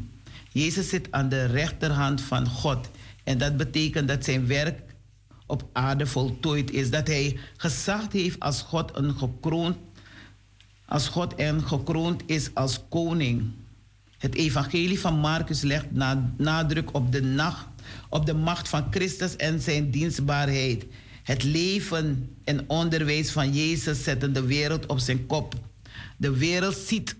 Jezus 0.51 0.89
zit 0.89 1.07
aan 1.11 1.29
de 1.29 1.45
rechterhand 1.45 2.21
van 2.21 2.47
God. 2.47 2.89
En 3.23 3.37
dat 3.37 3.57
betekent 3.57 4.07
dat 4.07 4.23
zijn 4.23 4.47
werk 4.47 4.92
op 5.53 5.69
aarde 5.73 6.05
voltooid 6.05 6.71
is. 6.71 6.89
Dat 6.89 7.07
hij 7.07 7.37
gezag 7.57 8.11
heeft 8.11 8.39
als 8.39 8.61
God, 8.61 8.91
een 8.93 9.13
gekroond, 9.13 9.77
als 10.85 11.07
God 11.07 11.35
en 11.35 11.67
gekroond 11.67 12.21
is 12.25 12.49
als 12.53 12.81
koning. 12.89 13.51
Het 14.17 14.35
evangelie 14.35 14.99
van 14.99 15.19
Marcus 15.19 15.61
legt 15.61 15.91
nadruk 16.37 16.93
op 16.93 17.11
de, 17.11 17.21
nacht, 17.21 17.67
op 18.09 18.25
de 18.25 18.33
macht 18.33 18.69
van 18.69 18.87
Christus 18.89 19.35
en 19.35 19.61
zijn 19.61 19.91
dienstbaarheid. 19.91 20.85
Het 21.23 21.43
leven 21.43 22.35
en 22.43 22.69
onderwijs 22.69 23.31
van 23.31 23.53
Jezus 23.53 24.03
zetten 24.03 24.33
de 24.33 24.45
wereld 24.45 24.85
op 24.85 24.99
zijn 24.99 25.25
kop. 25.25 25.55
De 26.17 26.37
wereld 26.37 26.75
ziet, 26.75 27.15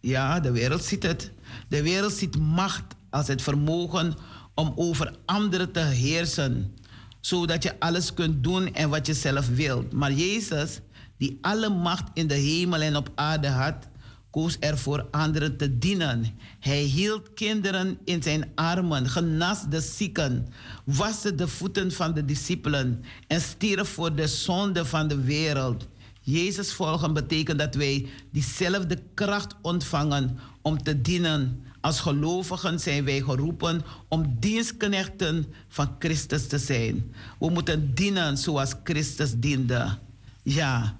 ja, 0.00 0.40
de 0.40 0.50
wereld 0.50 0.84
ziet 0.84 1.02
het. 1.02 1.30
De 1.68 1.82
wereld 1.82 2.12
ziet 2.12 2.38
macht 2.38 2.94
als 3.10 3.28
het 3.28 3.42
vermogen 3.42 4.14
om 4.54 4.72
over 4.76 5.14
anderen 5.24 5.72
te 5.72 5.80
heersen, 5.80 6.74
zodat 7.20 7.62
je 7.62 7.80
alles 7.80 8.14
kunt 8.14 8.44
doen 8.44 8.74
en 8.74 8.88
wat 8.88 9.06
je 9.06 9.14
zelf 9.14 9.48
wilt. 9.48 9.92
Maar 9.92 10.12
Jezus, 10.12 10.80
die 11.18 11.38
alle 11.40 11.68
macht 11.68 12.08
in 12.14 12.26
de 12.26 12.34
hemel 12.34 12.80
en 12.80 12.96
op 12.96 13.10
aarde 13.14 13.48
had, 13.48 13.88
koos 14.30 14.58
ervoor 14.58 15.06
anderen 15.10 15.56
te 15.56 15.78
dienen. 15.78 16.24
Hij 16.60 16.82
hield 16.82 17.34
kinderen 17.34 17.98
in 18.04 18.22
zijn 18.22 18.50
armen, 18.54 19.08
genas 19.08 19.68
de 19.68 19.80
zieken, 19.80 20.48
waste 20.84 21.34
de 21.34 21.48
voeten 21.48 21.92
van 21.92 22.14
de 22.14 22.24
discipelen 22.24 23.04
en 23.26 23.40
stierf 23.40 23.88
voor 23.88 24.14
de 24.14 24.26
zonde 24.26 24.84
van 24.84 25.08
de 25.08 25.20
wereld. 25.20 25.88
Jezus 26.20 26.72
volgen 26.72 27.12
betekent 27.12 27.58
dat 27.58 27.74
wij 27.74 28.06
diezelfde 28.32 28.98
kracht 29.14 29.54
ontvangen 29.62 30.38
om 30.62 30.82
te 30.82 31.00
dienen. 31.00 31.64
Als 31.80 32.00
gelovigen 32.00 32.80
zijn 32.80 33.04
wij 33.04 33.20
geroepen 33.20 33.82
om 34.08 34.36
dienstknechten 34.38 35.52
van 35.68 35.96
Christus 35.98 36.46
te 36.46 36.58
zijn. 36.58 37.14
We 37.38 37.50
moeten 37.50 37.94
dienen 37.94 38.38
zoals 38.38 38.74
Christus 38.84 39.34
diende. 39.36 39.98
Ja, 40.42 40.98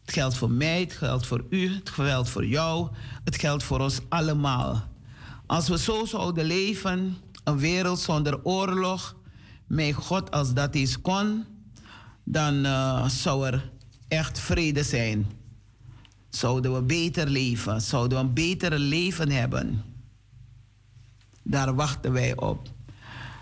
het 0.00 0.14
geldt 0.14 0.36
voor 0.36 0.50
mij, 0.50 0.80
het 0.80 0.92
geldt 0.92 1.26
voor 1.26 1.44
u, 1.50 1.74
het 1.74 1.90
geldt 1.90 2.28
voor 2.28 2.46
jou, 2.46 2.88
het 3.24 3.36
geldt 3.36 3.62
voor 3.62 3.80
ons 3.80 4.00
allemaal. 4.08 4.88
Als 5.46 5.68
we 5.68 5.78
zo 5.78 6.04
zouden 6.04 6.44
leven, 6.44 7.16
een 7.44 7.58
wereld 7.58 8.00
zonder 8.00 8.44
oorlog, 8.44 9.16
met 9.66 9.94
God 9.94 10.30
als 10.30 10.54
dat 10.54 10.74
is 10.74 11.00
kon, 11.00 11.44
dan 12.24 12.54
uh, 12.66 13.08
zou 13.08 13.46
er 13.46 13.70
echt 14.08 14.38
vrede 14.38 14.82
zijn. 14.82 15.26
Zouden 16.30 16.74
we 16.74 16.82
beter 16.82 17.28
leven, 17.28 17.80
zouden 17.80 18.18
we 18.18 18.24
een 18.24 18.34
beter 18.34 18.78
leven 18.78 19.30
hebben. 19.30 19.91
Daar 21.42 21.74
wachten 21.74 22.12
wij 22.12 22.36
op. 22.36 22.68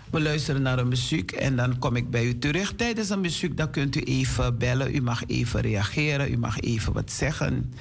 We 0.09 0.21
luisteren 0.21 0.61
naar 0.61 0.79
een 0.79 0.87
muziek 0.87 1.31
en 1.31 1.55
dan 1.55 1.79
kom 1.79 1.95
ik 1.95 2.09
bij 2.09 2.25
u 2.25 2.37
terug. 2.37 2.75
Tijdens 2.75 3.09
een 3.09 3.21
muziek 3.21 3.57
dan 3.57 3.71
kunt 3.71 3.95
u 3.95 4.01
even 4.01 4.57
bellen. 4.57 4.95
U 4.95 5.01
mag 5.01 5.27
even 5.27 5.61
reageren. 5.61 6.31
U 6.31 6.37
mag 6.37 6.59
even 6.59 6.93
wat 6.93 7.11
zeggen. 7.11 7.73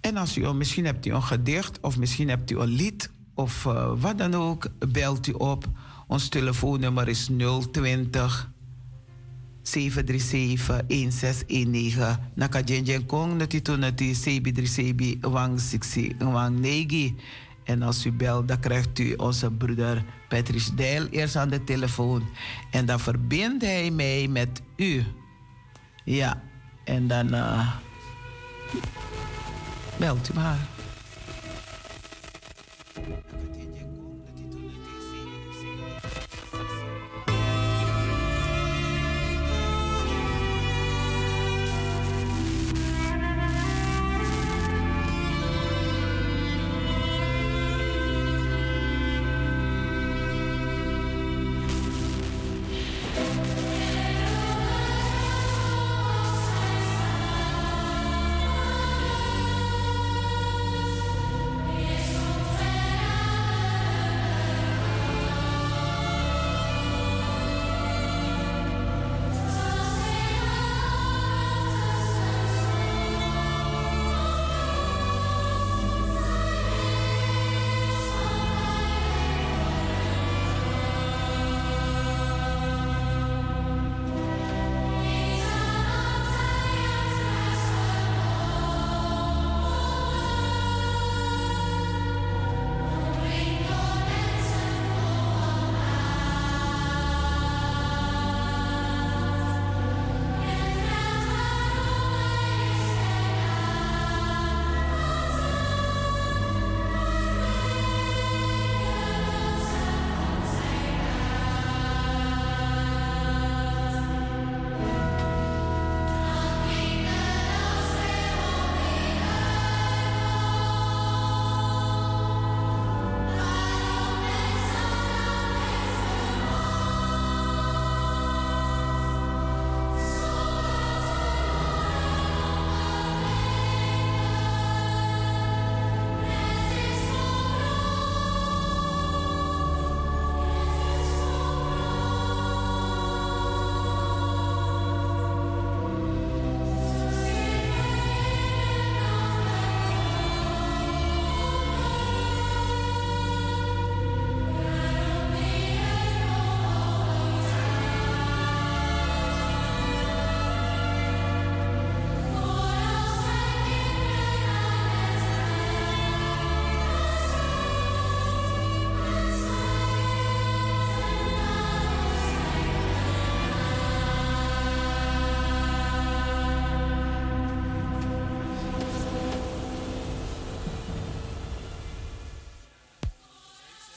En 0.00 0.16
als 0.16 0.36
u 0.36 0.52
misschien 0.52 0.84
hebt 0.84 1.06
u 1.06 1.10
een 1.10 1.22
gedicht 1.22 1.80
of 1.80 1.98
misschien 1.98 2.28
hebt 2.28 2.50
u 2.50 2.58
een 2.58 2.68
lied 2.68 3.10
of 3.34 3.64
uh, 3.64 3.92
wat 3.96 4.18
dan 4.18 4.34
ook, 4.34 4.68
belt 4.88 5.26
u 5.26 5.32
op. 5.32 5.68
Ons 6.06 6.28
telefoonnummer 6.28 7.08
is 7.08 7.28
020 7.70 8.50
737 9.62 10.86
1619. 10.86 12.18
Naka 12.34 12.60
Jen 12.60 13.06
Kong, 13.06 13.36
nati 13.36 13.62
to 13.62 13.76
nati 13.76 14.14
Sebi 14.14 14.52
37 14.54 15.18
Wang 17.68 17.76
60 17.76 17.76
Wang 17.76 17.76
Negi. 17.76 17.76
En 17.76 17.82
als 17.82 18.06
u 18.06 18.12
belt, 18.12 18.48
dan 18.48 18.60
krijgt 18.60 18.98
u 18.98 19.14
onze 19.14 19.50
broeder 19.50 20.04
Patrice 20.28 20.74
Deil 20.74 21.06
eerst 21.06 21.36
aan 21.36 21.48
de 21.48 21.64
telefoon. 21.64 22.22
En 22.70 22.86
dan 22.86 23.00
verbindt 23.00 23.64
hij 23.64 23.90
mij 23.90 24.28
met 24.28 24.62
u. 24.76 25.04
Ja, 26.04 26.42
en 26.84 27.08
dan 27.08 27.34
uh, 27.34 27.68
belt 29.98 30.30
u 30.30 30.34
maar. 30.34 30.77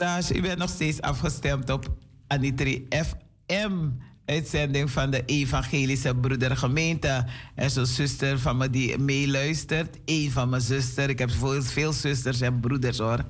Luisteraars, 0.02 0.40
u 0.40 0.48
bent 0.48 0.58
nog 0.58 0.70
steeds 0.70 1.02
afgestemd 1.02 1.70
op 1.70 1.94
Anitri 2.28 2.88
FM. 2.90 3.72
Uitzending 4.26 4.92
van 4.92 5.12
de 5.12 5.26
Evangelische 5.26 6.16
Broedergemeente. 6.16 7.26
Er 7.56 7.66
is 7.66 7.74
zuster 7.74 8.40
van 8.40 8.58
me 8.58 8.70
die 8.70 8.98
meeluistert. 8.98 9.98
Eén 10.06 10.32
van 10.32 10.50
mijn 10.50 10.62
zusters. 10.62 11.08
Ik 11.08 11.20
heb 11.20 11.32
veel 11.62 11.94
zusters 11.94 12.42
en 12.42 12.60
broeders 12.60 12.98
hoor. 12.98 13.26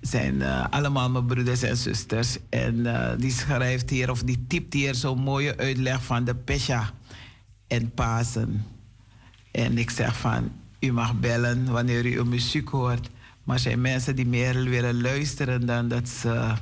zijn 0.00 0.34
uh, 0.34 0.66
allemaal 0.70 1.10
mijn 1.10 1.26
broeders 1.26 1.62
en 1.62 1.76
zusters. 1.76 2.36
En 2.48 2.74
uh, 2.74 3.10
die 3.18 3.32
schrijft 3.32 3.90
hier 3.90 4.10
of 4.10 4.22
die 4.22 4.44
typt 4.48 4.72
hier 4.72 4.94
zo'n 4.94 5.18
mooie 5.18 5.56
uitleg 5.56 6.04
van 6.04 6.24
de 6.24 6.34
Pesha 6.34 6.90
en 7.66 7.90
Pasen. 7.90 8.64
En 9.50 9.78
ik 9.78 9.90
zeg 9.90 10.16
van, 10.16 10.52
u 10.80 10.92
mag 10.92 11.20
bellen 11.20 11.70
wanneer 11.70 12.06
u 12.06 12.24
muziek 12.24 12.68
hoort. 12.68 13.08
Maar 13.44 13.58
zijn 13.58 13.80
mensen 13.80 14.16
die 14.16 14.26
meer 14.26 14.64
willen 14.64 15.00
luisteren 15.00 15.66
dan 15.66 15.88
dat 15.88 16.08
ze, 16.08 16.52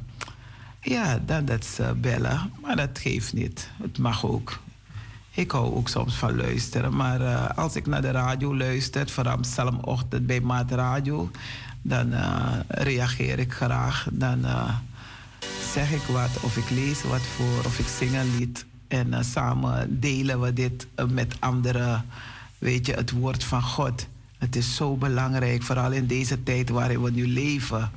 ja, 0.81 1.19
dan 1.27 1.45
dat 1.45 1.65
ze 1.65 1.95
bellen. 2.01 2.53
Maar 2.61 2.77
dat 2.77 2.99
geeft 2.99 3.33
niet. 3.33 3.71
Het 3.83 3.99
mag 3.99 4.25
ook. 4.27 4.61
Ik 5.35 5.51
hou 5.51 5.75
ook 5.75 5.89
soms 5.89 6.15
van 6.15 6.37
luisteren. 6.37 6.97
Maar 6.97 7.21
uh, 7.21 7.49
als 7.57 7.77
ik 7.77 7.87
naar 7.87 8.03
de 8.03 8.11
radio 8.11 8.57
luister, 8.57 9.09
vooral 9.09 9.39
Psalmochtend 9.39 10.27
bij 10.27 10.41
Maat 10.41 10.71
Radio, 10.71 11.31
dan 11.83 12.13
uh, 12.13 12.53
reageer 12.69 13.39
ik 13.39 13.53
graag. 13.53 14.07
Dan 14.11 14.39
uh, 14.39 14.75
zeg 15.73 15.93
ik 15.93 16.03
wat, 16.03 16.41
of 16.41 16.57
ik 16.57 16.71
lees 16.71 17.03
wat 17.03 17.21
voor, 17.21 17.65
of 17.65 17.79
ik 17.79 17.87
zing 17.87 18.15
een 18.15 18.37
lied. 18.39 18.65
En 18.89 19.25
samen 19.25 20.01
delen 20.01 20.41
we 20.41 20.53
dit 20.53 20.87
met 21.09 21.37
anderen. 21.39 22.05
Weet 22.59 22.87
je, 22.87 22.93
het 22.93 23.11
woord 23.11 23.45
van 23.45 23.63
God. 23.63 24.07
Het 24.43 24.57
is 24.57 24.75
zo 24.75 24.97
belangrijk, 24.97 25.63
vooral 25.63 25.93
in 25.93 26.07
deze 26.07 26.43
tijd 26.43 26.69
waarin 26.69 27.03
we 27.03 27.11
nu 27.11 27.27
leven. 27.27 27.91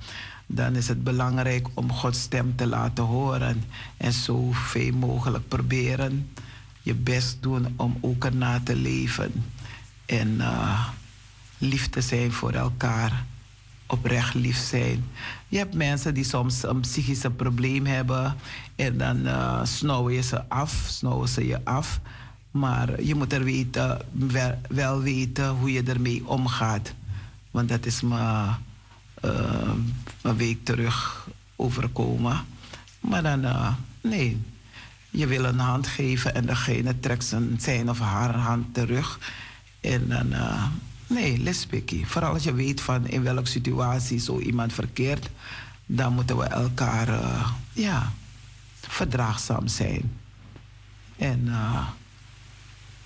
Dan 0.45 0.75
is 0.75 0.87
het 0.87 1.03
belangrijk 1.03 1.67
om 1.73 1.91
Gods 1.91 2.21
stem 2.21 2.55
te 2.55 2.67
laten 2.67 3.03
horen. 3.03 3.63
En 3.97 4.13
zoveel 4.13 4.93
mogelijk 4.93 5.47
proberen 5.47 6.29
je 6.81 6.93
best 6.93 7.37
doen 7.41 7.73
om 7.75 7.97
ook 8.01 8.25
erna 8.25 8.59
te 8.63 8.75
leven. 8.75 9.31
En 10.05 10.27
uh, 10.27 10.87
lief 11.57 11.89
te 11.89 12.01
zijn 12.01 12.31
voor 12.31 12.51
elkaar. 12.51 13.25
Oprecht 13.87 14.33
lief 14.33 14.57
zijn. 14.57 15.05
Je 15.47 15.57
hebt 15.57 15.73
mensen 15.73 16.13
die 16.13 16.23
soms 16.23 16.63
een 16.63 16.79
psychische 16.79 17.31
probleem 17.31 17.85
hebben. 17.85 18.35
En 18.75 18.97
dan 18.97 19.17
uh, 19.17 19.63
snauwen 19.63 20.13
je 20.13 20.21
ze 20.21 20.49
af, 20.49 20.85
snauwen 20.87 21.27
ze 21.27 21.47
je 21.47 21.65
af. 21.65 21.99
Maar 22.55 23.01
je 23.01 23.15
moet 23.15 23.33
er 23.33 23.43
weten, 23.43 24.01
wel, 24.67 25.01
weten 25.01 25.49
hoe 25.49 25.71
je 25.71 25.83
ermee 25.83 26.27
omgaat. 26.27 26.93
Want 27.51 27.69
dat 27.69 27.85
is 27.85 28.01
me 28.01 28.47
uh, 29.25 29.71
een 30.21 30.35
week 30.37 30.65
terug 30.65 31.27
overkomen. 31.55 32.45
Maar 32.99 33.23
dan, 33.23 33.43
uh, 33.43 33.73
nee. 34.01 34.41
Je 35.09 35.27
wil 35.27 35.43
een 35.43 35.59
hand 35.59 35.87
geven 35.87 36.35
en 36.35 36.45
degene 36.45 36.99
trekt 36.99 37.23
zijn, 37.23 37.57
zijn 37.59 37.89
of 37.89 37.99
haar 37.99 38.35
hand 38.35 38.73
terug. 38.73 39.19
En 39.81 40.07
dan, 40.07 40.27
uh, 40.31 40.65
nee, 41.07 41.37
lesbikkie. 41.37 42.07
Vooral 42.07 42.33
als 42.33 42.43
je 42.43 42.53
weet 42.53 42.81
van 42.81 43.07
in 43.07 43.23
welke 43.23 43.49
situatie 43.49 44.19
zo 44.19 44.39
iemand 44.39 44.73
verkeert, 44.73 45.29
dan 45.85 46.13
moeten 46.13 46.37
we 46.37 46.43
elkaar, 46.43 47.19
ja, 47.73 48.11
verdraagzaam 48.81 49.67
zijn. 49.67 50.11
En, 51.17 51.47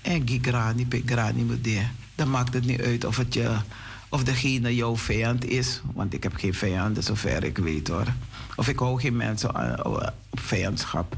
en 0.10 0.28
gigrani, 0.28 0.86
pegrani 0.86 1.44
moet 1.44 1.68
Dan 2.16 2.30
maakt 2.30 2.54
het 2.54 2.66
niet 2.66 2.82
uit 2.82 3.06
of, 3.06 3.18
het 3.18 3.34
je, 3.34 3.58
of 4.10 4.24
degene 4.24 4.76
jouw 4.76 4.98
vijand 4.98 5.46
is. 5.46 5.82
Want 5.94 6.14
ik 6.14 6.24
heb 6.24 6.36
geen 6.36 6.54
vijanden, 6.54 7.04
zover 7.04 7.44
ik 7.44 7.58
weet 7.58 7.88
hoor. 7.88 8.08
Of 8.56 8.68
ik 8.68 8.80
hou 8.80 9.00
geen 9.00 9.16
mensen 9.16 9.86
op 9.86 10.12
vijandschap. 10.32 11.16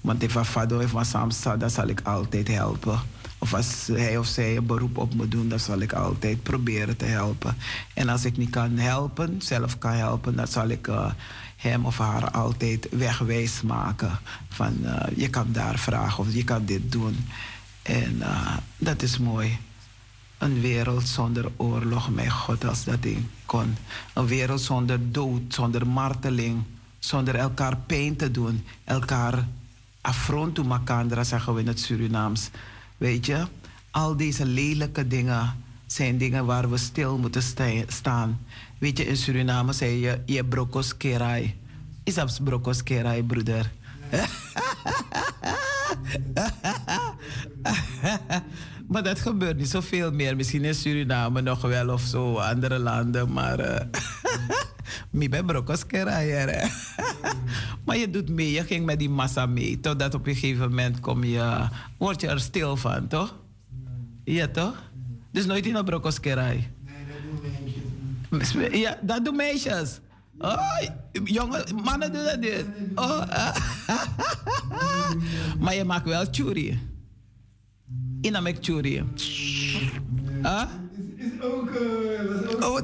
Want 0.00 0.22
if 0.22 0.32
Fado 0.32 0.78
heeft 0.78 0.92
wat 0.92 1.06
samen 1.06 1.58
dan 1.58 1.70
zal 1.70 1.88
ik 1.88 2.00
altijd 2.00 2.48
helpen. 2.48 3.00
Of 3.38 3.54
als 3.54 3.86
hij 3.92 4.18
of 4.18 4.26
zij 4.26 4.56
een 4.56 4.66
beroep 4.66 4.98
op 4.98 5.14
me 5.14 5.28
doen, 5.28 5.48
dan 5.48 5.60
zal 5.60 5.80
ik 5.80 5.92
altijd 5.92 6.42
proberen 6.42 6.96
te 6.96 7.04
helpen. 7.04 7.56
En 7.94 8.08
als 8.08 8.24
ik 8.24 8.36
niet 8.36 8.50
kan 8.50 8.78
helpen, 8.78 9.42
zelf 9.42 9.78
kan 9.78 9.92
helpen, 9.92 10.36
dan 10.36 10.46
zal 10.46 10.68
ik 10.68 10.86
uh, 10.86 11.10
hem 11.56 11.84
of 11.84 11.98
haar 11.98 12.30
altijd 12.30 12.88
wegwijs 12.90 13.62
maken. 13.62 14.18
Van 14.48 14.76
uh, 14.82 15.02
je 15.16 15.30
kan 15.30 15.46
daar 15.52 15.78
vragen 15.78 16.24
of 16.24 16.34
je 16.34 16.44
kan 16.44 16.64
dit 16.64 16.92
doen. 16.92 17.16
En 17.86 18.16
uh, 18.16 18.56
dat 18.76 19.02
is 19.02 19.18
mooi. 19.18 19.58
Een 20.38 20.60
wereld 20.60 21.08
zonder 21.08 21.50
oorlog, 21.56 22.10
mijn 22.10 22.30
God, 22.30 22.64
als 22.64 22.84
dat 22.84 23.02
ding 23.02 23.24
kon. 23.44 23.76
Een 24.14 24.26
wereld 24.26 24.60
zonder 24.60 25.12
dood, 25.12 25.40
zonder 25.48 25.86
marteling, 25.86 26.62
zonder 26.98 27.34
elkaar 27.34 27.76
pijn 27.76 28.16
te 28.16 28.30
doen, 28.30 28.64
elkaar 28.84 29.46
affront 30.00 30.54
to 30.54 30.64
makandra, 30.64 31.24
zeggen 31.24 31.54
we 31.54 31.60
in 31.60 31.66
het 31.66 31.80
Surinaams. 31.80 32.50
Weet 32.96 33.26
je, 33.26 33.46
al 33.90 34.16
deze 34.16 34.46
lelijke 34.46 35.06
dingen 35.06 35.64
zijn 35.86 36.18
dingen 36.18 36.46
waar 36.46 36.70
we 36.70 36.76
stil 36.76 37.18
moeten 37.18 37.42
staan. 37.86 38.40
Weet 38.78 38.98
je, 38.98 39.06
in 39.06 39.16
Suriname 39.16 39.72
zei 39.72 40.00
je, 40.00 40.20
je 40.26 40.44
brokos 40.44 40.96
kerai. 40.96 41.54
Is 42.04 42.14
dat 42.14 42.40
kerai, 42.84 43.22
broeder? 43.22 43.72
maar 48.90 49.02
dat 49.02 49.20
gebeurt 49.20 49.56
niet 49.56 49.68
zoveel 49.68 50.12
meer. 50.12 50.36
Misschien 50.36 50.64
in 50.64 50.74
Suriname 50.74 51.40
nog 51.40 51.60
wel 51.60 51.88
of 51.88 52.00
zo, 52.00 52.36
andere 52.36 52.78
landen. 52.78 53.32
Maar 53.32 53.60
uh, 53.60 53.80
mi 55.10 55.28
ben 55.28 55.46
brokos 55.46 55.86
kerai. 55.86 56.70
maar 57.84 57.96
je 57.96 58.10
doet 58.10 58.28
mee, 58.28 58.52
je 58.52 58.64
ging 58.64 58.84
met 58.84 58.98
die 58.98 59.10
massa 59.10 59.46
mee. 59.46 59.80
Totdat 59.80 60.14
op 60.14 60.26
een 60.26 60.34
gegeven 60.34 60.68
moment 60.68 61.00
kom 61.00 61.24
je, 61.24 61.68
word 61.96 62.20
je 62.20 62.28
er 62.28 62.40
stil 62.40 62.76
van, 62.76 63.06
toch? 63.06 63.34
Ja, 64.24 64.48
toch? 64.48 64.82
Dus 65.30 65.46
nooit 65.46 65.66
in 65.66 65.74
een 65.74 65.84
brokos 65.84 66.20
kerai. 66.20 66.68
Nee, 66.84 66.94
dat 67.08 67.16
doen 67.30 67.40
meisjes. 68.40 68.80
Ja, 68.80 68.98
dat 69.02 69.24
doen 69.24 69.36
meisjes. 69.36 70.00
Oh, 70.38 70.80
jongen, 71.24 71.64
mannen 71.84 72.12
doen 72.12 72.24
dat 72.24 72.40
niet. 72.40 72.64
Oh, 72.94 73.22
maar 75.62 75.74
je 75.74 75.84
maakt 75.84 76.06
wel 76.06 76.24
churi. 76.30 76.80
Ina 78.20 78.40
mek 78.40 78.56
churi. 78.60 79.04
Huh? 80.42 80.62
Is, 81.16 81.26
is 81.26 81.42
ook... 81.42 81.70
Uh, 81.70 82.64
ook 82.64 82.64
oh. 82.64 82.80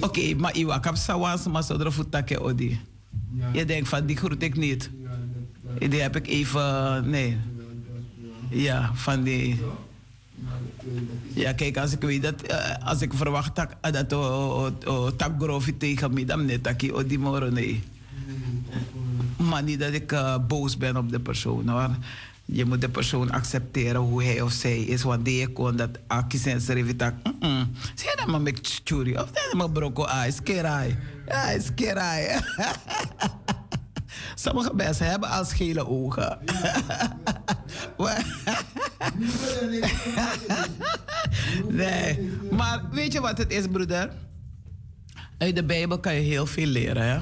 Oké, 0.00 0.06
okay, 0.06 0.32
maar 0.32 0.56
Iwa, 0.56 0.78
kap 0.78 0.96
sawans, 0.96 1.46
maar 1.46 1.62
zodra 1.62 1.90
voetake 1.90 2.40
odi. 2.40 2.80
Je 3.52 3.64
denkt 3.64 3.88
van, 3.88 4.06
die 4.06 4.16
groet 4.16 4.42
ik 4.42 4.56
niet. 4.56 4.90
Die 5.78 6.00
heb 6.00 6.16
ik 6.16 6.26
even, 6.26 7.10
nee. 7.10 7.38
Ja, 8.50 8.90
van 8.94 9.22
die... 9.22 9.60
Ja, 11.34 11.52
kijk, 11.52 11.76
als 11.76 11.92
ik 11.92 12.00
weet 12.00 12.22
dat, 12.22 12.50
uh, 12.50 12.74
als 12.84 13.02
ik 13.02 13.12
verwacht 13.14 13.56
dat, 13.56 13.68
uh, 13.84 13.92
dat 13.92 14.12
uh, 14.84 15.06
tapgrofi 15.16 15.76
tegen 15.76 16.12
me, 16.12 16.24
dan 16.24 16.44
net 16.44 16.64
dat 16.64 16.82
ik 16.82 17.08
die 17.08 17.18
morgen 17.18 17.52
nee. 17.52 17.82
Maar 19.36 19.62
niet 19.62 19.80
dat 19.80 19.92
ik 19.92 20.12
uh, 20.12 20.36
boos 20.46 20.76
ben 20.76 20.96
op 20.96 21.10
de 21.10 21.20
persoon 21.20 21.68
hoor. 21.68 21.90
Je 22.44 22.64
moet 22.64 22.80
de 22.80 22.88
persoon 22.88 23.30
accepteren 23.30 24.00
hoe 24.00 24.24
hij 24.24 24.40
of 24.40 24.52
zij 24.52 24.80
is. 24.80 25.02
Want 25.02 25.24
die 25.24 25.48
kon 25.48 25.76
dat 25.76 25.90
akisen 26.06 26.60
serivitak. 26.60 27.14
Zie 27.94 28.08
je 28.10 28.14
dat 28.16 28.26
maar 28.26 28.40
met 28.40 28.80
churi? 28.84 29.18
Of 29.18 29.30
dat 29.30 29.54
maar 29.56 29.70
broko 29.70 30.04
ah, 30.04 30.26
is 30.26 30.42
kerai. 30.42 30.96
Ja, 31.26 31.50
is 31.50 31.74
kerai. 31.74 32.26
Sommige 34.34 34.74
mensen 34.74 35.06
hebben 35.06 35.28
al 35.28 35.44
schele 35.44 35.86
ogen. 35.86 36.38
nee, 41.68 42.32
maar 42.50 42.82
weet 42.90 43.12
je 43.12 43.20
wat 43.20 43.38
het 43.38 43.52
is, 43.52 43.66
broeder? 43.66 44.12
Uit 45.38 45.56
de 45.56 45.64
Bijbel 45.64 46.00
kan 46.00 46.14
je 46.14 46.20
heel 46.20 46.46
veel 46.46 46.66
leren, 46.66 47.02
hè? 47.02 47.18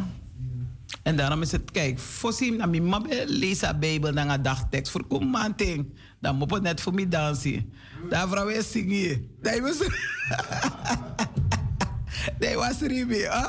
En 1.03 1.17
daarom 1.17 1.43
is 1.43 1.53
het, 1.53 1.71
kijk, 1.71 1.99
voorzien 1.99 2.59
dat 2.59 2.69
mijn 2.69 2.89
mama 2.89 3.09
leest 3.27 3.61
de 3.61 3.77
Bijbel 3.79 4.13
naar 4.13 4.29
een 4.29 4.43
dagtekst 4.43 4.93
voor 4.93 5.07
kom 5.07 5.27
man 5.27 5.53
ding. 5.57 5.99
Dan 6.21 6.37
moet 6.37 6.51
het 6.51 6.63
net 6.63 6.81
voor 6.81 6.95
mij 6.95 7.09
dansen. 7.09 7.73
Daar 8.11 8.29
vrouw 8.29 8.49
is 8.49 8.71
zingen. 8.71 9.31
Dat 9.43 9.59
was... 9.67 9.79
Dat 12.39 12.55
was 12.55 12.81
Ribi, 12.81 13.21
hè? 13.21 13.47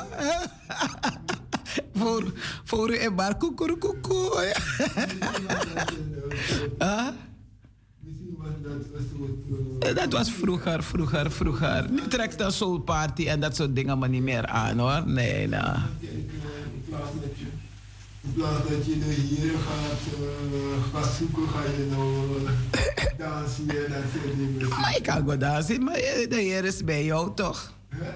Voor, 1.98 2.32
voor 2.64 2.90
u 2.90 2.96
en 2.96 3.14
bar 3.14 3.36
koekoekoekoe. 3.36 4.54
Dat 9.94 10.12
was 10.12 10.30
vroeger, 10.30 10.82
vroeger, 10.82 11.32
vroeger. 11.32 11.90
Nu 11.90 12.08
trekt 12.08 12.38
dat 12.38 12.54
soul 12.54 12.78
party 12.78 13.26
en 13.26 13.40
dat 13.40 13.56
soort 13.56 13.74
dingen 13.76 13.98
maar 13.98 14.08
niet 14.08 14.22
meer 14.22 14.46
aan 14.46 14.78
hoor. 14.78 15.02
Nee, 15.06 15.48
nou 15.48 15.76
in 18.28 18.34
plaats 18.34 18.68
dat 18.68 18.86
je 18.86 18.98
de 18.98 19.04
hier 19.04 19.50
gaat, 19.50 20.20
uh, 20.20 20.94
gaat 20.94 21.14
zoeken, 21.18 21.48
ga 21.48 21.62
je 21.62 21.86
nou 21.90 22.42
uh, 22.42 22.50
dansen 23.18 23.68
en 23.68 23.92
dat 23.92 24.02
soort 24.12 24.36
dingen. 24.36 24.68
Maar 24.68 24.96
ik 24.96 25.02
kan 25.02 25.26
wel 25.26 25.38
dansen, 25.38 25.84
maar 25.84 25.94
de 25.94 26.36
Heer 26.36 26.64
is 26.64 26.84
bij 26.84 27.04
jou 27.04 27.34
toch? 27.34 27.72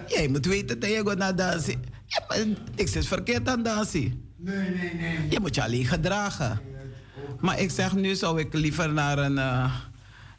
Jij 0.06 0.28
moet 0.28 0.46
weten 0.46 0.80
dat 0.80 0.90
je 0.90 1.02
gaat 1.06 1.18
naar 1.18 1.36
dansen. 1.36 1.84
Ja, 2.12 2.24
maar 2.28 2.46
niks 2.76 2.96
is 2.96 3.08
verkeerd 3.08 3.48
aan 3.48 3.62
dansen. 3.62 4.30
Nee, 4.36 4.70
nee, 4.70 4.94
nee. 4.94 5.30
Je 5.30 5.40
moet 5.40 5.54
je 5.54 5.62
alleen 5.62 5.86
gedragen. 5.86 6.60
Maar 7.40 7.60
ik 7.60 7.70
zeg 7.70 7.94
nu 7.94 8.14
zou 8.14 8.40
ik 8.40 8.54
liever 8.54 8.92
naar 8.92 9.18
een. 9.18 9.36
Uh, 9.36 9.74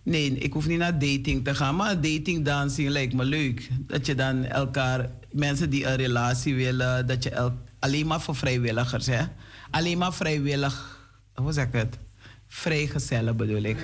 nee, 0.03 0.37
ik 0.37 0.53
hoef 0.53 0.67
niet 0.67 0.77
naar 0.77 0.99
dating 0.99 1.43
te 1.43 1.55
gaan, 1.55 1.75
maar 1.75 2.01
dating 2.01 2.45
dansen 2.45 2.89
lijkt 2.89 3.13
me 3.13 3.23
leuk. 3.23 3.69
Dat 3.79 4.05
je 4.05 4.15
dan 4.15 4.45
elkaar, 4.45 5.09
mensen 5.31 5.69
die 5.69 5.85
een 5.85 5.95
relatie 5.95 6.55
willen, 6.55 7.07
dat 7.07 7.23
je 7.23 7.29
elkaar 7.29 7.71
alleen 7.83 8.07
maar 8.07 8.21
voor 8.21 8.35
vrijwilligers, 8.35 9.05
hè? 9.05 9.21
Alleen 9.69 9.97
maar 9.97 10.13
vrijwillig, 10.13 10.99
hoe 11.33 11.51
zeg 11.51 11.65
ik 11.65 11.73
het? 11.73 11.97
Vrijgezellen 12.47 13.37
bedoel 13.37 13.63
ik. 13.63 13.77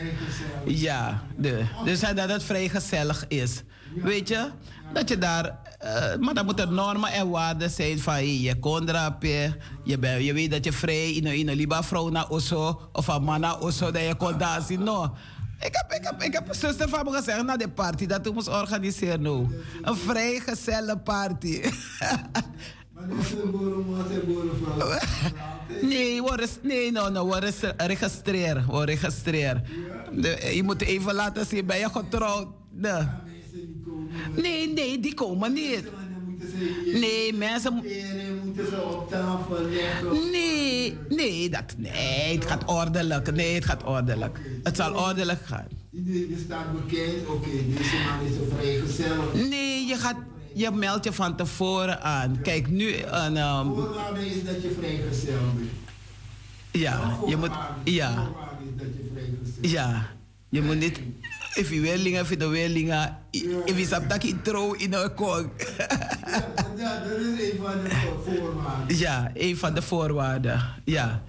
Ja, 0.65 1.23
de, 1.37 1.63
dus 1.85 1.99
dat 1.99 2.29
het 2.29 2.43
vrijgezellig 2.43 3.25
is. 3.27 3.63
Weet 3.95 4.27
je? 4.27 4.49
Dat 4.93 5.09
je 5.09 5.17
daar, 5.17 5.59
uh, 5.83 6.15
maar 6.19 6.33
dan 6.33 6.45
moeten 6.45 6.73
normen 6.73 7.11
en 7.11 7.29
waarden 7.29 7.69
zijn 7.69 7.99
van 7.99 8.13
hey, 8.13 8.39
je 8.39 8.59
kondrapje, 8.59 9.57
je, 9.83 9.99
ben, 9.99 10.23
je 10.23 10.33
weet 10.33 10.51
dat 10.51 10.65
je 10.65 10.71
vrij 10.71 11.11
in 11.11 11.27
een 11.27 11.55
lieve 11.55 11.83
vrouw 11.83 12.09
naar 12.09 12.29
Osso 12.29 12.89
of 12.93 13.07
een 13.07 13.23
man 13.23 13.39
naar 13.39 13.59
Osso 13.59 13.91
dat 13.91 14.01
je 14.01 14.15
kon 14.15 14.37
dansen. 14.37 14.83
No. 14.83 15.15
Ik 15.59 15.75
heb, 15.75 15.93
ik, 15.93 16.03
heb, 16.03 16.21
ik 16.23 16.33
heb 16.33 16.47
een 16.47 16.55
zuster 16.55 16.89
van 16.89 17.05
me 17.05 17.11
gezegd 17.11 17.43
na 17.43 17.57
de 17.57 17.69
party 17.69 18.05
dat 18.05 18.21
we 18.23 18.31
moest 18.31 18.47
organiseren. 18.47 19.21
No. 19.21 19.49
Een 19.81 19.95
vrijgezelle 19.95 20.97
party. 20.97 21.61
Nee, 25.81 26.21
we 26.21 26.49
nee, 26.61 26.91
no, 26.91 27.09
no, 27.09 27.29
we 27.29 27.53
registreren. 27.77 28.67
We 28.71 28.85
registreren. 28.85 29.63
De, 30.11 30.51
je 30.55 30.63
moet 30.63 30.81
even 30.81 31.13
laten 31.13 31.45
zien, 31.45 31.65
ben 31.65 31.77
je 31.77 31.89
getrouwd? 31.89 32.47
De. 32.71 33.05
Nee, 34.35 34.73
nee, 34.73 34.99
die 34.99 35.13
komen 35.13 35.53
niet. 35.53 35.83
Nee, 36.93 37.33
mensen. 37.33 37.81
Nee, 40.31 40.97
nee, 41.09 41.49
dat, 41.49 41.75
nee, 41.77 42.35
het 42.35 42.45
gaat 42.45 42.65
ordelijk. 42.65 43.31
Nee, 43.31 43.55
het 43.55 43.65
gaat 43.65 43.83
ordelijk. 43.83 44.39
Het 44.63 44.75
zal 44.75 44.93
ordelijk 44.93 45.45
gaan. 45.45 45.67
Je 45.89 46.41
staat 46.45 46.71
bekend, 46.71 47.27
oké, 47.27 47.49
deze 47.49 47.95
man 48.05 48.27
is 48.27 48.35
een 48.35 48.51
vrijgezel. 48.57 49.47
Nee, 49.49 49.85
je 49.85 49.95
gaat 49.95 50.17
je 50.53 50.71
meldt 50.71 51.03
je 51.03 51.13
van 51.13 51.35
tevoren 51.35 52.01
aan. 52.01 52.41
Kijk, 52.41 52.69
nu... 52.69 52.95
Een, 52.95 53.37
Voorwaarde 53.75 54.25
is 54.25 54.43
dat 54.43 54.61
je 54.61 54.75
vrijgezel 54.79 55.33
bent. 55.55 55.69
Ja, 56.71 57.17
je 57.27 57.37
moet... 57.37 57.51
Ja. 57.83 58.29
Ja, 59.61 60.07
je 60.49 60.61
moet 60.61 60.79
niet... 60.79 60.99
If 61.59 61.69
je 61.69 61.81
willing, 61.81 62.19
if 62.19 62.29
je 62.29 62.47
willing, 62.47 62.93
if 63.65 63.77
je 63.77 63.85
sapt 63.85 64.09
dat 64.09 64.23
je 64.23 64.41
trouw 64.41 64.73
in 64.73 64.93
een 64.93 65.13
kong. 65.13 65.49
Ja, 66.77 67.03
dat 67.03 67.19
is 67.19 67.51
een 67.51 67.59
van 67.61 67.83
de 67.83 67.89
voorwaarden. 68.25 68.97
Ja, 68.97 69.31
een 69.33 69.57
van 69.57 69.73
de 69.73 69.81
voorwaarden. 69.81 70.61
Ja. 70.85 71.23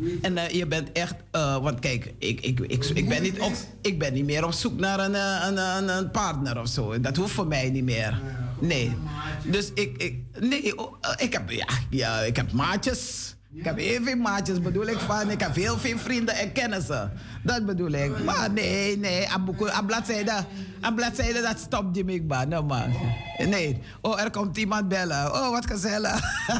Uh, 0.00 0.12
En 0.22 0.38
eh, 0.38 0.48
je 0.48 0.66
bent 0.66 0.92
echt, 0.92 1.14
eh, 1.30 1.56
want 1.62 1.78
kijk, 1.80 2.14
ik, 2.18 2.40
ik, 2.40 2.60
ik, 2.60 2.84
ik, 2.84 3.08
ben 3.08 3.22
niet 3.22 3.40
op, 3.40 3.52
ik 3.82 3.98
ben 3.98 4.12
niet 4.12 4.24
meer 4.24 4.44
op 4.44 4.52
zoek 4.52 4.78
naar 4.78 4.98
een, 4.98 5.14
een, 5.46 5.58
een, 5.58 5.96
een 5.96 6.10
partner 6.10 6.60
of 6.60 6.68
zo. 6.68 7.00
Dat 7.00 7.16
hoeft 7.16 7.32
voor 7.32 7.46
mij 7.46 7.70
niet 7.70 7.84
meer. 7.84 8.20
Nee. 8.60 8.92
Dus 9.44 9.70
ik, 9.74 10.02
ik, 10.02 10.18
nee, 10.40 10.78
oh, 10.78 10.94
ik 11.16 11.32
heb, 11.32 11.50
ja, 11.50 11.68
ja, 11.90 12.20
ik 12.20 12.36
heb 12.36 12.52
maatjes. 12.52 13.33
Ik 13.54 13.64
heb 13.64 13.78
heel 13.78 14.02
veel 14.02 14.16
maatjes, 14.16 14.60
bedoel 14.60 14.86
ik 14.86 14.98
van. 14.98 15.30
Ik 15.30 15.40
heb 15.40 15.54
heel 15.54 15.78
veel 15.78 15.98
vrienden 15.98 16.34
en 16.34 16.52
kennissen. 16.52 17.12
Dat 17.42 17.66
bedoel 17.66 17.90
ik. 17.90 18.24
Maar 18.24 18.50
nee, 18.50 18.98
nee, 18.98 19.28
aan 19.28 19.86
bladzijde, 19.86 20.44
aan 20.80 20.94
bladzijde 20.94 21.40
dat 21.42 21.58
stopt 21.58 21.94
die 21.94 22.04
mikba. 22.04 22.44
No 22.44 22.62
man. 22.62 22.92
Nee. 23.38 23.80
Oh, 24.00 24.20
er 24.20 24.30
komt 24.30 24.56
iemand 24.56 24.88
bellen. 24.88 25.32
Oh, 25.32 25.50
wat 25.50 25.66
gezellig. 25.66 26.20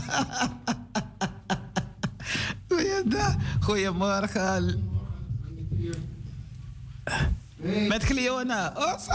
Goeiedag. 2.69 3.35
Goedemorgen. 3.61 4.93
Met 7.89 8.05
Gliona. 8.05 8.73
Oh, 8.77 8.99
zo. 8.99 9.15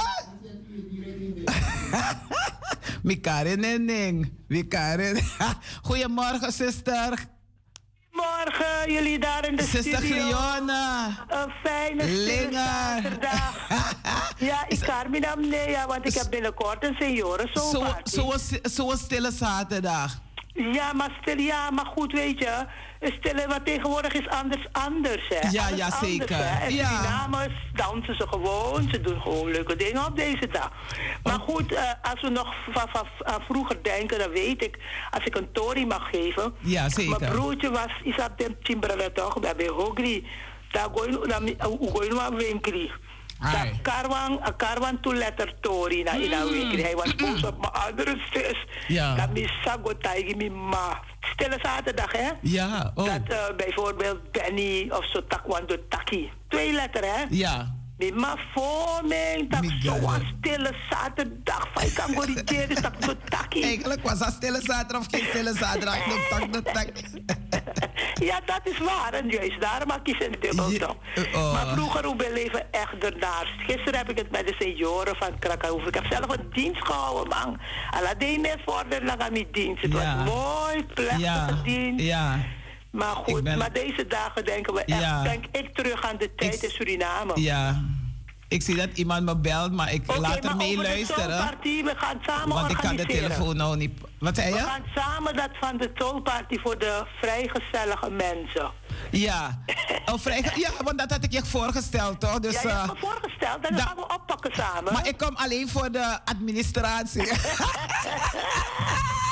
Mikare 3.04 3.56
Nenning. 3.56 4.32
Goedemorgen, 5.82 6.52
zuster. 6.52 7.28
Morgen, 8.20 8.92
jullie 8.94 9.20
daar 9.20 9.48
in 9.48 9.56
de 9.56 9.64
Zuster 9.64 9.98
studio. 9.98 10.38
Een 11.28 11.52
fijne 11.64 12.52
zaterdag. 12.52 13.58
Ja, 14.38 14.66
ik 14.68 14.80
kan 14.80 15.10
me 15.10 15.22
dan 15.22 15.50
nee, 15.50 15.70
ja, 15.70 15.88
want 15.88 16.08
ik 16.08 16.14
heb 16.14 16.28
binnenkort 16.30 16.84
een 16.84 16.96
senioren. 17.00 17.50
Zo'n 18.04 18.34
zo 18.72 18.94
stille 18.96 19.32
zaterdag. 19.32 20.18
Ja, 20.72 20.94
maar 20.94 21.18
stil, 21.22 21.38
ja, 21.38 21.72
maar 21.72 21.86
goed, 21.86 22.12
weet 22.12 22.40
je. 22.40 22.66
Stille, 23.02 23.48
wat 23.48 23.66
tegenwoordig 23.66 24.14
is 24.14 24.28
anders 24.28 24.68
anders, 24.72 25.28
hè. 25.28 25.50
Ja, 25.50 25.68
ja, 25.76 25.92
zeker. 25.92 26.40
En 26.40 26.74
Ja. 26.74 26.88
Surinamers 26.88 27.54
dansen 27.74 28.16
ze 28.16 28.28
gewoon. 28.28 28.90
Ze 28.92 29.02
doen 29.02 29.22
gewoon 29.22 29.52
leuke 29.52 29.76
dingen 29.76 30.06
op 30.06 30.16
deze 30.16 30.48
dag. 30.52 30.72
Maar 31.24 31.40
goed, 31.40 31.74
eh, 31.74 31.84
als 32.02 32.22
we 32.22 32.30
nog 32.30 32.54
van, 32.72 33.06
vroeger 33.48 33.84
denken, 33.84 34.20
dan 34.20 34.30
weet 34.30 34.64
ik... 34.64 34.78
Als 35.12 35.26
ik 35.26 35.36
een 35.36 35.52
tori 35.52 35.86
mag 35.86 36.10
geven... 36.10 36.54
Ja, 36.60 36.90
zeker. 36.90 37.20
Mijn 37.20 37.32
broertje 37.32 37.72
was... 37.72 37.92
Is 38.04 38.16
op 38.16 38.38
de 38.38 38.58
Timbrella 38.64 39.10
toch? 39.14 39.34
Daar 39.34 39.56
ben 39.56 39.68
Hogri. 39.68 40.28
Daar 40.72 40.88
gooi 40.94 42.08
je 42.08 42.14
maar 42.14 42.36
winkeli. 42.36 42.92
Dat 43.40 43.82
karwan, 43.82 44.40
een 44.44 44.56
karwan 44.56 45.00
to 45.00 45.14
letter 45.14 45.54
tori 45.62 46.04
na 46.04 46.12
in 46.12 46.34
een 46.34 46.50
winkeli. 46.50 46.82
Hij 46.82 46.96
was 46.96 47.16
boos 47.16 47.44
op 47.44 47.60
mijn 47.60 47.74
andere 47.74 48.18
zus. 48.34 48.66
Ja. 48.88 49.16
Dat 49.16 49.34
mi 49.34 49.50
sago 49.64 49.98
taigi 49.98 50.36
mi 50.36 50.50
ma. 50.50 51.00
Stille 51.22 51.60
zaterdag, 51.62 52.12
hè? 52.12 52.30
Ja, 52.42 52.92
oh. 52.96 53.06
Dat 53.06 53.38
eh, 53.38 53.56
bijvoorbeeld 53.58 54.32
Benny 54.32 54.90
of 54.92 55.06
zo 55.06 55.28
takwando 55.28 55.76
taki. 55.90 56.32
Twee 56.48 56.72
letter, 56.72 57.04
hè? 57.04 57.26
Ja. 57.30 57.76
Mi 58.00 58.12
ma 58.12 58.36
voor 58.54 59.02
me, 59.08 59.46
dat 59.50 59.62
Mi 59.62 59.80
zo 59.82 59.92
God. 59.94 60.14
een 60.20 60.28
stille 60.40 60.72
zaterdag. 60.90 61.68
Van 61.74 61.84
ik 61.84 61.94
kan 61.94 62.14
dat 62.82 62.94
zo 63.00 63.14
taki. 63.30 63.64
Eigenlijk 63.64 64.02
was 64.04 64.20
dat 64.20 64.32
stille 64.34 64.60
zaterdag 64.64 65.00
of 65.02 65.08
geen 65.12 65.26
stille 65.30 65.54
zaterdag. 65.54 65.98
Tak, 66.30 66.74
tak. 66.74 66.88
Ja, 68.14 68.40
dat 68.46 68.62
is 68.64 68.78
waar. 68.80 69.14
En 69.14 69.28
juist 69.30 69.62
daarom 69.62 70.02
kies 70.04 70.14
ik 70.18 70.22
een 70.22 70.36
dubbel 70.42 70.70
Je- 70.70 70.80
toch. 70.80 70.96
oh. 71.34 71.54
Maar 71.54 71.68
vroeger, 71.68 72.06
hoe 72.06 72.16
we 72.16 72.32
leven 72.34 72.72
echt 72.72 73.04
ernaar. 73.04 73.54
Gisteren 73.68 73.98
heb 73.98 74.10
ik 74.10 74.18
het 74.18 74.32
met 74.32 74.48
de 74.48 74.56
senioren 74.60 75.16
van 75.16 75.40
Krakau. 75.40 75.88
Ik 75.88 75.94
heb 75.94 76.06
zelf 76.10 76.38
een 76.38 76.50
dienst 76.54 76.86
gehouden, 76.86 77.28
man. 77.28 77.60
Alleen 77.92 78.42
net 78.42 78.58
vorderen 78.66 79.06
naar 79.06 79.18
mijn 79.32 79.48
dienst. 79.52 79.82
Het 79.82 79.94
was 79.94 80.04
mooi, 80.26 80.86
plechtige 80.94 81.20
Ja, 81.22 81.60
dienst. 81.64 82.06
ja. 82.06 82.40
Maar 82.92 83.16
goed, 83.16 83.44
ben- 83.44 83.58
maar 83.58 83.74
deze 83.74 84.08
dagen 84.08 84.46
denken 84.46 84.74
we 84.74 84.84
echt, 84.86 85.00
Ja. 85.02 85.24
denk 85.24 85.46
ik 85.52 85.74
terug 85.76 86.04
aan 86.04 86.18
de 86.18 86.36
tijd 86.36 86.56
Ik- 86.56 86.62
in 86.62 86.70
Suriname. 86.70 87.42
Ja. 87.42 87.82
Ik 88.48 88.62
zie 88.62 88.76
dat 88.76 88.90
iemand 88.94 89.24
me 89.26 89.38
belt, 89.38 89.72
maar 89.72 89.94
ik 89.94 90.18
laat 90.20 90.38
er 90.38 90.44
maar 90.44 90.56
mee 90.56 90.72
over 90.72 90.84
de 90.84 90.90
luisteren. 90.90 91.24
Soulparty, 91.38 91.84
we 91.84 91.94
gaan 91.98 92.18
samen 92.26 92.48
Want 92.56 92.72
ik 92.72 92.78
kan 92.78 92.96
de 92.96 93.06
telefoon 93.06 93.56
nou 93.56 93.78
niet. 93.78 94.00
Wat 94.20 94.36
zei 94.36 94.52
We 94.52 94.58
je? 94.58 94.64
gaan 94.64 94.84
samen 94.96 95.36
dat 95.36 95.50
van 95.60 95.78
de 95.78 95.92
Soulparty 95.96 96.58
voor 96.60 96.78
de 96.78 97.04
vrijgezellige 97.22 98.10
mensen. 98.10 98.72
Ja. 99.12 99.64
Oh, 100.06 100.20
vrij, 100.20 100.44
ja, 100.56 100.70
want 100.84 100.98
dat 101.00 101.12
had 101.12 101.24
ik 101.24 101.32
je 101.32 101.46
voorgesteld, 101.46 102.20
toch? 102.20 102.40
Dus, 102.40 102.54
ja, 102.54 102.62
je 102.62 102.68
hebt 102.68 102.82
eh, 102.82 102.90
me 102.94 103.00
voorgesteld 103.00 103.56
en 103.56 103.76
dat 103.76 103.78
da- 103.78 103.86
gaan 103.86 103.96
we 103.96 104.14
oppakken 104.14 104.52
samen. 104.56 104.94
maar 104.94 105.08
ik 105.08 105.18
kom 105.18 105.36
alleen 105.36 105.70
voor 105.70 105.92
de 105.92 106.20
administratie. 106.26 107.22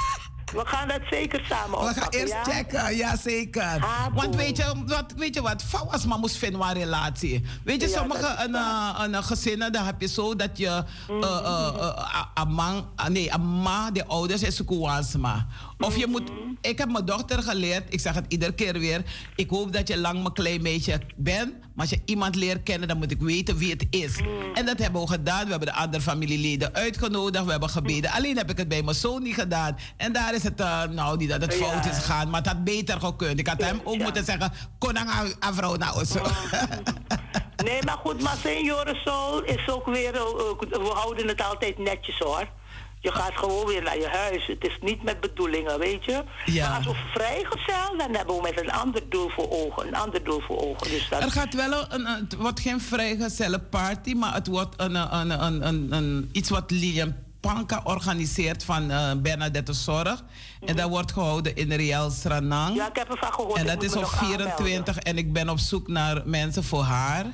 We 0.54 0.62
gaan 0.66 0.88
dat 0.88 1.00
zeker 1.10 1.46
samen 1.50 1.70
We 1.70 1.76
oppakken, 1.78 2.02
gaan 2.02 2.12
eerst 2.12 2.34
ja? 2.34 2.44
checken, 2.44 2.96
ja 2.96 3.16
zeker. 3.18 3.78
Ah, 3.80 4.06
Want 4.14 4.36
weet 4.36 4.58
je 4.58 4.74
wat, 4.86 5.14
weet 5.18 5.34
je 5.36 5.42
wat, 5.42 5.64
Fauwas 5.64 6.06
maar 6.06 6.20
moest 6.20 6.38
vinden 6.38 6.60
een 6.70 6.74
relatie. 6.76 7.44
Weet 7.64 7.82
je, 7.82 7.90
Ja, 7.90 7.98
sommige 7.98 8.36
een, 8.44 8.56
eh, 8.56 9.00
een, 9.00 9.14
een 9.14 9.24
gezinnen, 9.24 9.72
dan 9.72 9.86
heb 9.86 10.02
je 10.02 10.08
zo 10.08 10.36
dat 10.36 10.58
je 10.58 10.68
eh, 10.68 11.16
eh, 11.22 11.68
eh, 11.80 12.24
een 12.34 12.52
man, 12.52 12.90
ah, 12.96 13.08
nee, 13.08 13.32
ma, 13.38 13.92
de 13.92 14.06
ouders 14.06 14.44
is 14.44 14.56
maar. 15.18 15.46
Of 15.80 15.98
je 15.98 16.08
moet, 16.08 16.30
Mhm. 16.30 16.54
ik 16.62 16.78
heb 16.78 16.92
mijn 16.92 17.06
dochter 17.06 17.44
geleerd, 17.44 17.94
ik 17.94 18.00
zeg 18.00 18.14
het 18.16 18.26
iedere 18.28 18.54
keer 18.54 18.80
weer, 18.80 19.02
ik 19.36 19.50
hoop 19.50 19.74
dat 19.74 19.88
je 19.88 19.98
lang 19.98 20.22
mijn 20.22 20.34
klein 20.34 20.62
meisje 20.62 21.02
bent, 21.16 21.54
maar 21.78 21.86
als 21.90 21.96
je 21.96 22.02
iemand 22.06 22.36
leert 22.36 22.64
kennen, 22.64 22.88
dan 22.88 22.98
moet 22.98 23.12
ik 23.12 23.22
weten 23.22 23.58
wie 23.58 23.72
het 23.72 23.88
is. 23.90 24.20
En 24.54 24.66
dat 24.66 24.78
hebben 24.78 25.02
we 25.02 25.08
gedaan, 25.08 25.44
we 25.44 25.50
hebben 25.50 25.68
de 25.68 25.74
andere 25.74 26.04
familieleden 26.04 26.74
uitgenodigd, 26.74 27.46
we 27.46 27.52
hebben 27.52 27.70
gebeden. 27.70 28.12
Alleen 28.12 28.38
heb 28.38 28.50
ik 28.50 28.58
het 28.58 28.68
bij 28.68 28.84
mijn 28.84 28.96
zoon 28.96 29.24
niet 29.24 29.34
gedaan. 29.34 29.78
En 29.98 30.14
daar 30.14 30.34
is 30.34 30.44
het, 30.44 30.60
eh, 30.60 30.84
nou 30.84 31.18
niet 31.18 31.30
dat 31.30 31.42
het 31.42 31.54
fout 31.54 31.86
is 31.86 31.98
gegaan, 31.98 32.30
maar 32.30 32.42
het 32.42 32.50
had 32.50 32.64
beter 32.64 33.00
gekund. 33.00 33.40
Ik 33.40 33.48
had 33.48 33.62
hem 33.62 33.82
ook 33.84 33.98
moeten 33.98 34.26
zeggen, 34.26 34.52
kon 34.78 34.98
aan 34.98 35.34
aan 35.40 35.54
vrouw 35.54 35.76
nou 35.76 36.06
zo. 36.06 36.22
Nee, 37.64 37.84
maar 37.84 37.98
goed, 37.98 38.22
maar 38.22 38.38
seniorensoul 38.44 39.44
is 39.44 39.70
ook 39.70 39.86
weer... 39.86 40.16
eh, 40.16 40.22
we 40.70 40.92
houden 40.94 41.28
het 41.28 41.42
altijd 41.42 41.78
netjes, 41.78 42.18
hoor. 42.20 42.48
Je 43.00 43.12
gaat 43.12 43.32
gewoon 43.38 43.66
weer 43.66 43.84
naar 43.84 43.98
je 43.98 44.08
huis. 44.08 44.48
Het 44.48 44.66
is 44.66 44.78
niet 44.82 45.04
met 45.04 45.20
bedoelingen, 45.20 45.80
weet 45.80 46.06
je. 46.06 46.24
Ja. 46.46 46.68
Maar 46.68 46.78
als 46.78 46.86
we 46.86 46.96
vrijgezel, 47.14 47.98
dan 47.98 48.16
hebben 48.16 48.36
we 48.36 48.42
met 48.42 48.62
een 48.62 48.72
ander 48.72 49.02
doel 49.10 49.30
voor 49.30 49.50
ogen. 49.52 49.88
Een 49.88 49.96
ander 49.96 50.24
doel 50.24 50.42
voor 50.42 50.60
ogen. 50.60 50.90
Dus 50.90 51.10
dat, 51.10 51.22
Er 51.24 51.32
gaat 51.32 51.54
wel 51.54 51.86
een, 51.94 52.06
het 52.06 52.36
wordt 52.36 52.60
geen 52.60 52.82
vrijgezellen 52.82 53.70
party, 53.70 54.14
maar 54.14 54.34
het 54.34 54.48
wordt 54.48 54.74
een, 54.82 54.96
een, 54.96 55.44
een, 55.44 55.68
een, 55.68 55.94
een, 55.94 56.30
iets 56.32 56.50
wat 56.50 56.72
Lilian 56.72 57.16
Panka 57.40 57.82
organiseert 57.84 58.64
van 58.64 58.92
eh 58.92 59.12
Bernadette 59.22 59.74
Zorg. 59.74 60.24
En 60.66 60.76
dat 60.76 60.90
wordt 60.90 61.12
gehouden 61.12 61.56
in 61.56 61.72
Riel 61.72 62.10
Sranang. 62.10 62.76
ja, 62.76 62.88
ik 62.90 62.96
heb 62.96 63.10
ervan 63.12 63.34
gehoord. 63.34 63.58
En 63.60 63.66
dat 63.66 63.84
is 63.84 63.96
op 63.96 64.02
nog 64.02 64.14
aanmelden. 64.22 64.54
24 64.56 64.98
en 64.98 65.18
ik 65.18 65.34
ben 65.34 65.50
op 65.50 65.60
zoek 65.60 65.88
naar 65.88 66.22
mensen 66.26 66.64
voor 66.64 66.84
haar. 66.84 67.26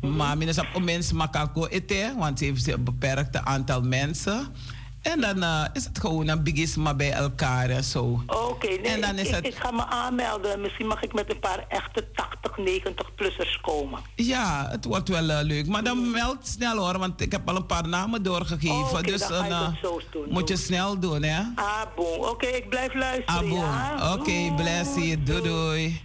Maar 0.00 0.38
mensen 0.38 0.66
op 0.74 0.82
mensen 0.82 1.16
makako 1.16 1.66
ete, 1.66 2.14
want 2.18 2.38
ze 2.38 2.44
heeft 2.44 2.66
een 2.68 2.84
beperkt 2.84 3.36
aantal 3.36 3.82
mensen. 3.82 4.54
En 5.02 5.20
dan 5.20 5.42
eh, 5.42 5.64
is 5.72 5.84
het 5.84 5.98
gewoon 5.98 6.28
een 6.28 6.42
bigisma 6.42 6.94
bij 6.94 7.12
elkaar 7.12 7.70
en 7.70 7.84
zo. 7.84 8.22
Oké, 8.26 8.66
nee, 8.66 8.78
En 8.80 9.00
dan 9.00 9.10
ik, 9.14 9.20
is 9.20 9.28
ik- 9.28 9.34
het- 9.34 9.44
ik 9.46 9.54
ga 9.54 9.70
me 9.70 9.86
aanmelden. 9.86 10.60
Misschien 10.60 10.86
mag 10.86 11.02
ik 11.02 11.12
met 11.14 11.30
een 11.30 11.38
paar 11.40 11.64
echte 11.68 12.10
80, 12.14 12.56
90-plussers 12.58 13.60
komen. 13.60 14.00
Ja, 14.16 14.68
het 14.70 14.84
wordt 14.84 15.08
wel 15.08 15.28
eh, 15.30 15.38
leuk. 15.42 15.66
Maar 15.66 15.84
dan 15.84 16.10
meld 16.10 16.36
snel 16.46 16.76
hoor, 16.76 16.98
want 16.98 17.20
ik 17.20 17.32
heb 17.32 17.48
al 17.48 17.56
een 17.56 17.66
paar 17.66 17.88
namen 17.88 18.22
doorgegeven. 18.22 18.76
Oh, 18.76 18.92
oké, 18.92 19.02
dus 19.02 19.26
dan 19.28 19.44
eh, 19.44 19.60
dat 19.60 19.72
zo 19.82 20.00
doen. 20.10 20.26
moet 20.30 20.48
je 20.48 20.56
snel 20.56 20.98
doen, 20.98 21.22
hè? 21.22 21.42
Ah, 21.54 21.82
bon. 21.96 22.28
Oké, 22.28 22.46
ik 22.46 22.68
blijf 22.68 22.94
luisteren, 22.94 23.52
ja? 23.52 24.12
Oké, 24.14 24.52
bless 24.56 24.94
you. 24.94 25.22
Doei 25.22 25.42
doei. 25.42 26.00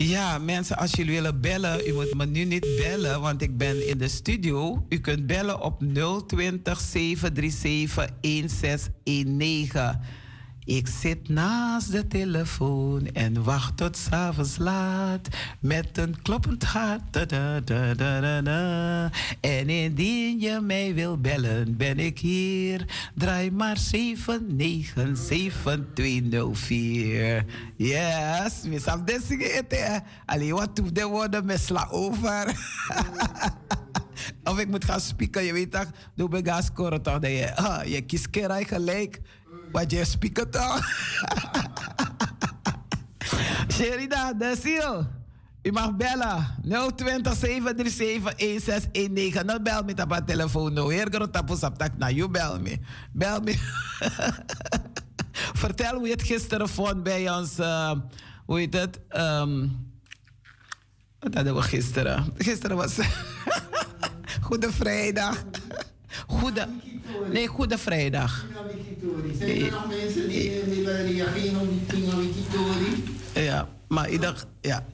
Ja, 0.00 0.38
mensen, 0.38 0.76
als 0.76 0.90
jullie 0.90 1.14
willen 1.14 1.40
bellen, 1.40 1.88
u 1.88 1.92
moet 1.92 2.14
me 2.14 2.26
nu 2.26 2.44
niet 2.44 2.66
bellen, 2.76 3.20
want 3.20 3.42
ik 3.42 3.56
ben 3.56 3.88
in 3.88 3.98
de 3.98 4.08
studio. 4.08 4.86
U 4.88 4.98
kunt 4.98 5.26
bellen 5.26 5.60
op 5.60 5.82
020 6.26 6.80
737 6.80 7.94
1619. 8.20 10.00
Ik 10.68 10.86
zit 10.86 11.28
naast 11.28 11.92
de 11.92 12.06
telefoon 12.06 13.06
en 13.06 13.42
wacht 13.42 13.76
tot 13.76 13.96
s'avonds 13.96 14.58
laat 14.58 15.28
met 15.60 15.98
een 15.98 16.22
kloppend 16.22 16.64
hart. 16.64 17.26
En 19.40 19.68
indien 19.68 20.40
je 20.40 20.60
mij 20.62 20.94
wil 20.94 21.20
bellen, 21.20 21.76
ben 21.76 21.98
ik 21.98 22.18
hier. 22.18 23.10
Draai 23.14 23.50
maar 23.50 23.76
797-204. 23.76 23.80
Yes, 27.76 28.62
mis 28.66 28.86
af 28.86 29.00
de 29.00 29.64
hè. 29.68 29.98
Allee, 30.26 30.54
wat 30.54 30.74
toe 30.74 30.92
de 30.92 31.06
woorden 31.06 31.44
met 31.44 31.60
sla 31.60 31.88
over. 31.90 32.52
of 34.50 34.58
ik 34.58 34.68
moet 34.68 34.84
gaan 34.84 35.00
spieken, 35.00 35.44
je 35.44 35.52
weet 35.52 35.70
toch, 35.70 35.90
doe 36.14 36.28
bij 36.28 36.42
gas 36.44 36.70
toch, 36.74 37.00
dat 37.00 37.30
je, 37.30 37.56
ah, 37.56 37.84
je 37.84 38.00
kiest 38.00 38.28
gelijk. 38.66 39.20
Wat 39.72 39.90
je 39.90 40.04
spieken 40.04 40.50
toch? 40.50 40.80
Sherida, 43.74 44.32
Desil. 44.32 45.06
U 45.62 45.72
mag 45.72 45.96
bellen. 45.96 46.46
020 46.96 47.36
737 47.36 48.36
1619. 48.36 49.46
Nou, 49.46 49.62
bel 49.62 49.82
me 49.82 50.02
op 50.02 50.10
het 50.10 50.26
telefoon. 50.26 50.72
Nou, 50.72 50.94
heer 50.94 51.08
groot 51.10 51.32
tapos 51.32 51.62
op 51.62 51.78
tak. 51.78 51.96
Nou, 51.96 52.12
you 52.12 52.30
bel 52.30 52.60
me. 52.60 52.78
Bel 53.12 53.40
me. 53.40 53.56
Vertel 55.62 55.94
hoe 55.94 56.06
je 56.06 56.12
het 56.12 56.22
gisteren 56.22 56.68
vond 56.68 57.02
bij 57.02 57.30
ons, 57.30 57.58
eh, 57.58 57.92
hoe 58.46 58.58
heet 58.58 58.74
het, 58.74 59.00
ehm, 59.08 59.68
Wat 61.18 61.34
hadden 61.34 61.54
we 61.54 61.62
gisteren? 61.62 62.32
Gisteren 62.36 62.76
was 62.76 62.96
Goede 64.46 64.72
Vrijdag. 64.72 65.44
Goede, 66.26 66.68
nee, 67.32 67.46
Goede 67.46 67.78
Vrijdag. 67.78 68.46
Zijn 69.38 69.64
er 69.64 69.70
nog 69.70 69.88
mensen 69.88 70.28
die 70.28 70.62
willen 70.64 71.06
reageren 71.06 71.60
op 71.60 71.68
die 71.68 71.86
Tingawikitori? 71.86 73.04
Ja, 73.34 73.68
maar 73.88 74.10
ik 74.10 74.22
dacht, 74.22 74.46
ja. 74.60 74.84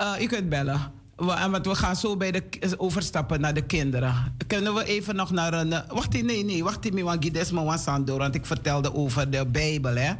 Uh, 0.00 0.22
u 0.22 0.26
kunt 0.26 0.48
bellen. 0.48 0.92
En 1.16 1.50
want 1.50 1.66
we 1.66 1.74
gaan 1.74 1.96
zo 1.96 2.16
bij 2.16 2.30
de, 2.30 2.42
overstappen 2.76 3.40
naar 3.40 3.54
de 3.54 3.62
kinderen. 3.62 4.14
Kunnen 4.46 4.74
we 4.74 4.84
even 4.84 5.16
nog 5.16 5.30
naar 5.30 5.52
een. 5.52 5.70
Wacht, 5.88 6.22
nee, 6.22 6.44
nee, 6.44 6.64
wacht 6.64 6.84
even, 6.84 7.64
was 7.64 7.84
door. 8.04 8.18
Want 8.18 8.34
ik 8.34 8.46
vertelde 8.46 8.94
over 8.94 9.30
de 9.30 9.46
Bijbel, 9.46 9.96
hè. 9.96 10.12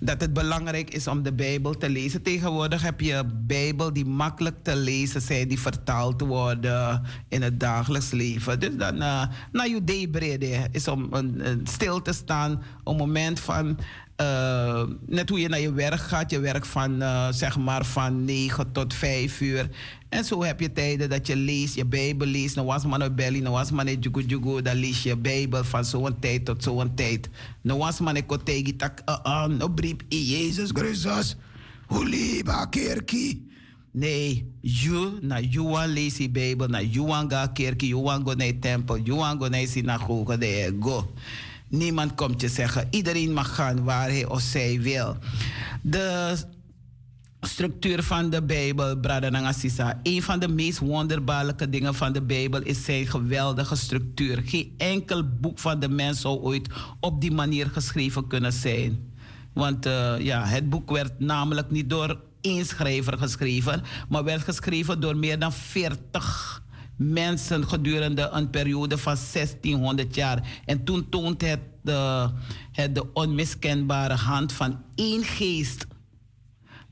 Dat 0.00 0.20
het 0.20 0.32
belangrijk 0.32 0.94
is 0.94 1.06
om 1.06 1.22
de 1.22 1.32
Bijbel 1.32 1.74
te 1.74 1.88
lezen. 1.90 2.22
Tegenwoordig 2.22 2.82
heb 2.82 3.00
je 3.00 3.22
Bijbel 3.34 3.92
die 3.92 4.04
makkelijk 4.04 4.56
te 4.62 4.76
lezen 4.76 5.20
zijn, 5.20 5.48
die 5.48 5.60
vertaald 5.60 6.20
worden 6.20 7.02
in 7.28 7.42
het 7.42 7.60
dagelijks 7.60 8.10
leven. 8.10 8.60
Dus 8.60 8.76
dan, 8.76 8.96
uh, 8.96 9.22
naar 9.52 9.68
je 9.68 9.84
deebreden 9.84 10.72
is 10.72 10.88
om 10.88 11.10
stil 11.64 12.02
te 12.02 12.12
staan, 12.12 12.62
een 12.84 12.96
moment 12.96 13.40
van 13.40 13.78
uh, 14.20 14.82
net 15.06 15.28
hoe 15.28 15.40
je 15.40 15.48
naar 15.48 15.60
je 15.60 15.72
werk 15.72 16.00
gaat. 16.00 16.30
Je 16.30 16.40
werkt 16.40 16.66
van, 16.66 17.02
zeg 17.30 17.58
maar 17.58 17.84
van 17.84 18.24
9 18.24 18.72
tot 18.72 18.94
5 18.94 19.40
uur. 19.40 19.68
En 20.12 20.24
zo 20.24 20.42
heb 20.42 20.60
je 20.60 20.72
tijden 20.72 21.08
dat 21.08 21.26
je 21.26 21.36
leest, 21.36 21.74
je 21.74 21.84
Bijbel 21.84 22.26
leest. 22.26 22.54
Nou 22.54 22.66
was 22.66 22.84
maar 22.84 23.00
een 23.00 23.14
belly, 23.14 23.38
nou 23.38 23.54
was 23.54 23.70
maar 23.70 23.86
een 23.86 23.98
jugu. 24.00 24.62
Dan 24.62 24.76
lees 24.76 25.02
je 25.02 25.16
Bijbel 25.16 25.64
van 25.64 25.84
zo'n 25.84 26.18
tijd 26.18 26.44
tot 26.44 26.62
zo'n 26.62 26.94
tijd. 26.94 27.28
Nou 27.60 27.78
was 27.78 28.00
maar 28.00 28.16
een 28.16 28.26
kotegi 28.26 28.76
tak, 28.76 29.02
uh, 29.08 29.18
uh, 29.24 29.46
no 29.46 29.68
brief 29.68 29.94
in 30.08 30.24
Jezus 30.24 30.70
Christus. 30.72 31.36
Huliba 31.88 32.66
kerkie. 32.66 33.50
Nee, 33.90 34.52
je, 34.60 35.18
na 35.20 35.40
Juan 35.40 35.88
lees 35.88 36.16
je 36.16 36.30
Bijbel, 36.30 36.66
na 36.66 36.80
Juan 36.80 37.30
ga 37.30 37.46
kerkie, 37.46 37.88
Juan 37.88 38.24
go 38.24 38.34
naar 38.34 38.58
tempel, 38.60 38.98
Juan 38.98 39.38
go 39.38 39.48
naar 39.48 39.66
synagoge, 39.66 40.38
de 40.38 40.76
go. 40.80 41.12
Niemand 41.68 42.14
komt 42.14 42.40
je 42.40 42.48
zeggen. 42.48 42.86
Iedereen 42.90 43.32
mag 43.32 43.54
gaan 43.54 43.84
waar 43.84 44.08
hij 44.08 44.26
of 44.26 44.40
zij 44.40 44.80
wil. 44.80 45.16
De 45.82 46.36
structuur 47.46 48.02
van 48.02 48.30
de 48.30 48.42
Bijbel, 48.42 48.96
Brada 48.96 49.28
Nangasisa. 49.28 50.00
Een 50.02 50.22
van 50.22 50.38
de 50.38 50.48
meest 50.48 50.78
wonderbaarlijke 50.78 51.68
dingen 51.68 51.94
van 51.94 52.12
de 52.12 52.22
Bijbel 52.22 52.62
is 52.62 52.84
zijn 52.84 53.06
geweldige 53.06 53.76
structuur. 53.76 54.42
Geen 54.44 54.74
enkel 54.76 55.22
boek 55.40 55.58
van 55.58 55.80
de 55.80 55.88
mens 55.88 56.20
zou 56.20 56.38
ooit 56.38 56.68
op 57.00 57.20
die 57.20 57.32
manier 57.32 57.66
geschreven 57.66 58.26
kunnen 58.26 58.52
zijn. 58.52 59.12
Want 59.52 59.86
uh, 59.86 60.14
ja, 60.18 60.44
het 60.46 60.70
boek 60.70 60.90
werd 60.90 61.20
namelijk 61.20 61.70
niet 61.70 61.90
door 61.90 62.20
één 62.40 62.66
schrijver 62.66 63.18
geschreven, 63.18 63.82
maar 64.08 64.24
werd 64.24 64.42
geschreven 64.42 65.00
door 65.00 65.16
meer 65.16 65.38
dan 65.38 65.52
40 65.52 66.62
mensen 66.96 67.68
gedurende 67.68 68.28
een 68.32 68.50
periode 68.50 68.98
van 68.98 69.16
1600 69.32 70.14
jaar. 70.14 70.42
En 70.64 70.84
toen 70.84 71.08
toont 71.08 71.40
het 71.40 71.60
het 72.72 72.94
de 72.94 73.12
onmiskenbare 73.12 74.14
hand 74.14 74.52
van 74.52 74.78
één 74.94 75.24
geest. 75.24 75.86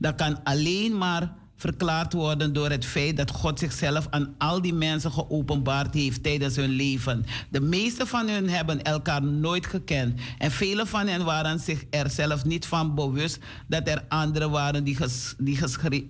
Dat 0.01 0.15
kan 0.15 0.43
alleen 0.43 0.97
maar 0.97 1.33
verklaard 1.55 2.13
worden 2.13 2.53
door 2.53 2.69
het 2.69 2.85
feit 2.85 3.17
dat 3.17 3.31
God 3.31 3.59
zichzelf 3.59 4.07
aan 4.09 4.35
al 4.37 4.61
die 4.61 4.73
mensen 4.73 5.11
geopenbaard 5.11 5.93
heeft 5.93 6.23
tijdens 6.23 6.55
hun 6.55 6.69
leven. 6.69 7.25
De 7.49 7.61
meeste 7.61 8.05
van 8.05 8.27
hen 8.27 8.49
hebben 8.49 8.83
elkaar 8.83 9.23
nooit 9.23 9.65
gekend 9.65 10.19
en 10.37 10.51
vele 10.51 10.85
van 10.85 11.07
hen 11.07 11.25
waren 11.25 11.59
zich 11.59 11.85
er 11.89 12.09
zelf 12.09 12.45
niet 12.45 12.65
van 12.65 12.95
bewust 12.95 13.39
dat 13.67 13.87
er 13.87 14.05
anderen 14.07 14.51
waren 14.51 14.83
die, 14.83 14.97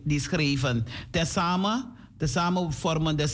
die, 0.04 0.20
schreven. 0.20 0.86
Tezamen 1.10 2.00
Tezamen 2.18 2.74
vormen 2.74 3.18
de 3.18 3.28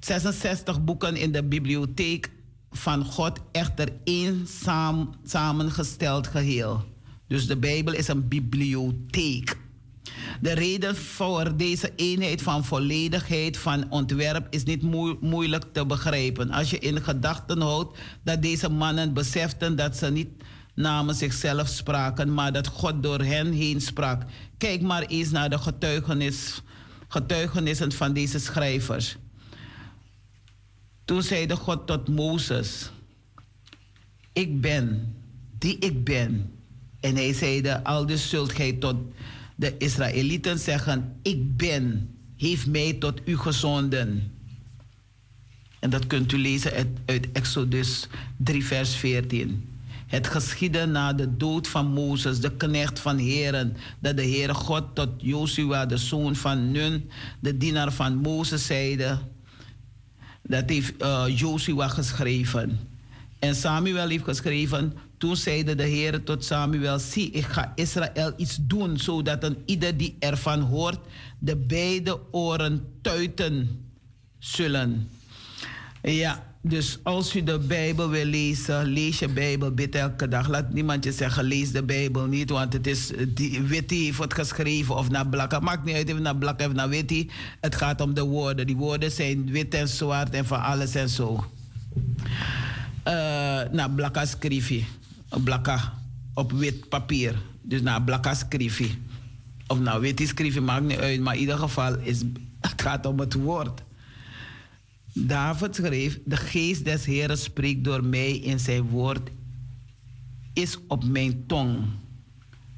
66 0.00 0.84
boeken 0.84 1.16
in 1.16 1.32
de 1.32 1.44
bibliotheek 1.44 2.30
van 2.70 3.04
God 3.04 3.38
echter 3.52 3.88
één 4.04 4.46
samengesteld 5.24 6.26
geheel. 6.26 6.93
Dus 7.34 7.46
de 7.46 7.56
Bijbel 7.56 7.94
is 7.94 8.08
een 8.08 8.28
bibliotheek. 8.28 9.56
De 10.40 10.52
reden 10.52 10.96
voor 10.96 11.56
deze 11.56 11.92
eenheid 11.96 12.42
van 12.42 12.64
volledigheid 12.64 13.56
van 13.56 13.90
ontwerp 13.90 14.46
is 14.50 14.64
niet 14.64 14.82
moeilijk 15.20 15.64
te 15.72 15.86
begrijpen. 15.86 16.50
Als 16.50 16.70
je 16.70 16.78
in 16.78 17.02
gedachten 17.02 17.60
houdt 17.60 17.98
dat 18.22 18.42
deze 18.42 18.68
mannen 18.68 19.12
beseften 19.12 19.76
dat 19.76 19.96
ze 19.96 20.10
niet 20.10 20.28
namens 20.74 21.18
zichzelf 21.18 21.68
spraken, 21.68 22.34
maar 22.34 22.52
dat 22.52 22.66
God 22.66 23.02
door 23.02 23.20
hen 23.20 23.52
heen 23.52 23.80
sprak. 23.80 24.22
Kijk 24.58 24.82
maar 24.82 25.02
eens 25.02 25.30
naar 25.30 25.50
de 25.50 25.58
getuigenis 25.58 26.62
getuigenissen 27.08 27.92
van 27.92 28.12
deze 28.12 28.38
schrijvers. 28.38 29.16
Toen 31.04 31.22
zeide 31.22 31.56
God 31.56 31.86
tot 31.86 32.08
Mozes: 32.08 32.90
Ik 34.32 34.60
ben 34.60 35.14
die 35.58 35.78
ik 35.78 36.04
ben. 36.04 36.53
En 37.04 37.16
hij 37.16 37.32
zeide: 37.32 37.84
Al 37.84 38.06
dus 38.06 38.28
zult 38.28 38.52
gij 38.52 38.72
tot 38.72 38.96
de 39.56 39.76
Israëlieten 39.78 40.58
zeggen: 40.58 41.16
Ik 41.22 41.56
ben, 41.56 42.14
heeft 42.36 42.66
mij 42.66 42.92
tot 42.92 43.20
u 43.24 43.36
gezonden. 43.36 44.32
En 45.80 45.90
dat 45.90 46.06
kunt 46.06 46.32
u 46.32 46.38
lezen 46.38 46.72
uit, 47.06 47.32
Exodus 47.32 48.08
3, 48.36 48.64
vers 48.64 48.94
14. 48.94 49.68
Het 50.06 50.26
geschiedde 50.26 50.86
na 50.86 51.12
de 51.12 51.36
dood 51.36 51.68
van 51.68 51.86
Mozes, 51.86 52.40
de 52.40 52.56
knecht 52.56 53.00
van 53.00 53.18
Heren, 53.18 53.76
dat 53.98 54.16
de 54.16 54.22
Heere 54.22 54.54
God 54.54 54.84
tot 54.94 55.08
Joshua, 55.16 55.86
de 55.86 55.96
zoon 55.96 56.36
van 56.36 56.70
Nun, 56.70 57.10
de 57.40 57.56
dienaar 57.56 57.92
van 57.92 58.16
Mozes, 58.16 58.66
zeide. 58.66 59.18
Dat 60.42 60.68
heeft 60.70 61.02
uh, 61.02 61.24
Joshua 61.28 61.88
geschreven. 61.88 62.93
En 63.38 63.54
Samuel 63.54 64.08
heeft 64.08 64.24
geschreven, 64.24 64.92
toen 65.18 65.36
zeide 65.36 65.74
de 65.74 65.82
Heer 65.82 66.22
tot 66.22 66.44
Samuel, 66.44 66.98
zie, 66.98 67.30
ik 67.30 67.44
ga 67.44 67.72
Israël 67.74 68.32
iets 68.36 68.58
doen, 68.60 68.98
zodat 68.98 69.44
een 69.44 69.56
ieder 69.64 69.96
die 69.96 70.16
ervan 70.18 70.60
hoort, 70.60 70.98
de 71.38 71.56
beide 71.56 72.20
oren 72.30 72.86
tuiten 73.02 73.84
zullen. 74.38 75.08
Ja, 76.02 76.54
dus 76.66 76.98
als 77.02 77.36
u 77.36 77.42
de 77.42 77.58
Bijbel 77.58 78.08
wil 78.08 78.24
lezen, 78.24 78.84
lees 78.86 79.18
je 79.18 79.28
Bijbel, 79.28 79.70
bid 79.70 79.94
elke 79.94 80.28
dag. 80.28 80.48
Laat 80.48 80.72
niemand 80.72 81.04
je 81.04 81.12
zeggen, 81.12 81.44
lees 81.44 81.72
de 81.72 81.82
Bijbel 81.82 82.26
niet, 82.26 82.50
want 82.50 82.72
het 82.72 82.86
is, 82.86 83.10
die, 83.28 83.62
Witty 83.62 84.04
heeft 84.04 84.18
het 84.18 84.34
geschreven 84.34 84.96
of 84.96 85.10
naar 85.10 85.28
blakka. 85.28 85.60
Maakt 85.60 85.84
niet 85.84 85.94
uit 85.94 86.12
of 86.12 86.18
naar 86.18 86.36
blakka 86.36 86.66
of 86.66 86.72
naar 86.72 86.88
Witty. 86.88 87.28
Het 87.60 87.74
gaat 87.74 88.00
om 88.00 88.14
de 88.14 88.22
woorden. 88.22 88.66
Die 88.66 88.76
woorden 88.76 89.10
zijn 89.10 89.50
wit 89.50 89.74
en 89.74 89.88
zwart 89.88 90.34
en 90.34 90.46
van 90.46 90.62
alles 90.62 90.94
en 90.94 91.08
zo. 91.08 91.44
Uh, 93.08 93.12
naar 93.70 93.90
blakka 93.94 94.24
schrijf 94.24 94.68
je. 94.68 94.84
Blakka 95.44 95.92
op 96.34 96.52
wit 96.52 96.88
papier. 96.88 97.34
Dus 97.62 97.82
naar 97.82 98.02
blakka 98.02 98.34
schrijf 98.34 98.78
je. 98.78 98.90
Of 99.66 99.78
naar 99.78 100.00
Witty 100.00 100.26
schrijf 100.26 100.54
je, 100.54 100.60
maakt 100.60 100.84
niet 100.84 100.98
uit. 100.98 101.20
Maar 101.20 101.34
in 101.34 101.40
ieder 101.40 101.58
geval, 101.58 101.98
is, 101.98 102.22
het 102.60 102.82
gaat 102.82 103.06
om 103.06 103.18
het 103.18 103.34
woord. 103.34 103.82
David 105.12 105.74
schreef: 105.74 106.18
De 106.24 106.36
geest 106.36 106.84
des 106.84 107.04
Heren 107.04 107.38
spreekt 107.38 107.84
door 107.84 108.04
mij 108.04 108.36
in 108.36 108.58
zijn 108.58 108.82
woord, 108.82 109.30
is 110.52 110.78
op 110.88 111.04
mijn 111.04 111.46
tong. 111.46 111.78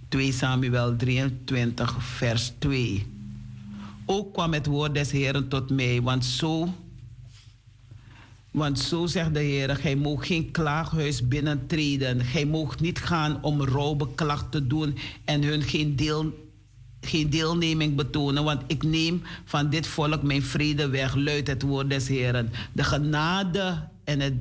2 0.08 0.32
Samuel 0.32 0.96
23, 0.96 2.02
vers 2.02 2.52
2. 2.58 3.06
Ook 4.04 4.32
kwam 4.32 4.52
het 4.52 4.66
woord 4.66 4.94
des 4.94 5.10
Heren 5.10 5.48
tot 5.48 5.70
mij, 5.70 6.02
want 6.02 6.24
zo, 6.24 6.74
want 8.56 8.78
zo 8.78 9.06
zegt 9.06 9.34
de 9.34 9.40
Heer: 9.40 9.76
Gij 9.76 9.96
moogt 9.96 10.26
geen 10.26 10.50
klaaghuis 10.50 11.28
binnentreden. 11.28 12.24
Gij 12.24 12.44
moogt 12.46 12.80
niet 12.80 12.98
gaan 12.98 13.42
om 13.42 13.62
rouwbeklacht 13.62 14.50
te 14.50 14.66
doen 14.66 14.96
en 15.24 15.42
hun 15.42 15.62
geen 15.62 15.96
deel 15.96 16.44
geen 17.00 17.30
deelneming 17.30 17.94
betonen, 17.94 18.44
want 18.44 18.62
ik 18.66 18.82
neem 18.82 19.22
van 19.44 19.70
dit 19.70 19.86
volk 19.86 20.22
mijn 20.22 20.42
vrede 20.42 20.88
weg, 20.88 21.14
luidt 21.14 21.48
het 21.48 21.62
woord 21.62 21.90
des 21.90 22.08
Heren. 22.08 22.50
De 22.72 22.84
genade 22.84 23.88
en 24.04 24.20
het, 24.20 24.34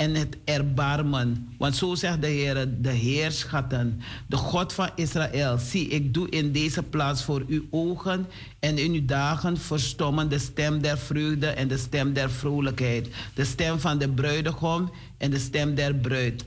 en 0.00 0.14
het 0.14 0.36
erbarmen. 0.44 1.54
Want 1.58 1.76
zo 1.76 1.94
zegt 1.94 2.20
de 2.20 2.26
Heer, 2.26 2.68
de 2.80 2.90
Heerschatten, 2.90 4.00
de 4.26 4.36
God 4.36 4.72
van 4.72 4.90
Israël. 4.94 5.58
Zie, 5.58 5.88
ik 5.88 6.14
doe 6.14 6.28
in 6.28 6.52
deze 6.52 6.82
plaats 6.82 7.24
voor 7.24 7.44
uw 7.48 7.66
ogen 7.70 8.26
en 8.58 8.78
in 8.78 8.92
uw 8.92 9.04
dagen 9.04 9.58
verstommen 9.58 10.28
de 10.28 10.38
stem 10.38 10.82
der 10.82 10.98
vreugde 10.98 11.46
en 11.46 11.68
de 11.68 11.76
stem 11.76 12.12
der 12.12 12.30
vrolijkheid. 12.30 13.08
De 13.34 13.44
stem 13.44 13.80
van 13.80 13.98
de 13.98 14.08
bruidegom 14.08 14.90
en 15.18 15.30
de 15.30 15.38
stem 15.38 15.74
der 15.74 15.94
bruid. 15.94 16.44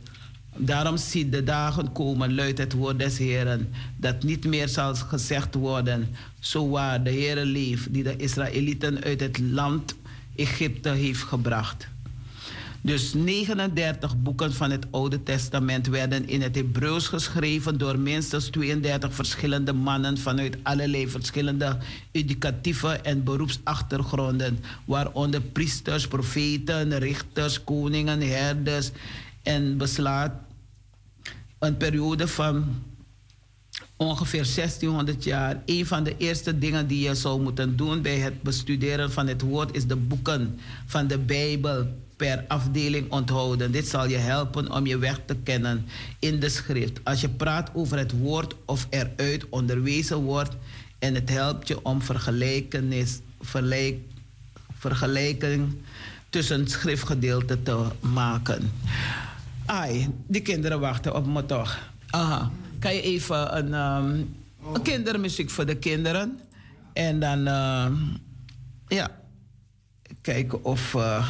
Daarom 0.56 0.98
ziet 0.98 1.32
de 1.32 1.44
dagen 1.44 1.92
komen, 1.92 2.36
luidt 2.36 2.58
het 2.58 2.74
woord 2.74 3.00
des 3.00 3.18
Heren, 3.18 3.70
dat 3.98 4.24
niet 4.24 4.46
meer 4.46 4.68
zal 4.68 4.96
gezegd 4.96 5.56
worden, 5.56 6.16
zo 6.40 6.70
waar 6.70 7.04
de 7.04 7.10
Heere 7.10 7.46
leeft, 7.46 7.94
die 7.94 8.04
de 8.04 8.16
Israëlieten 8.16 9.04
uit 9.04 9.20
het 9.20 9.40
land 9.40 9.96
Egypte 10.36 10.90
heeft 10.90 11.22
gebracht. 11.22 11.92
Dus 12.86 13.14
39 13.14 14.18
boeken 14.18 14.54
van 14.54 14.72
het 14.72 14.86
Oude 14.92 15.24
Testament 15.24 15.88
werden 15.88 16.28
in 16.28 16.42
het 16.42 16.56
Hebreeuws 16.56 17.08
geschreven 17.08 17.78
door 17.78 18.00
minstens 18.00 18.48
32 18.48 19.14
verschillende 19.14 19.74
mannen 19.74 20.18
vanuit 20.18 20.58
allerlei 20.64 21.08
verschillende 21.08 21.78
educatieve 22.12 22.88
en 22.88 23.24
beroepsachtergronden, 23.24 24.60
waaronder 24.86 25.42
priesters, 25.42 26.08
profeten, 26.08 26.98
richters, 26.98 27.64
koningen, 27.64 28.22
herders 28.22 28.92
en 29.44 29.78
beslaat 29.78 30.34
een 31.60 31.78
periode 31.78 32.28
van 32.28 32.84
ongeveer 33.96 34.46
1600 34.56 35.24
jaar. 35.24 35.62
Een 35.66 35.86
van 35.86 36.04
de 36.04 36.18
eerste 36.18 36.58
dingen 36.58 36.88
die 36.88 37.08
je 37.08 37.16
zou 37.16 37.42
moeten 37.42 37.76
doen 37.76 38.02
bij 38.02 38.18
het 38.18 38.42
bestuderen 38.42 39.12
van 39.12 39.28
het 39.28 39.42
woord 39.42 39.76
is 39.76 39.88
de 39.88 39.96
boeken 39.96 40.60
van 40.86 41.08
de 41.08 41.18
Bijbel 41.18 41.88
per 42.24 42.46
afdeling 42.48 43.12
onthouden. 43.12 43.72
Dit 43.72 43.88
zal 43.88 44.08
je 44.08 44.18
helpen 44.18 44.72
om 44.72 44.86
je 44.86 44.98
weg 44.98 45.20
te 45.26 45.36
kennen 45.36 45.86
in 46.20 46.40
de 46.40 46.50
schrift. 46.50 47.00
Als 47.04 47.22
je 47.22 47.30
praat 47.30 47.70
over 47.74 47.98
het 47.98 48.12
woord 48.12 48.56
of 48.66 48.88
eruit 48.90 49.50
onderwezen 49.50 50.18
wordt 50.18 50.56
en 51.00 51.16
het 51.16 51.30
helpt 51.30 51.68
je 51.68 51.86
om 51.86 52.02
vergelijkenis, 52.02 53.20
vergelijk, 53.42 54.00
vergelijking 54.78 55.76
tussen 56.30 56.68
schriftgedeelten 56.68 57.64
te 57.64 57.86
maken. 58.00 58.72
Ai, 59.66 60.10
die 60.28 60.42
kinderen 60.42 60.80
wachten 60.80 61.16
op 61.16 61.26
me 61.26 61.46
toch. 61.46 61.92
Aha. 62.10 62.52
Kan 62.80 62.96
je 62.96 63.02
even 63.02 63.58
een, 63.58 63.74
een 63.74 64.82
kindermuziek 64.82 65.50
voor 65.50 65.66
de 65.66 65.76
kinderen? 65.76 66.40
En 66.94 67.20
dan, 67.20 67.40
uh, 67.40 67.86
ja, 68.88 69.12
kijken 70.22 70.64
of. 70.64 70.94
Uh, 70.94 71.30